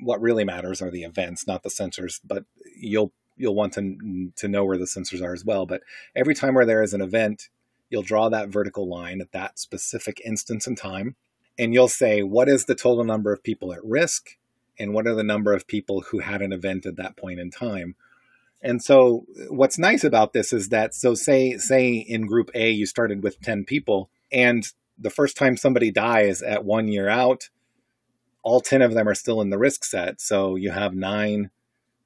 what 0.00 0.20
really 0.20 0.44
matters 0.44 0.80
are 0.80 0.90
the 0.90 1.02
events, 1.02 1.46
not 1.46 1.62
the 1.62 1.70
censors, 1.70 2.20
but 2.24 2.44
you'll 2.76 3.12
you'll 3.36 3.54
want 3.54 3.72
to 3.74 4.30
to 4.36 4.48
know 4.48 4.64
where 4.64 4.78
the 4.78 4.86
censors 4.86 5.22
are 5.22 5.32
as 5.32 5.44
well. 5.44 5.66
But 5.66 5.82
every 6.14 6.34
time 6.34 6.54
where 6.54 6.66
there 6.66 6.82
is 6.82 6.94
an 6.94 7.00
event, 7.00 7.48
you'll 7.90 8.02
draw 8.02 8.28
that 8.28 8.48
vertical 8.48 8.88
line 8.88 9.20
at 9.20 9.32
that 9.32 9.58
specific 9.58 10.20
instance 10.24 10.66
in 10.66 10.76
time, 10.76 11.16
and 11.58 11.74
you'll 11.74 11.88
say 11.88 12.22
what 12.22 12.48
is 12.48 12.64
the 12.64 12.74
total 12.74 13.04
number 13.04 13.32
of 13.32 13.42
people 13.42 13.72
at 13.72 13.84
risk 13.84 14.36
and 14.78 14.92
what 14.92 15.06
are 15.06 15.14
the 15.14 15.22
number 15.22 15.52
of 15.52 15.66
people 15.66 16.02
who 16.10 16.18
had 16.18 16.42
an 16.42 16.52
event 16.52 16.86
at 16.86 16.96
that 16.96 17.16
point 17.16 17.38
in 17.38 17.50
time 17.50 17.94
and 18.64 18.82
so 18.82 19.26
what's 19.50 19.78
nice 19.78 20.02
about 20.02 20.32
this 20.32 20.52
is 20.52 20.70
that 20.70 20.94
so 20.94 21.14
say 21.14 21.56
say 21.58 21.92
in 21.92 22.26
group 22.26 22.50
a 22.54 22.70
you 22.70 22.86
started 22.86 23.22
with 23.22 23.40
10 23.40 23.64
people 23.64 24.10
and 24.32 24.72
the 24.98 25.10
first 25.10 25.36
time 25.36 25.56
somebody 25.56 25.90
dies 25.90 26.42
at 26.42 26.64
one 26.64 26.88
year 26.88 27.08
out 27.08 27.50
all 28.42 28.60
10 28.60 28.82
of 28.82 28.94
them 28.94 29.08
are 29.08 29.14
still 29.14 29.40
in 29.40 29.50
the 29.50 29.58
risk 29.58 29.84
set 29.84 30.20
so 30.20 30.56
you 30.56 30.70
have 30.70 30.94
nine 30.94 31.50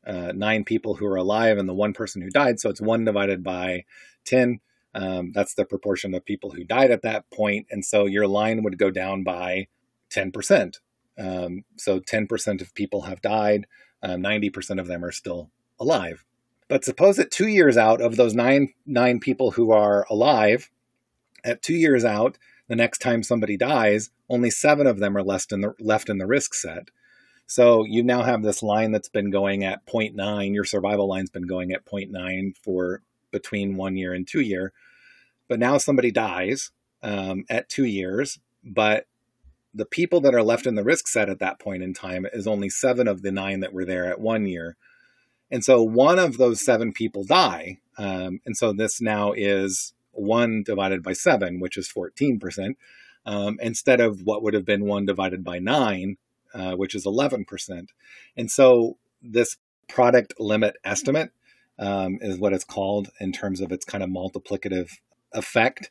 uh, 0.09 0.33
nine 0.35 0.65
people 0.65 0.95
who 0.95 1.07
are 1.07 1.17
alive 1.17 1.59
and 1.59 1.69
the 1.69 1.75
one 1.75 1.93
person 1.93 2.23
who 2.23 2.31
died. 2.31 2.59
So 2.59 2.71
it's 2.71 2.81
one 2.81 3.05
divided 3.05 3.45
by 3.45 3.85
10 4.25 4.61
um, 4.95 5.33
that's 5.33 5.55
the 5.55 5.67
proportion 5.67 6.15
of 6.15 6.25
people 6.25 6.51
who 6.51 6.65
died 6.65 6.91
at 6.91 7.03
that 7.03 7.31
point. 7.31 7.67
And 7.71 7.85
so 7.85 8.07
your 8.07 8.27
line 8.27 8.63
would 8.63 8.79
go 8.79 8.91
down 8.91 9.23
by 9.23 9.69
10% 10.11 10.79
um, 11.19 11.65
so 11.77 12.01
10% 12.01 12.61
of 12.61 12.75
people 12.75 13.03
have 13.03 13.21
died, 13.21 13.67
uh, 14.03 14.11
90% 14.11 14.81
of 14.81 14.87
them 14.87 15.05
are 15.05 15.13
still 15.13 15.51
alive. 15.81 16.25
But 16.69 16.85
suppose 16.85 17.17
that 17.17 17.31
two 17.31 17.49
years 17.49 17.77
out 17.77 18.01
of 18.01 18.17
those 18.17 18.35
nine, 18.35 18.73
nine 18.87 19.21
people 19.21 19.53
who 19.53 19.73
are 19.73 20.07
alive, 20.09 20.71
at 21.45 21.63
two 21.63 21.75
years 21.75 22.05
out, 22.05 22.39
the 22.69 22.77
next 22.77 22.99
time 22.99 23.23
somebody 23.23 23.57
dies, 23.57 24.11
only 24.29 24.51
seven 24.51 24.87
of 24.87 24.99
them 24.99 25.17
are 25.17 25.23
left 25.23 25.51
in 25.51 25.63
the, 25.63 25.75
left 25.81 26.09
in 26.09 26.19
the 26.19 26.27
risk 26.27 26.55
set. 26.55 26.91
So 27.49 27.85
you 27.85 28.03
now 28.03 28.23
have 28.23 28.43
this 28.43 28.63
line 28.63 28.93
that's 28.93 29.09
been 29.09 29.31
going 29.31 29.65
at 29.65 29.87
0.9. 29.87 30.55
Your 30.55 30.65
survival 30.65 31.09
line's 31.09 31.31
been 31.31 31.47
going 31.47 31.73
at 31.73 31.87
0.9 31.87 32.55
for 32.63 33.01
between 33.31 33.77
one 33.77 33.97
year 33.97 34.13
and 34.13 34.29
two 34.29 34.43
year. 34.43 34.75
But 35.49 35.59
now 35.59 35.79
somebody 35.79 36.11
dies 36.11 36.73
um, 37.03 37.47
at 37.49 37.71
two 37.71 37.87
years, 37.87 38.39
but 38.63 39.07
the 39.73 39.87
people 39.87 40.21
that 40.21 40.35
are 40.35 40.43
left 40.43 40.67
in 40.67 40.75
the 40.75 40.85
risk 40.85 41.09
set 41.09 41.31
at 41.31 41.39
that 41.39 41.59
point 41.59 41.83
in 41.83 41.95
time 41.95 42.27
is 42.35 42.47
only 42.47 42.69
seven 42.69 43.09
of 43.09 43.23
the 43.23 43.33
nine 43.33 43.61
that 43.61 43.73
were 43.73 43.87
there 43.87 44.05
at 44.05 44.21
one 44.21 44.45
year. 44.45 44.77
And 45.51 45.65
so 45.65 45.83
one 45.83 46.19
of 46.19 46.37
those 46.37 46.61
seven 46.61 46.93
people 46.93 47.25
die. 47.25 47.79
Um, 47.97 48.41
and 48.45 48.59
so 48.59 48.75
this 48.75 49.01
now 49.01 49.33
is 49.33 49.95
one 50.13 50.63
divided 50.63 51.03
by 51.03 51.15
seven, 51.15 51.61
which 51.61 51.79
is 51.79 51.91
14%, 51.91 52.75
um, 53.25 53.59
instead 53.63 54.03
of 54.03 54.21
what 54.23 54.43
would 54.43 54.53
have 54.53 54.67
been 54.67 54.85
one 54.85 55.07
divided 55.07 55.43
by 55.43 55.59
nine, 55.59 56.19
uh, 56.55 56.73
which 56.73 56.95
is 56.95 57.07
11%. 57.07 57.89
And 58.37 58.51
so 58.51 58.99
this 59.23 59.57
product 59.89 60.35
limit 60.39 60.77
estimate 60.85 61.31
um, 61.79 62.19
is 62.21 62.39
what 62.39 62.53
it's 62.53 62.65
called 62.65 63.11
in 63.21 63.33
terms 63.33 63.61
of 63.61 63.73
its 63.73 63.85
kind 63.85 64.03
of 64.03 64.11
multiplicative 64.11 64.91
effect, 65.33 65.91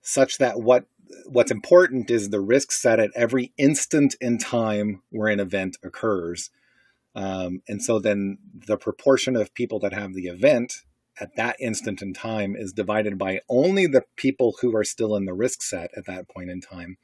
such 0.00 0.38
that 0.38 0.60
what 0.60 0.86
what's 1.26 1.50
important 1.50 2.10
is 2.10 2.30
the 2.30 2.40
risk 2.40 2.72
set 2.72 2.98
at 2.98 3.10
every 3.14 3.52
instant 3.58 4.14
in 4.20 4.38
time 4.38 5.02
where 5.10 5.28
an 5.28 5.40
event 5.40 5.76
occurs. 5.82 6.50
Um, 7.14 7.60
and 7.68 7.82
so 7.82 7.98
then 7.98 8.38
the 8.66 8.78
proportion 8.78 9.36
of 9.36 9.52
people 9.52 9.78
that 9.80 9.92
have 9.92 10.14
the 10.14 10.28
event 10.28 10.72
at 11.20 11.36
that 11.36 11.56
instant 11.60 12.00
in 12.00 12.14
time 12.14 12.56
is 12.56 12.72
divided 12.72 13.18
by 13.18 13.40
only 13.48 13.86
the 13.86 14.04
people 14.16 14.56
who 14.60 14.74
are 14.74 14.84
still 14.84 15.14
in 15.14 15.26
the 15.26 15.34
risk 15.34 15.60
set 15.62 15.90
at 15.96 16.06
that 16.06 16.28
point 16.28 16.50
in 16.50 16.60
time. 16.60 16.96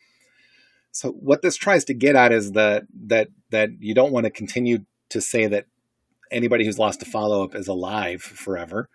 So 0.93 1.11
what 1.11 1.43
this 1.43 1.57
tries 1.57 1.85
to 1.87 1.95
get 1.95 2.17
at 2.17 2.33
is 2.33 2.53
that 2.53 2.85
that 3.07 3.29
that 3.51 3.71
you 3.81 3.95
don't 3.95 4.13
want 4.13 4.25
to 4.25 4.31
continue 4.31 4.81
to 5.11 5.21
say 5.21 5.47
that 5.47 5.67
anybody 6.31 6.65
who's 6.65 6.79
lost 6.79 7.03
a 7.03 7.07
follow 7.07 7.45
up 7.45 7.55
is 7.55 7.69
alive 7.69 8.23
forever, 8.23 8.89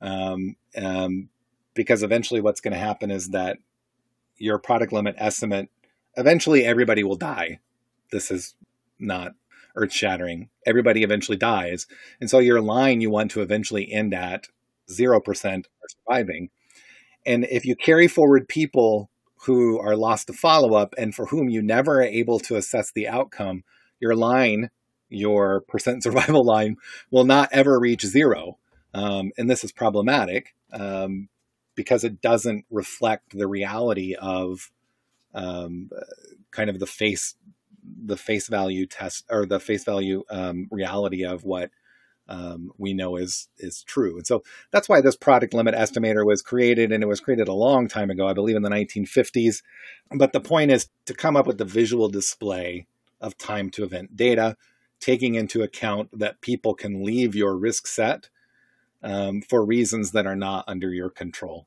um, 0.00 0.56
um, 0.76 1.28
because 1.74 2.02
eventually 2.02 2.40
what's 2.40 2.60
going 2.60 2.72
to 2.72 2.78
happen 2.78 3.10
is 3.10 3.28
that 3.30 3.58
your 4.36 4.58
product 4.58 4.92
limit 4.92 5.14
estimate 5.18 5.68
eventually 6.16 6.64
everybody 6.64 7.04
will 7.04 7.16
die. 7.16 7.60
This 8.10 8.30
is 8.30 8.54
not 8.98 9.32
earth 9.76 9.92
shattering. 9.92 10.48
Everybody 10.66 11.02
eventually 11.02 11.36
dies, 11.36 11.86
and 12.20 12.30
so 12.30 12.38
your 12.38 12.60
line 12.60 13.00
you 13.00 13.10
want 13.10 13.30
to 13.32 13.42
eventually 13.42 13.90
end 13.92 14.14
at 14.14 14.46
zero 14.90 15.20
percent 15.20 15.68
are 15.82 15.88
surviving. 15.88 16.50
And 17.26 17.44
if 17.50 17.64
you 17.66 17.76
carry 17.76 18.08
forward 18.08 18.48
people 18.48 19.10
who 19.44 19.78
are 19.78 19.96
lost 19.96 20.26
to 20.26 20.32
follow 20.32 20.74
up 20.74 20.94
and 20.98 21.14
for 21.14 21.26
whom 21.26 21.48
you 21.48 21.62
never 21.62 22.00
are 22.00 22.02
able 22.02 22.38
to 22.40 22.56
assess 22.56 22.92
the 22.92 23.08
outcome, 23.08 23.64
your 23.98 24.14
line, 24.14 24.70
your 25.08 25.62
percent 25.62 26.02
survival 26.02 26.44
line, 26.44 26.76
will 27.10 27.24
not 27.24 27.48
ever 27.52 27.78
reach 27.78 28.04
zero. 28.04 28.58
Um, 28.92 29.30
and 29.38 29.48
this 29.48 29.64
is 29.64 29.72
problematic 29.72 30.54
um, 30.72 31.28
because 31.74 32.04
it 32.04 32.20
doesn't 32.20 32.64
reflect 32.70 33.36
the 33.36 33.46
reality 33.46 34.14
of 34.14 34.70
um, 35.34 35.90
kind 36.50 36.68
of 36.68 36.78
the 36.78 36.86
face 36.86 37.34
the 37.82 38.16
face 38.16 38.48
value 38.48 38.86
test 38.86 39.24
or 39.30 39.46
the 39.46 39.58
face 39.58 39.84
value 39.84 40.22
um, 40.30 40.68
reality 40.70 41.24
of 41.24 41.44
what 41.44 41.70
um, 42.30 42.70
we 42.78 42.94
know 42.94 43.16
is 43.16 43.48
is 43.58 43.82
true. 43.82 44.16
And 44.16 44.26
so 44.26 44.42
that's 44.70 44.88
why 44.88 45.00
this 45.00 45.16
product 45.16 45.52
limit 45.52 45.74
estimator 45.74 46.24
was 46.24 46.40
created, 46.40 46.92
and 46.92 47.02
it 47.02 47.08
was 47.08 47.20
created 47.20 47.48
a 47.48 47.52
long 47.52 47.88
time 47.88 48.08
ago, 48.08 48.28
I 48.28 48.32
believe 48.32 48.56
in 48.56 48.62
the 48.62 48.70
1950s. 48.70 49.62
But 50.16 50.32
the 50.32 50.40
point 50.40 50.70
is 50.70 50.88
to 51.06 51.14
come 51.14 51.36
up 51.36 51.46
with 51.46 51.58
the 51.58 51.64
visual 51.64 52.08
display 52.08 52.86
of 53.20 53.36
time 53.36 53.68
to 53.70 53.84
event 53.84 54.16
data, 54.16 54.56
taking 55.00 55.34
into 55.34 55.62
account 55.62 56.18
that 56.18 56.40
people 56.40 56.74
can 56.74 57.04
leave 57.04 57.34
your 57.34 57.56
risk 57.56 57.86
set 57.86 58.30
um, 59.02 59.42
for 59.42 59.64
reasons 59.64 60.12
that 60.12 60.26
are 60.26 60.36
not 60.36 60.64
under 60.68 60.92
your 60.92 61.10
control. 61.10 61.66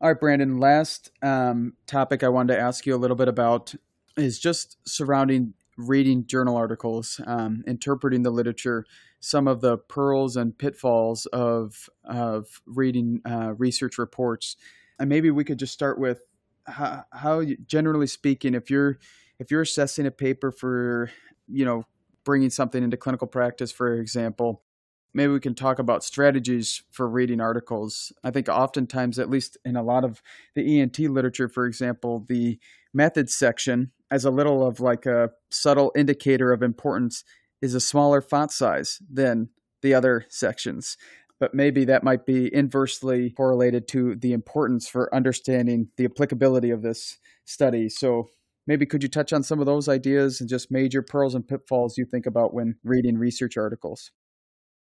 All 0.00 0.08
right, 0.08 0.18
Brandon. 0.18 0.58
Last 0.58 1.10
um, 1.22 1.74
topic 1.86 2.22
I 2.22 2.28
wanted 2.28 2.54
to 2.54 2.60
ask 2.60 2.86
you 2.86 2.94
a 2.94 2.96
little 2.96 3.16
bit 3.16 3.28
about 3.28 3.74
is 4.16 4.38
just 4.38 4.78
surrounding 4.86 5.54
reading 5.78 6.26
journal 6.26 6.56
articles, 6.56 7.20
um, 7.26 7.62
interpreting 7.66 8.22
the 8.22 8.30
literature, 8.30 8.84
some 9.20 9.48
of 9.48 9.60
the 9.60 9.78
pearls 9.78 10.36
and 10.36 10.58
pitfalls 10.58 11.26
of 11.26 11.88
of 12.04 12.60
reading 12.66 13.22
uh, 13.24 13.54
research 13.56 13.96
reports, 13.96 14.56
and 14.98 15.08
maybe 15.08 15.30
we 15.30 15.44
could 15.44 15.58
just 15.58 15.72
start 15.72 15.98
with 15.98 16.20
how, 16.66 17.04
how, 17.12 17.42
generally 17.66 18.06
speaking, 18.06 18.54
if 18.54 18.70
you're 18.70 18.98
if 19.38 19.50
you're 19.50 19.62
assessing 19.62 20.04
a 20.04 20.10
paper 20.10 20.50
for 20.50 21.10
you 21.46 21.64
know 21.64 21.84
bringing 22.24 22.50
something 22.50 22.82
into 22.82 22.96
clinical 22.96 23.28
practice, 23.28 23.72
for 23.72 23.94
example, 23.94 24.62
maybe 25.14 25.32
we 25.32 25.40
can 25.40 25.54
talk 25.54 25.78
about 25.78 26.04
strategies 26.04 26.82
for 26.90 27.08
reading 27.08 27.40
articles. 27.40 28.12
I 28.22 28.30
think 28.30 28.48
oftentimes, 28.48 29.18
at 29.18 29.30
least 29.30 29.56
in 29.64 29.76
a 29.76 29.82
lot 29.82 30.04
of 30.04 30.22
the 30.54 30.80
ENT 30.80 30.98
literature, 30.98 31.48
for 31.48 31.66
example, 31.66 32.24
the 32.28 32.58
methods 32.92 33.34
section 33.34 33.92
as 34.10 34.24
a 34.24 34.30
little 34.30 34.66
of 34.66 34.80
like 34.80 35.06
a 35.06 35.30
subtle 35.50 35.92
indicator 35.96 36.52
of 36.52 36.62
importance 36.62 37.24
is 37.60 37.74
a 37.74 37.80
smaller 37.80 38.20
font 38.20 38.52
size 38.52 39.00
than 39.10 39.50
the 39.82 39.94
other 39.94 40.24
sections. 40.28 40.96
But 41.40 41.54
maybe 41.54 41.84
that 41.84 42.02
might 42.02 42.26
be 42.26 42.52
inversely 42.52 43.30
correlated 43.30 43.86
to 43.88 44.16
the 44.16 44.32
importance 44.32 44.88
for 44.88 45.14
understanding 45.14 45.88
the 45.96 46.06
applicability 46.06 46.70
of 46.70 46.82
this 46.82 47.18
study. 47.44 47.88
So 47.88 48.28
maybe 48.66 48.86
could 48.86 49.02
you 49.02 49.08
touch 49.08 49.32
on 49.32 49.44
some 49.44 49.60
of 49.60 49.66
those 49.66 49.88
ideas 49.88 50.40
and 50.40 50.48
just 50.48 50.70
major 50.70 51.00
pearls 51.00 51.34
and 51.34 51.46
pitfalls 51.46 51.96
you 51.96 52.04
think 52.04 52.26
about 52.26 52.54
when 52.54 52.76
reading 52.82 53.18
research 53.18 53.56
articles? 53.56 54.10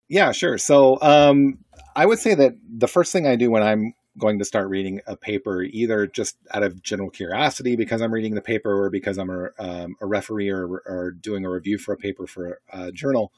Yeah, 0.08 0.32
sure. 0.32 0.58
So 0.58 1.00
um, 1.00 1.58
I 1.94 2.06
would 2.06 2.18
say 2.18 2.34
that 2.34 2.54
the 2.68 2.88
first 2.88 3.12
thing 3.12 3.26
I 3.26 3.36
do 3.36 3.50
when 3.50 3.62
I'm 3.62 3.94
going 4.18 4.38
to 4.38 4.44
start 4.44 4.68
reading 4.68 5.00
a 5.06 5.16
paper 5.16 5.62
either 5.62 6.06
just 6.06 6.36
out 6.52 6.62
of 6.62 6.82
general 6.82 7.10
curiosity 7.10 7.76
because 7.76 8.02
I'm 8.02 8.12
reading 8.12 8.34
the 8.34 8.42
paper 8.42 8.84
or 8.84 8.90
because 8.90 9.18
I'm 9.18 9.30
a, 9.30 9.50
um, 9.58 9.96
a 10.00 10.06
referee 10.06 10.50
or, 10.50 10.66
or, 10.86 11.12
doing 11.18 11.44
a 11.44 11.50
review 11.50 11.78
for 11.78 11.94
a 11.94 11.96
paper 11.96 12.26
for 12.26 12.60
a 12.70 12.92
journal. 12.92 13.32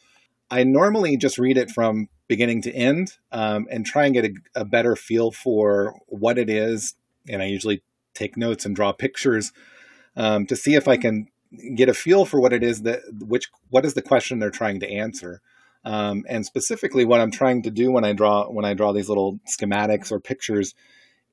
I 0.51 0.64
normally 0.64 1.16
just 1.16 1.39
read 1.39 1.57
it 1.57 1.70
from 1.70 2.09
beginning 2.29 2.62
to 2.62 2.72
end 2.72 3.12
um, 3.33 3.66
and 3.70 3.87
try 3.87 4.07
and 4.07 4.14
get 4.14 4.25
a, 4.25 4.35
a, 4.55 4.64
better 4.64 4.97
feel 4.97 5.31
for 5.31 5.95
what 6.07 6.39
it 6.39 6.51
is. 6.51 6.95
And 7.29 7.43
I 7.43 7.47
usually 7.47 7.83
take 8.14 8.37
notes 8.37 8.64
and 8.64 8.75
draw 8.75 8.93
pictures 8.93 9.53
um, 10.16 10.47
to 10.47 10.57
see 10.57 10.75
if 10.75 10.89
I 10.89 10.97
can 10.97 11.29
get 11.75 11.89
a 11.89 11.95
feel 11.95 12.25
for 12.25 12.41
what 12.41 12.53
it 12.53 12.62
is 12.62 12.83
that 12.83 13.01
which 13.20 13.49
what 13.70 13.85
is 13.85 13.95
the 13.95 14.03
question 14.03 14.39
they're 14.39 14.51
trying 14.51 14.81
to 14.81 14.91
answer. 14.91 15.41
Um, 15.85 16.24
and 16.28 16.47
specifically, 16.47 17.05
what 17.05 17.20
I'm 17.20 17.30
trying 17.30 17.62
to 17.62 17.70
do 17.70 17.91
when 17.91 18.05
I 18.05 18.12
draw 18.12 18.49
when 18.49 18.64
I 18.64 18.74
draw 18.74 18.93
these 18.93 19.09
little 19.09 19.39
schematics 19.47 20.11
or 20.11 20.18
pictures 20.18 20.74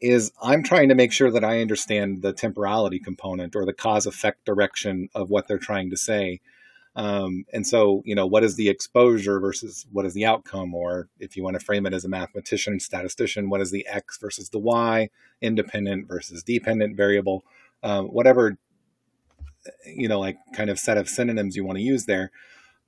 is 0.01 0.31
I'm 0.41 0.63
trying 0.63 0.89
to 0.89 0.95
make 0.95 1.13
sure 1.13 1.31
that 1.31 1.43
I 1.43 1.61
understand 1.61 2.21
the 2.21 2.33
temporality 2.33 2.99
component 2.99 3.55
or 3.55 3.65
the 3.65 3.73
cause 3.73 4.05
effect 4.05 4.45
direction 4.45 5.09
of 5.13 5.29
what 5.29 5.47
they're 5.47 5.59
trying 5.59 5.91
to 5.91 5.97
say. 5.97 6.41
Um, 6.95 7.45
and 7.53 7.65
so, 7.65 8.01
you 8.03 8.15
know, 8.15 8.25
what 8.25 8.43
is 8.43 8.55
the 8.55 8.67
exposure 8.67 9.39
versus 9.39 9.85
what 9.91 10.05
is 10.05 10.13
the 10.13 10.25
outcome? 10.25 10.75
Or 10.75 11.07
if 11.19 11.37
you 11.37 11.43
want 11.43 11.57
to 11.57 11.65
frame 11.65 11.85
it 11.85 11.93
as 11.93 12.03
a 12.03 12.09
mathematician, 12.09 12.79
statistician, 12.79 13.49
what 13.49 13.61
is 13.61 13.71
the 13.71 13.87
X 13.87 14.17
versus 14.17 14.49
the 14.49 14.59
Y, 14.59 15.09
independent 15.39 16.07
versus 16.07 16.43
dependent 16.43 16.97
variable, 16.97 17.45
um, 17.83 18.07
whatever, 18.07 18.57
you 19.85 20.09
know, 20.09 20.19
like 20.19 20.37
kind 20.53 20.69
of 20.69 20.79
set 20.79 20.97
of 20.97 21.07
synonyms 21.07 21.55
you 21.55 21.63
want 21.63 21.77
to 21.77 21.83
use 21.83 22.05
there 22.05 22.31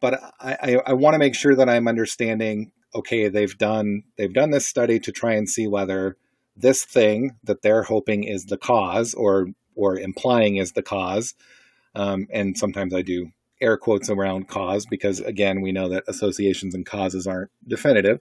but 0.04 0.22
I, 0.38 0.58
I, 0.62 0.82
I 0.88 0.94
want 0.94 1.14
to 1.14 1.18
make 1.18 1.34
sure 1.34 1.56
that 1.56 1.70
I'm 1.70 1.88
understanding. 1.88 2.74
Okay, 2.94 3.30
they've 3.30 3.58
done 3.58 4.04
they've 4.18 4.34
done 4.34 4.52
this 4.52 4.68
study 4.68 5.00
to 5.00 5.14
try 5.14 5.32
and 5.32 5.50
see 5.50 5.66
whether 5.66 6.18
this 6.58 6.84
thing 6.84 7.38
that 7.46 7.62
they're 7.62 7.84
hoping 7.84 8.26
is 8.26 8.48
the 8.48 8.58
cause 8.58 9.14
or 9.14 9.48
or 9.76 9.98
implying 9.98 10.58
is 10.58 10.74
the 10.74 10.84
cause. 10.84 11.36
Um, 11.96 12.28
and 12.34 12.58
sometimes 12.58 12.94
I 12.94 13.02
do 13.02 13.32
air 13.62 13.78
quotes 13.78 14.10
around 14.10 14.50
cause 14.50 14.86
because 14.86 15.22
again 15.22 15.62
we 15.62 15.72
know 15.72 15.88
that 15.88 16.04
associations 16.10 16.76
and 16.76 16.86
causes 16.86 17.26
aren't 17.26 17.52
definitive. 17.66 18.20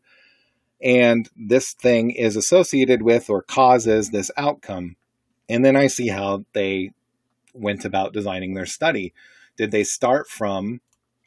And 0.81 1.29
this 1.37 1.73
thing 1.73 2.13
is 2.13 2.37
associated 2.37 3.03
with 3.03 3.29
or 3.29 3.43
causes 3.43 4.11
this 4.11 4.31
outcome. 4.37 4.95
And 5.49 5.65
then 5.65 5.75
I 5.75 5.89
see 5.89 6.09
how 6.09 6.45
they 6.53 6.93
went 7.53 7.85
about 7.85 8.13
designing 8.13 8.55
their 8.55 8.67
study. 8.67 9.13
Did 9.57 9.73
they 9.73 9.83
start 9.83 10.29
from 10.29 10.81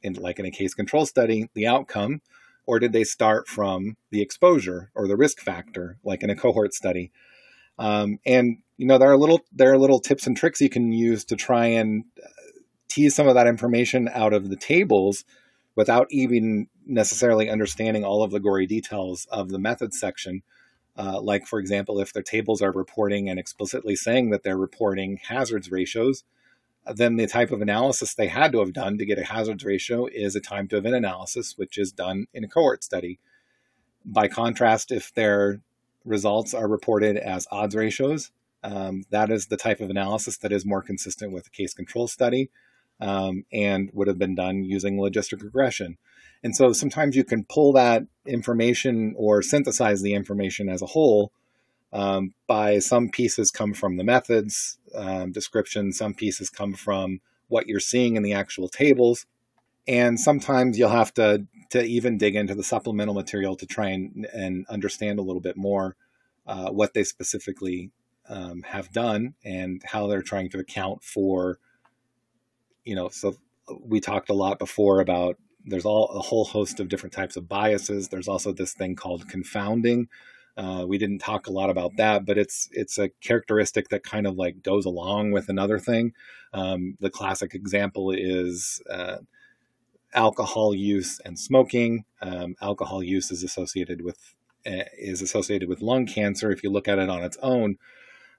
in 0.06 0.14
like 0.14 0.40
in 0.40 0.46
a 0.46 0.52
case 0.52 0.74
control 0.74 1.06
study, 1.06 1.50
the 1.54 1.68
outcome, 1.68 2.22
or 2.66 2.80
did 2.80 2.94
they 2.94 3.04
start 3.04 3.48
from 3.48 3.98
the 4.12 4.22
exposure 4.22 4.92
or 4.96 5.08
the 5.08 5.18
risk 5.18 5.40
factor, 5.40 5.98
like 6.04 6.24
in 6.24 6.30
a 6.30 6.36
cohort 6.36 6.74
study? 6.74 7.12
Um, 7.78 8.20
and 8.26 8.58
you 8.78 8.88
know 8.88 8.98
there 8.98 9.12
are 9.12 9.18
little 9.18 9.42
there 9.52 9.74
are 9.74 9.78
little 9.78 10.00
tips 10.00 10.28
and 10.28 10.38
tricks 10.38 10.62
you 10.62 10.70
can 10.70 10.92
use 10.92 11.26
to 11.26 11.36
try 11.36 11.66
and 11.66 12.06
uh, 12.24 12.28
tease 12.88 13.16
some 13.16 13.28
of 13.28 13.36
that 13.36 13.48
information 13.48 14.10
out 14.14 14.34
of 14.34 14.50
the 14.50 14.56
tables 14.56 15.26
without 15.76 16.08
even 16.10 16.68
necessarily 16.86 17.50
understanding 17.50 18.06
all 18.06 18.24
of 18.24 18.32
the 18.32 18.40
gory 18.40 18.66
details 18.66 19.28
of 19.32 19.50
the 19.50 19.60
methods 19.60 20.00
section. 20.00 20.42
Uh, 20.98 21.20
like, 21.20 21.46
for 21.46 21.60
example, 21.60 22.00
if 22.00 22.14
their 22.14 22.24
tables 22.24 22.62
are 22.62 22.72
reporting 22.72 23.30
and 23.30 23.38
explicitly 23.38 23.98
saying 23.98 24.30
that 24.30 24.44
they're 24.44 24.58
reporting 24.58 25.20
hazards 25.28 25.70
ratios, 25.70 26.24
then 26.94 27.16
the 27.16 27.28
type 27.28 27.52
of 27.52 27.62
analysis 27.62 28.14
they 28.14 28.28
had 28.28 28.52
to 28.52 28.60
have 28.60 28.74
done 28.74 28.98
to 28.98 29.06
get 29.06 29.20
a 29.20 29.26
hazards 29.26 29.64
ratio 29.64 30.06
is 30.08 30.36
a 30.36 30.42
time 30.42 30.68
to 30.68 30.78
event 30.78 30.96
analysis, 30.96 31.58
which 31.58 31.78
is 31.78 31.92
done 31.92 32.28
in 32.34 32.44
a 32.44 32.48
cohort 32.48 32.84
study. 32.84 33.20
By 34.06 34.28
contrast, 34.28 34.92
if 34.92 35.14
their 35.14 35.62
results 36.04 36.54
are 36.54 36.68
reported 36.68 37.18
as 37.18 37.48
odds 37.52 37.76
ratios, 37.76 38.32
um, 38.64 39.04
that 39.10 39.32
is 39.32 39.48
the 39.48 39.58
type 39.58 39.80
of 39.80 39.90
analysis 39.90 40.38
that 40.38 40.52
is 40.52 40.66
more 40.66 40.82
consistent 40.82 41.32
with 41.32 41.48
a 41.48 41.52
case 41.52 41.74
control 41.74 42.08
study 42.08 42.50
um, 43.00 43.46
and 43.52 43.90
would 43.94 44.08
have 44.08 44.18
been 44.18 44.36
done 44.36 44.64
using 44.64 44.98
logistic 44.98 45.44
regression. 45.44 45.98
And 46.44 46.56
so 46.56 46.74
sometimes 46.74 47.16
you 47.16 47.24
can 47.24 47.44
pull 47.44 47.74
that 47.74 48.04
information 48.26 49.14
or 49.18 49.42
synthesize 49.42 50.02
the 50.02 50.14
information 50.14 50.70
as 50.70 50.82
a 50.82 50.88
whole 50.88 51.32
um, 51.96 52.34
by 52.46 52.80
some 52.80 53.10
pieces 53.10 53.52
come 53.52 53.74
from 53.74 53.96
the 53.96 54.04
methods 54.04 54.78
um, 54.94 55.32
description, 55.32 55.94
some 55.94 56.14
pieces 56.14 56.50
come 56.50 56.74
from 56.74 57.22
what 57.48 57.68
you're 57.68 57.80
seeing 57.80 58.18
in 58.18 58.24
the 58.24 58.34
actual 58.34 58.68
tables, 58.68 59.26
and 59.88 60.20
sometimes 60.20 60.78
you'll 60.78 60.90
have 60.90 61.14
to 61.14 61.48
to 61.70 61.82
even 61.82 62.18
dig 62.18 62.36
into 62.36 62.54
the 62.54 62.64
supplemental 62.64 63.14
material 63.14 63.56
to 63.56 63.66
try 63.66 63.88
and, 63.88 64.28
and 64.34 64.66
understand 64.68 65.20
a 65.20 65.22
little 65.22 65.42
bit 65.42 65.56
more 65.56 65.96
uh, 66.46 66.70
what 66.70 66.94
they 66.94 67.04
specifically 67.04 67.92
um, 68.28 68.62
have 68.64 68.92
done 68.92 69.34
and 69.46 69.82
how 69.86 70.06
they're 70.06 70.22
trying 70.22 70.50
to 70.50 70.60
account 70.60 71.02
for 71.02 71.60
you 72.84 72.94
know 72.94 73.08
so 73.08 73.36
we 73.80 74.02
talked 74.02 74.30
a 74.30 74.34
lot 74.34 74.60
before 74.60 75.00
about 75.00 75.38
there's 75.66 75.86
all 75.86 76.08
a 76.10 76.20
whole 76.20 76.46
host 76.46 76.82
of 76.82 76.90
different 76.90 77.14
types 77.14 77.36
of 77.36 77.50
biases. 77.50 78.10
There's 78.10 78.28
also 78.28 78.52
this 78.52 78.74
thing 78.74 78.96
called 78.96 79.28
confounding 79.28 80.10
Uh, 80.58 80.86
we 80.88 80.98
didn't 80.98 81.20
talk 81.20 81.48
a 81.48 81.52
lot 81.52 81.70
about 81.70 81.92
that, 81.98 82.26
but 82.26 82.38
it's 82.38 82.70
it's 82.72 82.98
a 82.98 83.10
characteristic 83.22 83.90
that 83.90 84.04
kind 84.04 84.26
of 84.26 84.36
like 84.36 84.64
goes 84.64 84.86
along 84.86 85.32
with 85.32 85.50
another 85.50 85.80
thing. 85.80 86.14
Um, 86.54 86.96
the 87.02 87.10
classic 87.10 87.54
example 87.54 88.12
is 88.12 88.82
uh, 88.90 89.18
alcohol 90.14 90.74
use 90.74 91.20
and 91.26 91.38
smoking. 91.38 92.06
Um, 92.22 92.56
alcohol 92.62 93.04
use 93.04 93.32
is 93.32 93.44
associated 93.44 94.02
with 94.02 94.36
uh, 94.66 94.86
is 94.98 95.22
associated 95.22 95.70
with 95.70 95.82
lung 95.82 96.06
cancer 96.06 96.52
if 96.52 96.64
you 96.64 96.72
look 96.72 96.88
at 96.88 97.00
it 97.00 97.10
on 97.10 97.24
its 97.24 97.38
own, 97.42 97.78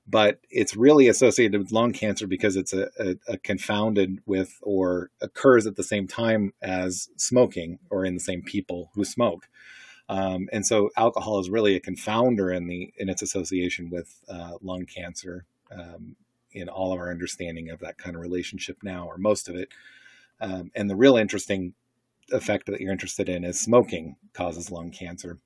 but 0.08 0.40
it's 0.50 0.74
really 0.76 1.08
associated 1.08 1.60
with 1.60 1.70
lung 1.70 1.92
cancer 1.92 2.26
because 2.26 2.56
it's 2.56 2.72
a, 2.72 2.88
a, 2.98 3.16
a 3.28 3.38
confounded 3.38 4.20
with 4.26 4.58
or 4.62 5.10
occurs 5.20 5.66
at 5.66 5.76
the 5.76 5.84
same 5.84 6.08
time 6.08 6.52
as 6.62 7.08
smoking 7.16 7.78
or 7.90 8.04
in 8.04 8.14
the 8.14 8.20
same 8.20 8.42
people 8.42 8.90
who 8.94 9.04
smoke. 9.04 9.48
Um, 10.08 10.48
and 10.52 10.64
so 10.64 10.90
alcohol 10.96 11.40
is 11.40 11.50
really 11.50 11.74
a 11.74 11.80
confounder 11.80 12.54
in 12.54 12.68
the 12.68 12.92
in 12.96 13.08
its 13.08 13.22
association 13.22 13.90
with 13.90 14.20
uh, 14.28 14.52
lung 14.62 14.86
cancer 14.86 15.44
um, 15.70 16.16
in 16.52 16.68
all 16.68 16.92
of 16.92 17.00
our 17.00 17.10
understanding 17.10 17.70
of 17.70 17.80
that 17.80 17.98
kind 17.98 18.14
of 18.14 18.22
relationship 18.22 18.78
now, 18.82 19.06
or 19.06 19.18
most 19.18 19.48
of 19.48 19.56
it. 19.56 19.68
Um, 20.40 20.70
and 20.74 20.88
the 20.88 20.96
real 20.96 21.16
interesting 21.16 21.74
effect 22.32 22.66
that 22.66 22.80
you're 22.80 22.92
interested 22.92 23.28
in 23.28 23.44
is 23.44 23.60
smoking 23.60 24.16
causes 24.32 24.70
lung 24.70 24.90
cancer. 24.90 25.38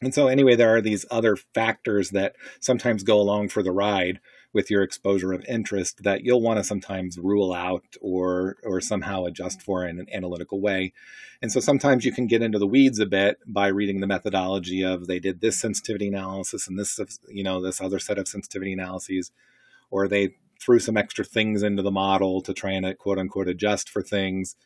And 0.00 0.14
so, 0.14 0.28
anyway, 0.28 0.54
there 0.54 0.74
are 0.74 0.80
these 0.80 1.04
other 1.10 1.36
factors 1.36 2.10
that 2.10 2.36
sometimes 2.60 3.02
go 3.02 3.20
along 3.20 3.48
for 3.48 3.62
the 3.62 3.72
ride 3.72 4.20
with 4.52 4.70
your 4.70 4.82
exposure 4.82 5.32
of 5.32 5.44
interest 5.46 6.02
that 6.04 6.24
you'll 6.24 6.40
want 6.40 6.58
to 6.58 6.64
sometimes 6.64 7.18
rule 7.18 7.52
out 7.52 7.96
or 8.00 8.56
or 8.62 8.80
somehow 8.80 9.24
adjust 9.24 9.60
for 9.60 9.86
in 9.86 9.98
an 9.98 10.06
analytical 10.12 10.60
way. 10.60 10.92
And 11.42 11.52
so 11.52 11.60
sometimes 11.60 12.04
you 12.04 12.12
can 12.12 12.26
get 12.26 12.42
into 12.42 12.58
the 12.58 12.66
weeds 12.66 12.98
a 12.98 13.06
bit 13.06 13.38
by 13.46 13.68
reading 13.68 14.00
the 14.00 14.06
methodology 14.06 14.82
of 14.82 15.06
they 15.06 15.20
did 15.20 15.40
this 15.40 15.58
sensitivity 15.58 16.08
analysis 16.08 16.66
and 16.66 16.78
this 16.78 16.98
you 17.28 17.44
know 17.44 17.60
this 17.60 17.80
other 17.80 17.98
set 17.98 18.18
of 18.18 18.26
sensitivity 18.26 18.72
analyses, 18.72 19.30
or 19.90 20.08
they 20.08 20.34
threw 20.58 20.78
some 20.78 20.96
extra 20.96 21.24
things 21.24 21.62
into 21.62 21.82
the 21.82 21.90
model 21.90 22.40
to 22.42 22.52
try 22.52 22.72
and 22.72 22.86
uh, 22.86 22.94
quote 22.94 23.18
unquote 23.18 23.48
adjust 23.48 23.88
for 23.88 24.02
things. 24.02 24.56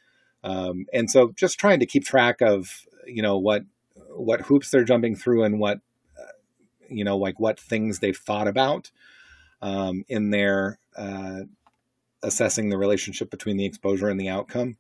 Um, 0.45 0.87
and 0.93 1.11
so 1.11 1.33
just 1.37 1.59
trying 1.59 1.81
to 1.81 1.87
keep 1.87 2.05
track 2.05 2.41
of 2.41 2.87
you 3.07 3.23
know 3.23 3.37
what 3.37 3.65
what 4.09 4.43
hoops 4.43 4.71
they're 4.71 4.85
jumping 4.85 5.17
through 5.17 5.43
and 5.43 5.59
what 5.59 5.81
uh, 6.19 6.33
you 6.89 7.05
know 7.05 7.17
like 7.17 7.41
what 7.41 7.59
things 7.59 7.99
they've 7.99 8.17
thought 8.17 8.47
about 8.47 8.93
um, 9.63 10.05
in 10.09 10.31
their 10.31 10.79
uh, 10.97 11.41
assessing 12.23 12.69
the 12.69 12.79
relationship 12.79 13.31
between 13.31 13.57
the 13.57 13.65
exposure 13.65 14.09
and 14.09 14.21
the 14.21 14.29
outcome 14.29 14.77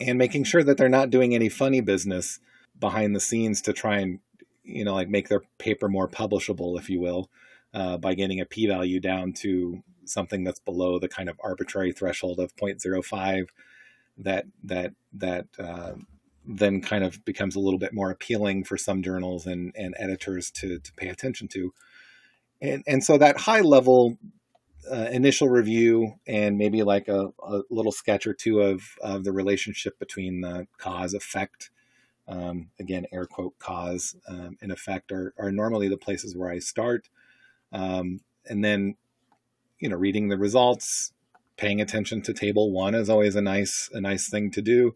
and 0.00 0.18
making 0.18 0.44
sure 0.44 0.62
that 0.62 0.76
they're 0.76 0.88
not 0.88 1.10
doing 1.10 1.34
any 1.34 1.48
funny 1.48 1.80
business 1.80 2.38
behind 2.78 3.16
the 3.16 3.20
scenes 3.20 3.60
to 3.62 3.72
try 3.72 3.98
and 3.98 4.20
you 4.62 4.84
know 4.84 4.94
like 4.94 5.08
make 5.08 5.28
their 5.28 5.42
paper 5.58 5.88
more 5.88 6.08
publishable 6.08 6.78
if 6.78 6.88
you 6.88 7.00
will 7.00 7.28
uh, 7.74 7.96
by 7.98 8.14
getting 8.14 8.40
a 8.40 8.46
p-value 8.46 9.00
down 9.00 9.32
to 9.32 9.82
something 10.04 10.44
that's 10.44 10.60
below 10.60 10.98
the 10.98 11.08
kind 11.08 11.28
of 11.28 11.38
arbitrary 11.42 11.92
threshold 11.92 12.38
of 12.38 12.54
0.05 12.56 13.48
that 14.18 14.46
that 14.62 14.92
that 15.12 15.46
uh, 15.58 15.94
then 16.48 16.80
kind 16.80 17.04
of 17.04 17.22
becomes 17.24 17.54
a 17.54 17.60
little 17.60 17.78
bit 17.78 17.92
more 17.92 18.10
appealing 18.10 18.64
for 18.64 18.78
some 18.78 19.02
journals 19.02 19.46
and, 19.46 19.72
and 19.76 19.94
editors 19.98 20.50
to, 20.50 20.78
to 20.78 20.92
pay 20.94 21.08
attention 21.08 21.46
to. 21.46 21.74
And, 22.60 22.82
and 22.86 23.04
so 23.04 23.18
that 23.18 23.38
high 23.38 23.60
level 23.60 24.18
uh, 24.90 25.08
initial 25.12 25.48
review 25.48 26.14
and 26.26 26.56
maybe 26.56 26.82
like 26.82 27.08
a, 27.08 27.28
a, 27.42 27.62
little 27.70 27.92
sketch 27.92 28.26
or 28.26 28.32
two 28.32 28.60
of, 28.60 28.96
of 29.02 29.24
the 29.24 29.32
relationship 29.32 29.98
between 29.98 30.40
the 30.40 30.66
cause 30.78 31.14
effect, 31.14 31.70
um, 32.26 32.70
again, 32.80 33.06
air 33.12 33.26
quote 33.26 33.58
cause 33.58 34.16
um, 34.28 34.56
and 34.62 34.72
effect 34.72 35.12
are, 35.12 35.34
are 35.38 35.52
normally 35.52 35.88
the 35.88 35.98
places 35.98 36.36
where 36.36 36.50
I 36.50 36.58
start. 36.58 37.08
Um, 37.72 38.20
and 38.46 38.64
then, 38.64 38.96
you 39.78 39.88
know, 39.88 39.96
reading 39.96 40.28
the 40.28 40.38
results, 40.38 41.12
paying 41.56 41.80
attention 41.80 42.22
to 42.22 42.32
table 42.32 42.72
one 42.72 42.94
is 42.94 43.10
always 43.10 43.36
a 43.36 43.42
nice, 43.42 43.90
a 43.92 44.00
nice 44.00 44.28
thing 44.28 44.50
to 44.52 44.62
do 44.62 44.94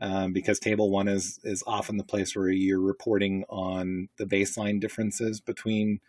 um, 0.00 0.32
because 0.32 0.58
table 0.58 0.90
one 0.90 1.08
is 1.08 1.38
is 1.44 1.62
often 1.66 1.96
the 1.96 2.04
place 2.04 2.34
where 2.34 2.48
you're 2.48 2.80
reporting 2.80 3.44
on 3.48 4.08
the 4.16 4.24
baseline 4.24 4.80
differences 4.80 5.40
between 5.40 6.00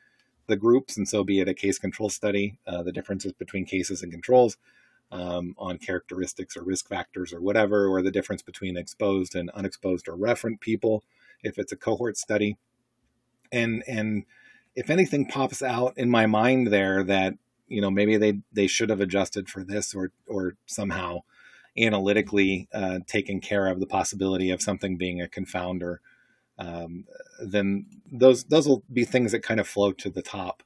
the 0.48 0.56
groups, 0.56 0.98
and 0.98 1.08
so 1.08 1.24
be 1.24 1.40
it 1.40 1.48
a 1.48 1.54
case 1.54 1.78
control 1.78 2.10
study, 2.10 2.58
uh, 2.68 2.84
the 2.84 2.92
differences 2.92 3.34
between 3.34 3.66
cases 3.66 4.02
and 4.02 4.12
controls 4.12 4.58
um, 5.12 5.56
on 5.58 5.78
characteristics 5.78 6.56
or 6.56 6.64
risk 6.64 6.88
factors 6.88 7.34
or 7.34 7.42
whatever, 7.42 7.88
or 7.88 8.02
the 8.02 8.12
difference 8.12 8.42
between 8.42 8.78
exposed 8.78 9.36
and 9.36 9.50
unexposed 9.52 10.08
or 10.08 10.16
referent 10.16 10.60
people 10.60 11.04
if 11.44 11.58
it's 11.58 11.72
a 11.72 11.78
cohort 11.78 12.18
study, 12.18 12.58
and 13.52 13.84
and 13.88 14.26
if 14.76 14.90
anything 14.90 15.28
pops 15.28 15.62
out 15.62 15.98
in 15.98 16.10
my 16.10 16.26
mind 16.26 16.68
there 16.68 17.04
that 17.04 17.36
you 17.68 17.82
know 17.82 17.92
maybe 17.92 18.18
they 18.18 18.40
they 18.52 18.68
should 18.68 18.90
have 18.90 19.02
adjusted 19.02 19.50
for 19.50 19.64
this 19.64 19.94
or 19.94 20.12
or 20.28 20.56
somehow 20.66 21.20
analytically 21.78 22.68
uh, 22.74 23.00
taken 23.08 23.40
care 23.40 23.68
of 23.68 23.80
the 23.80 23.86
possibility 23.86 24.50
of 24.50 24.62
something 24.62 24.98
being 24.98 25.22
a 25.22 25.28
confounder, 25.28 25.98
um, 26.62 27.06
then 27.40 27.88
those 28.12 28.44
those 28.46 28.68
will 28.68 28.84
be 28.94 29.04
things 29.04 29.32
that 29.32 29.42
kind 29.42 29.60
of 29.60 29.68
float 29.68 29.98
to 30.00 30.10
the 30.10 30.22
top. 30.22 30.64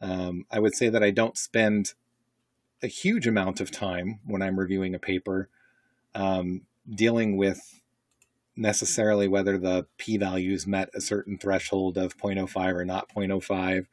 Um, 0.00 0.46
I 0.50 0.58
would 0.58 0.74
say 0.74 0.88
that 0.88 1.02
I 1.02 1.10
don't 1.10 1.36
spend 1.36 1.92
a 2.82 2.86
huge 2.86 3.26
amount 3.26 3.60
of 3.60 3.70
time 3.70 4.20
when 4.24 4.42
I'm 4.42 4.58
reviewing 4.58 4.94
a 4.94 4.98
paper 4.98 5.48
um, 6.14 6.62
dealing 6.88 7.36
with 7.36 7.82
necessarily 8.56 9.28
whether 9.28 9.58
the 9.58 9.86
p 9.98 10.16
values 10.16 10.66
met 10.66 10.88
a 10.94 11.00
certain 11.00 11.36
threshold 11.36 11.98
of 11.98 12.16
0.05 12.16 12.74
or 12.74 12.84
not 12.86 13.10
0.05. 13.14 13.86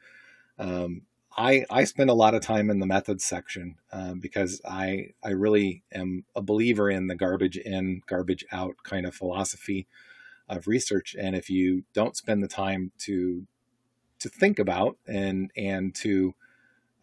Um, 0.58 1.02
I, 1.36 1.66
I 1.70 1.84
spend 1.84 2.10
a 2.10 2.14
lot 2.14 2.36
of 2.36 2.42
time 2.42 2.70
in 2.70 2.80
the 2.80 2.86
methods 2.86 3.26
section 3.26 3.76
um, 3.92 4.20
because 4.20 4.62
I 4.66 5.10
I 5.22 5.32
really 5.32 5.84
am 5.92 6.24
a 6.36 6.42
believer 6.42 6.90
in 6.90 7.08
the 7.08 7.16
garbage 7.16 7.58
in 7.58 8.02
garbage 8.08 8.46
out 8.52 8.76
kind 8.84 9.06
of 9.06 9.14
philosophy 9.14 9.88
of 10.50 10.68
research 10.68 11.16
and 11.20 11.36
if 11.36 11.50
you 11.50 11.84
don't 11.94 12.18
spend 12.18 12.44
the 12.44 12.48
time 12.48 12.92
to 12.98 13.48
to 14.20 14.30
think 14.30 14.60
about 14.60 14.98
and 15.08 15.52
and 15.56 15.96
to 15.96 16.34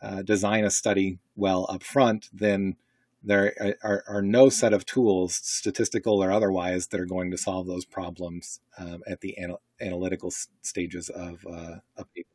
uh, 0.03 0.23
design 0.23 0.65
a 0.65 0.71
study 0.71 1.19
well 1.37 1.67
up 1.69 1.83
front 1.83 2.29
then 2.33 2.77
there 3.23 3.77
are, 3.83 4.03
are, 4.09 4.23
no 4.23 4.49
set 4.49 4.73
of 4.73 4.87
tools 4.87 5.35
statistical 5.35 6.25
or 6.25 6.33
otherwise 6.33 6.87
that 6.87 6.99
are 6.99 7.07
going 7.07 7.31
to 7.31 7.37
solve 7.37 7.67
those 7.67 7.85
problems 7.85 8.61
um, 8.79 9.03
at 9.07 9.21
the 9.21 9.35
anal- 9.39 9.61
analytical 9.79 10.33
stages 10.63 11.11
of 11.11 11.45
uh, 11.47 11.77
a 11.99 12.05
paper 12.15 12.31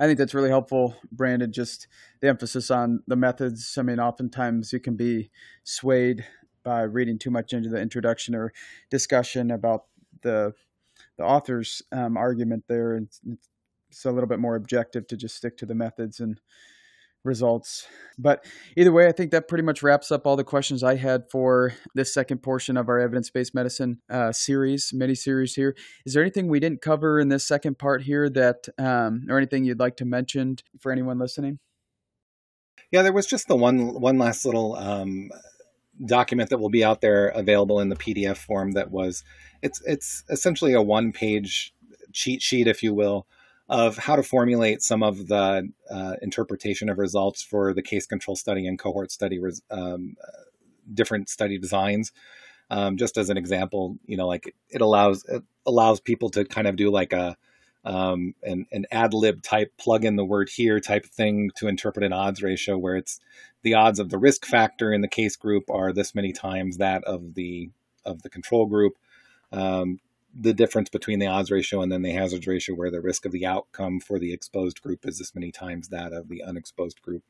I 0.00 0.06
think 0.06 0.16
that's 0.18 0.32
really 0.32 0.48
helpful, 0.48 0.96
Brandon. 1.12 1.52
Just 1.52 1.86
the 2.20 2.28
emphasis 2.28 2.70
on 2.70 3.02
the 3.06 3.16
methods. 3.16 3.76
I 3.76 3.82
mean, 3.82 4.00
oftentimes 4.00 4.72
you 4.72 4.80
can 4.80 4.96
be 4.96 5.30
swayed 5.62 6.24
by 6.64 6.82
reading 6.82 7.18
too 7.18 7.30
much 7.30 7.52
into 7.52 7.68
the 7.68 7.80
introduction 7.80 8.34
or 8.34 8.52
discussion 8.90 9.50
about 9.50 9.84
the 10.22 10.52
the 11.16 11.24
author's 11.24 11.82
um, 11.92 12.16
argument 12.16 12.64
there. 12.68 12.96
It's 12.96 14.04
a 14.04 14.10
little 14.10 14.28
bit 14.28 14.38
more 14.38 14.54
objective 14.54 15.06
to 15.08 15.16
just 15.16 15.36
stick 15.36 15.56
to 15.58 15.66
the 15.66 15.74
methods 15.74 16.20
and 16.20 16.40
results. 17.24 17.86
But 18.18 18.44
either 18.76 18.92
way, 18.92 19.06
I 19.06 19.12
think 19.12 19.30
that 19.30 19.48
pretty 19.48 19.64
much 19.64 19.82
wraps 19.82 20.10
up 20.10 20.26
all 20.26 20.36
the 20.36 20.44
questions 20.44 20.82
I 20.82 20.96
had 20.96 21.30
for 21.30 21.74
this 21.94 22.12
second 22.12 22.38
portion 22.38 22.76
of 22.76 22.88
our 22.88 22.98
evidence 22.98 23.30
based 23.30 23.54
medicine 23.54 24.00
uh, 24.08 24.32
series, 24.32 24.92
mini 24.92 25.14
series 25.14 25.54
here. 25.54 25.76
Is 26.06 26.14
there 26.14 26.22
anything 26.22 26.48
we 26.48 26.60
didn't 26.60 26.82
cover 26.82 27.20
in 27.20 27.28
this 27.28 27.46
second 27.46 27.78
part 27.78 28.02
here 28.02 28.28
that, 28.30 28.68
um, 28.78 29.26
or 29.28 29.36
anything 29.36 29.64
you'd 29.64 29.80
like 29.80 29.96
to 29.98 30.04
mention 30.04 30.56
for 30.78 30.92
anyone 30.92 31.18
listening? 31.18 31.58
Yeah, 32.90 33.02
there 33.02 33.12
was 33.12 33.26
just 33.26 33.46
the 33.46 33.56
one 33.56 34.00
one 34.00 34.18
last 34.18 34.44
little 34.44 34.74
um, 34.74 35.30
document 36.04 36.50
that 36.50 36.58
will 36.58 36.70
be 36.70 36.84
out 36.84 37.00
there 37.00 37.28
available 37.28 37.80
in 37.80 37.88
the 37.88 37.96
PDF 37.96 38.36
form. 38.36 38.72
That 38.72 38.90
was 38.90 39.24
it's 39.62 39.82
it's 39.86 40.24
essentially 40.28 40.72
a 40.72 40.82
one 40.82 41.12
page 41.12 41.74
cheat 42.12 42.42
sheet, 42.42 42.66
if 42.66 42.82
you 42.82 42.94
will, 42.94 43.26
of 43.68 43.96
how 43.96 44.16
to 44.16 44.22
formulate 44.22 44.82
some 44.82 45.02
of 45.02 45.28
the 45.28 45.68
uh, 45.90 46.14
interpretation 46.22 46.88
of 46.88 46.98
results 46.98 47.42
for 47.42 47.72
the 47.72 47.82
case 47.82 48.06
control 48.06 48.36
study 48.36 48.66
and 48.66 48.78
cohort 48.78 49.12
study, 49.12 49.38
res- 49.38 49.62
um, 49.70 50.16
uh, 50.22 50.42
different 50.92 51.28
study 51.28 51.58
designs. 51.58 52.12
Um, 52.70 52.96
just 52.96 53.16
as 53.18 53.30
an 53.30 53.36
example, 53.36 53.96
you 54.06 54.16
know, 54.16 54.28
like 54.28 54.54
it 54.68 54.80
allows 54.80 55.24
it 55.24 55.42
allows 55.66 56.00
people 56.00 56.30
to 56.30 56.44
kind 56.44 56.66
of 56.66 56.76
do 56.76 56.90
like 56.90 57.12
a 57.12 57.36
um, 57.84 58.34
an, 58.42 58.66
an 58.72 58.86
ad 58.90 59.14
lib 59.14 59.42
type 59.42 59.72
plug 59.78 60.04
in 60.04 60.16
the 60.16 60.24
word 60.24 60.48
here 60.48 60.80
type 60.80 61.06
thing 61.06 61.50
to 61.56 61.66
interpret 61.66 62.04
an 62.04 62.12
odds 62.12 62.42
ratio 62.42 62.76
where 62.76 62.96
it's 62.96 63.20
the 63.62 63.74
odds 63.74 63.98
of 63.98 64.10
the 64.10 64.18
risk 64.18 64.44
factor 64.44 64.92
in 64.92 65.00
the 65.00 65.08
case 65.08 65.36
group 65.36 65.64
are 65.70 65.92
this 65.92 66.14
many 66.14 66.32
times 66.32 66.78
that 66.78 67.04
of 67.04 67.34
the 67.34 67.70
of 68.04 68.22
the 68.22 68.30
control 68.30 68.66
group. 68.66 68.94
Um, 69.52 70.00
the 70.38 70.54
difference 70.54 70.88
between 70.88 71.18
the 71.18 71.26
odds 71.26 71.50
ratio 71.50 71.82
and 71.82 71.90
then 71.90 72.02
the 72.02 72.12
hazards 72.12 72.46
ratio, 72.46 72.76
where 72.76 72.90
the 72.90 73.00
risk 73.00 73.26
of 73.26 73.32
the 73.32 73.46
outcome 73.46 73.98
for 73.98 74.18
the 74.18 74.32
exposed 74.32 74.80
group 74.80 75.06
is 75.06 75.18
this 75.18 75.34
many 75.34 75.50
times 75.50 75.88
that 75.88 76.12
of 76.12 76.28
the 76.28 76.42
unexposed 76.42 77.02
group. 77.02 77.24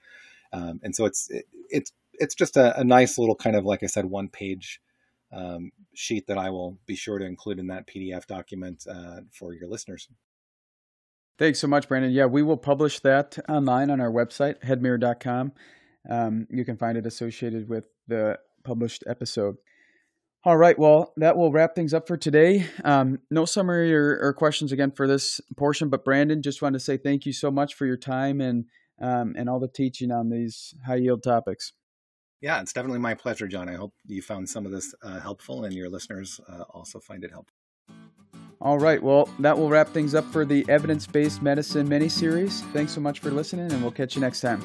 Um, 0.53 0.80
and 0.82 0.94
so 0.94 1.07
it's 1.07 1.30
it, 1.30 1.46
it's 1.70 1.92
it's 2.14 2.34
just 2.34 2.57
a, 2.57 2.78
a, 2.78 2.84
nice 2.84 3.16
little 3.16 3.36
kind 3.36 3.57
of 3.57 3.64
like 3.64 3.82
I 3.82 3.86
said, 3.86 4.05
one 4.05 4.28
page 4.28 4.80
um, 5.32 5.70
sheet 5.94 6.26
that 6.26 6.36
I 6.36 6.51
will 6.51 6.76
be 6.86 6.96
sure 6.96 7.18
to 7.18 7.24
include 7.24 7.59
in 7.59 7.68
that 7.68 7.86
PDF 7.86 8.26
document 8.26 8.84
uh, 8.90 9.20
for 9.32 9.55
your 9.55 9.68
listeners. 9.68 10.09
Thanks 11.41 11.59
so 11.59 11.68
much, 11.68 11.88
Brandon. 11.88 12.11
Yeah, 12.11 12.26
we 12.26 12.43
will 12.43 12.59
publish 12.59 13.01
that 13.01 13.38
online 13.49 13.88
on 13.88 13.99
our 13.99 14.12
website, 14.12 14.61
headmirror.com. 14.61 15.53
Um, 16.07 16.47
you 16.51 16.66
can 16.66 16.76
find 16.76 16.99
it 16.99 17.07
associated 17.07 17.66
with 17.66 17.84
the 18.07 18.38
published 18.62 19.05
episode. 19.07 19.57
All 20.45 20.59
right, 20.59 20.78
well, 20.78 21.14
that 21.16 21.38
will 21.38 21.51
wrap 21.51 21.74
things 21.74 21.95
up 21.95 22.07
for 22.07 22.18
today. 22.18 22.66
Um, 22.84 23.20
no 23.30 23.47
summary 23.47 23.95
or, 23.95 24.18
or, 24.20 24.34
questions 24.34 24.70
again 24.70 24.91
for 24.91 25.07
this 25.07 25.41
portion, 25.57 25.88
but 25.88 26.05
Brandon, 26.05 26.43
just 26.43 26.61
wanted 26.61 26.78
to 26.78 26.84
say 26.84 26.99
thank 26.99 27.24
you 27.24 27.32
so 27.32 27.51
much 27.51 27.72
for 27.72 27.86
your 27.86 27.97
time 27.97 28.43
and 28.43 28.66
um, 29.01 29.34
and 29.34 29.49
all 29.49 29.61
the 29.61 29.68
teaching 29.68 30.12
on 30.12 30.28
these 30.28 30.74
high 30.86 30.97
yield 30.97 31.22
topics. 31.22 31.72
Yeah, 32.43 32.61
it's 32.61 32.74
definitely 32.74 32.99
my 32.99 33.14
pleasure, 33.14 33.49
John. 33.49 33.66
I 33.66 33.76
hope 33.76 33.95
you 34.05 34.20
found 34.20 34.51
some 34.51 34.66
of 34.66 34.72
this 34.72 34.95
uh, 35.03 35.20
helpful 35.20 35.64
and 35.64 35.72
your 35.72 35.88
listeners 35.88 36.38
uh, 36.47 36.64
also 36.68 37.01
find 37.01 37.24
it 37.24 37.30
helpful. 37.30 37.60
All 38.63 38.79
right, 38.79 39.03
well, 39.03 39.29
that 39.39 39.57
will 39.57 39.71
wrap 39.71 39.89
things 39.89 40.15
up 40.15 40.31
for 40.31 40.45
the 40.45 40.67
evidence 40.69 41.07
based 41.07 41.41
medicine 41.41 41.89
mini 41.89 42.11
series. 42.11 42.61
Thanks 42.75 42.93
so 42.93 43.01
much 43.01 43.21
for 43.21 43.31
listening, 43.31 43.73
and 43.73 43.81
we'll 43.83 43.91
catch 43.91 44.15
you 44.15 44.21
next 44.21 44.43
time. 44.43 44.63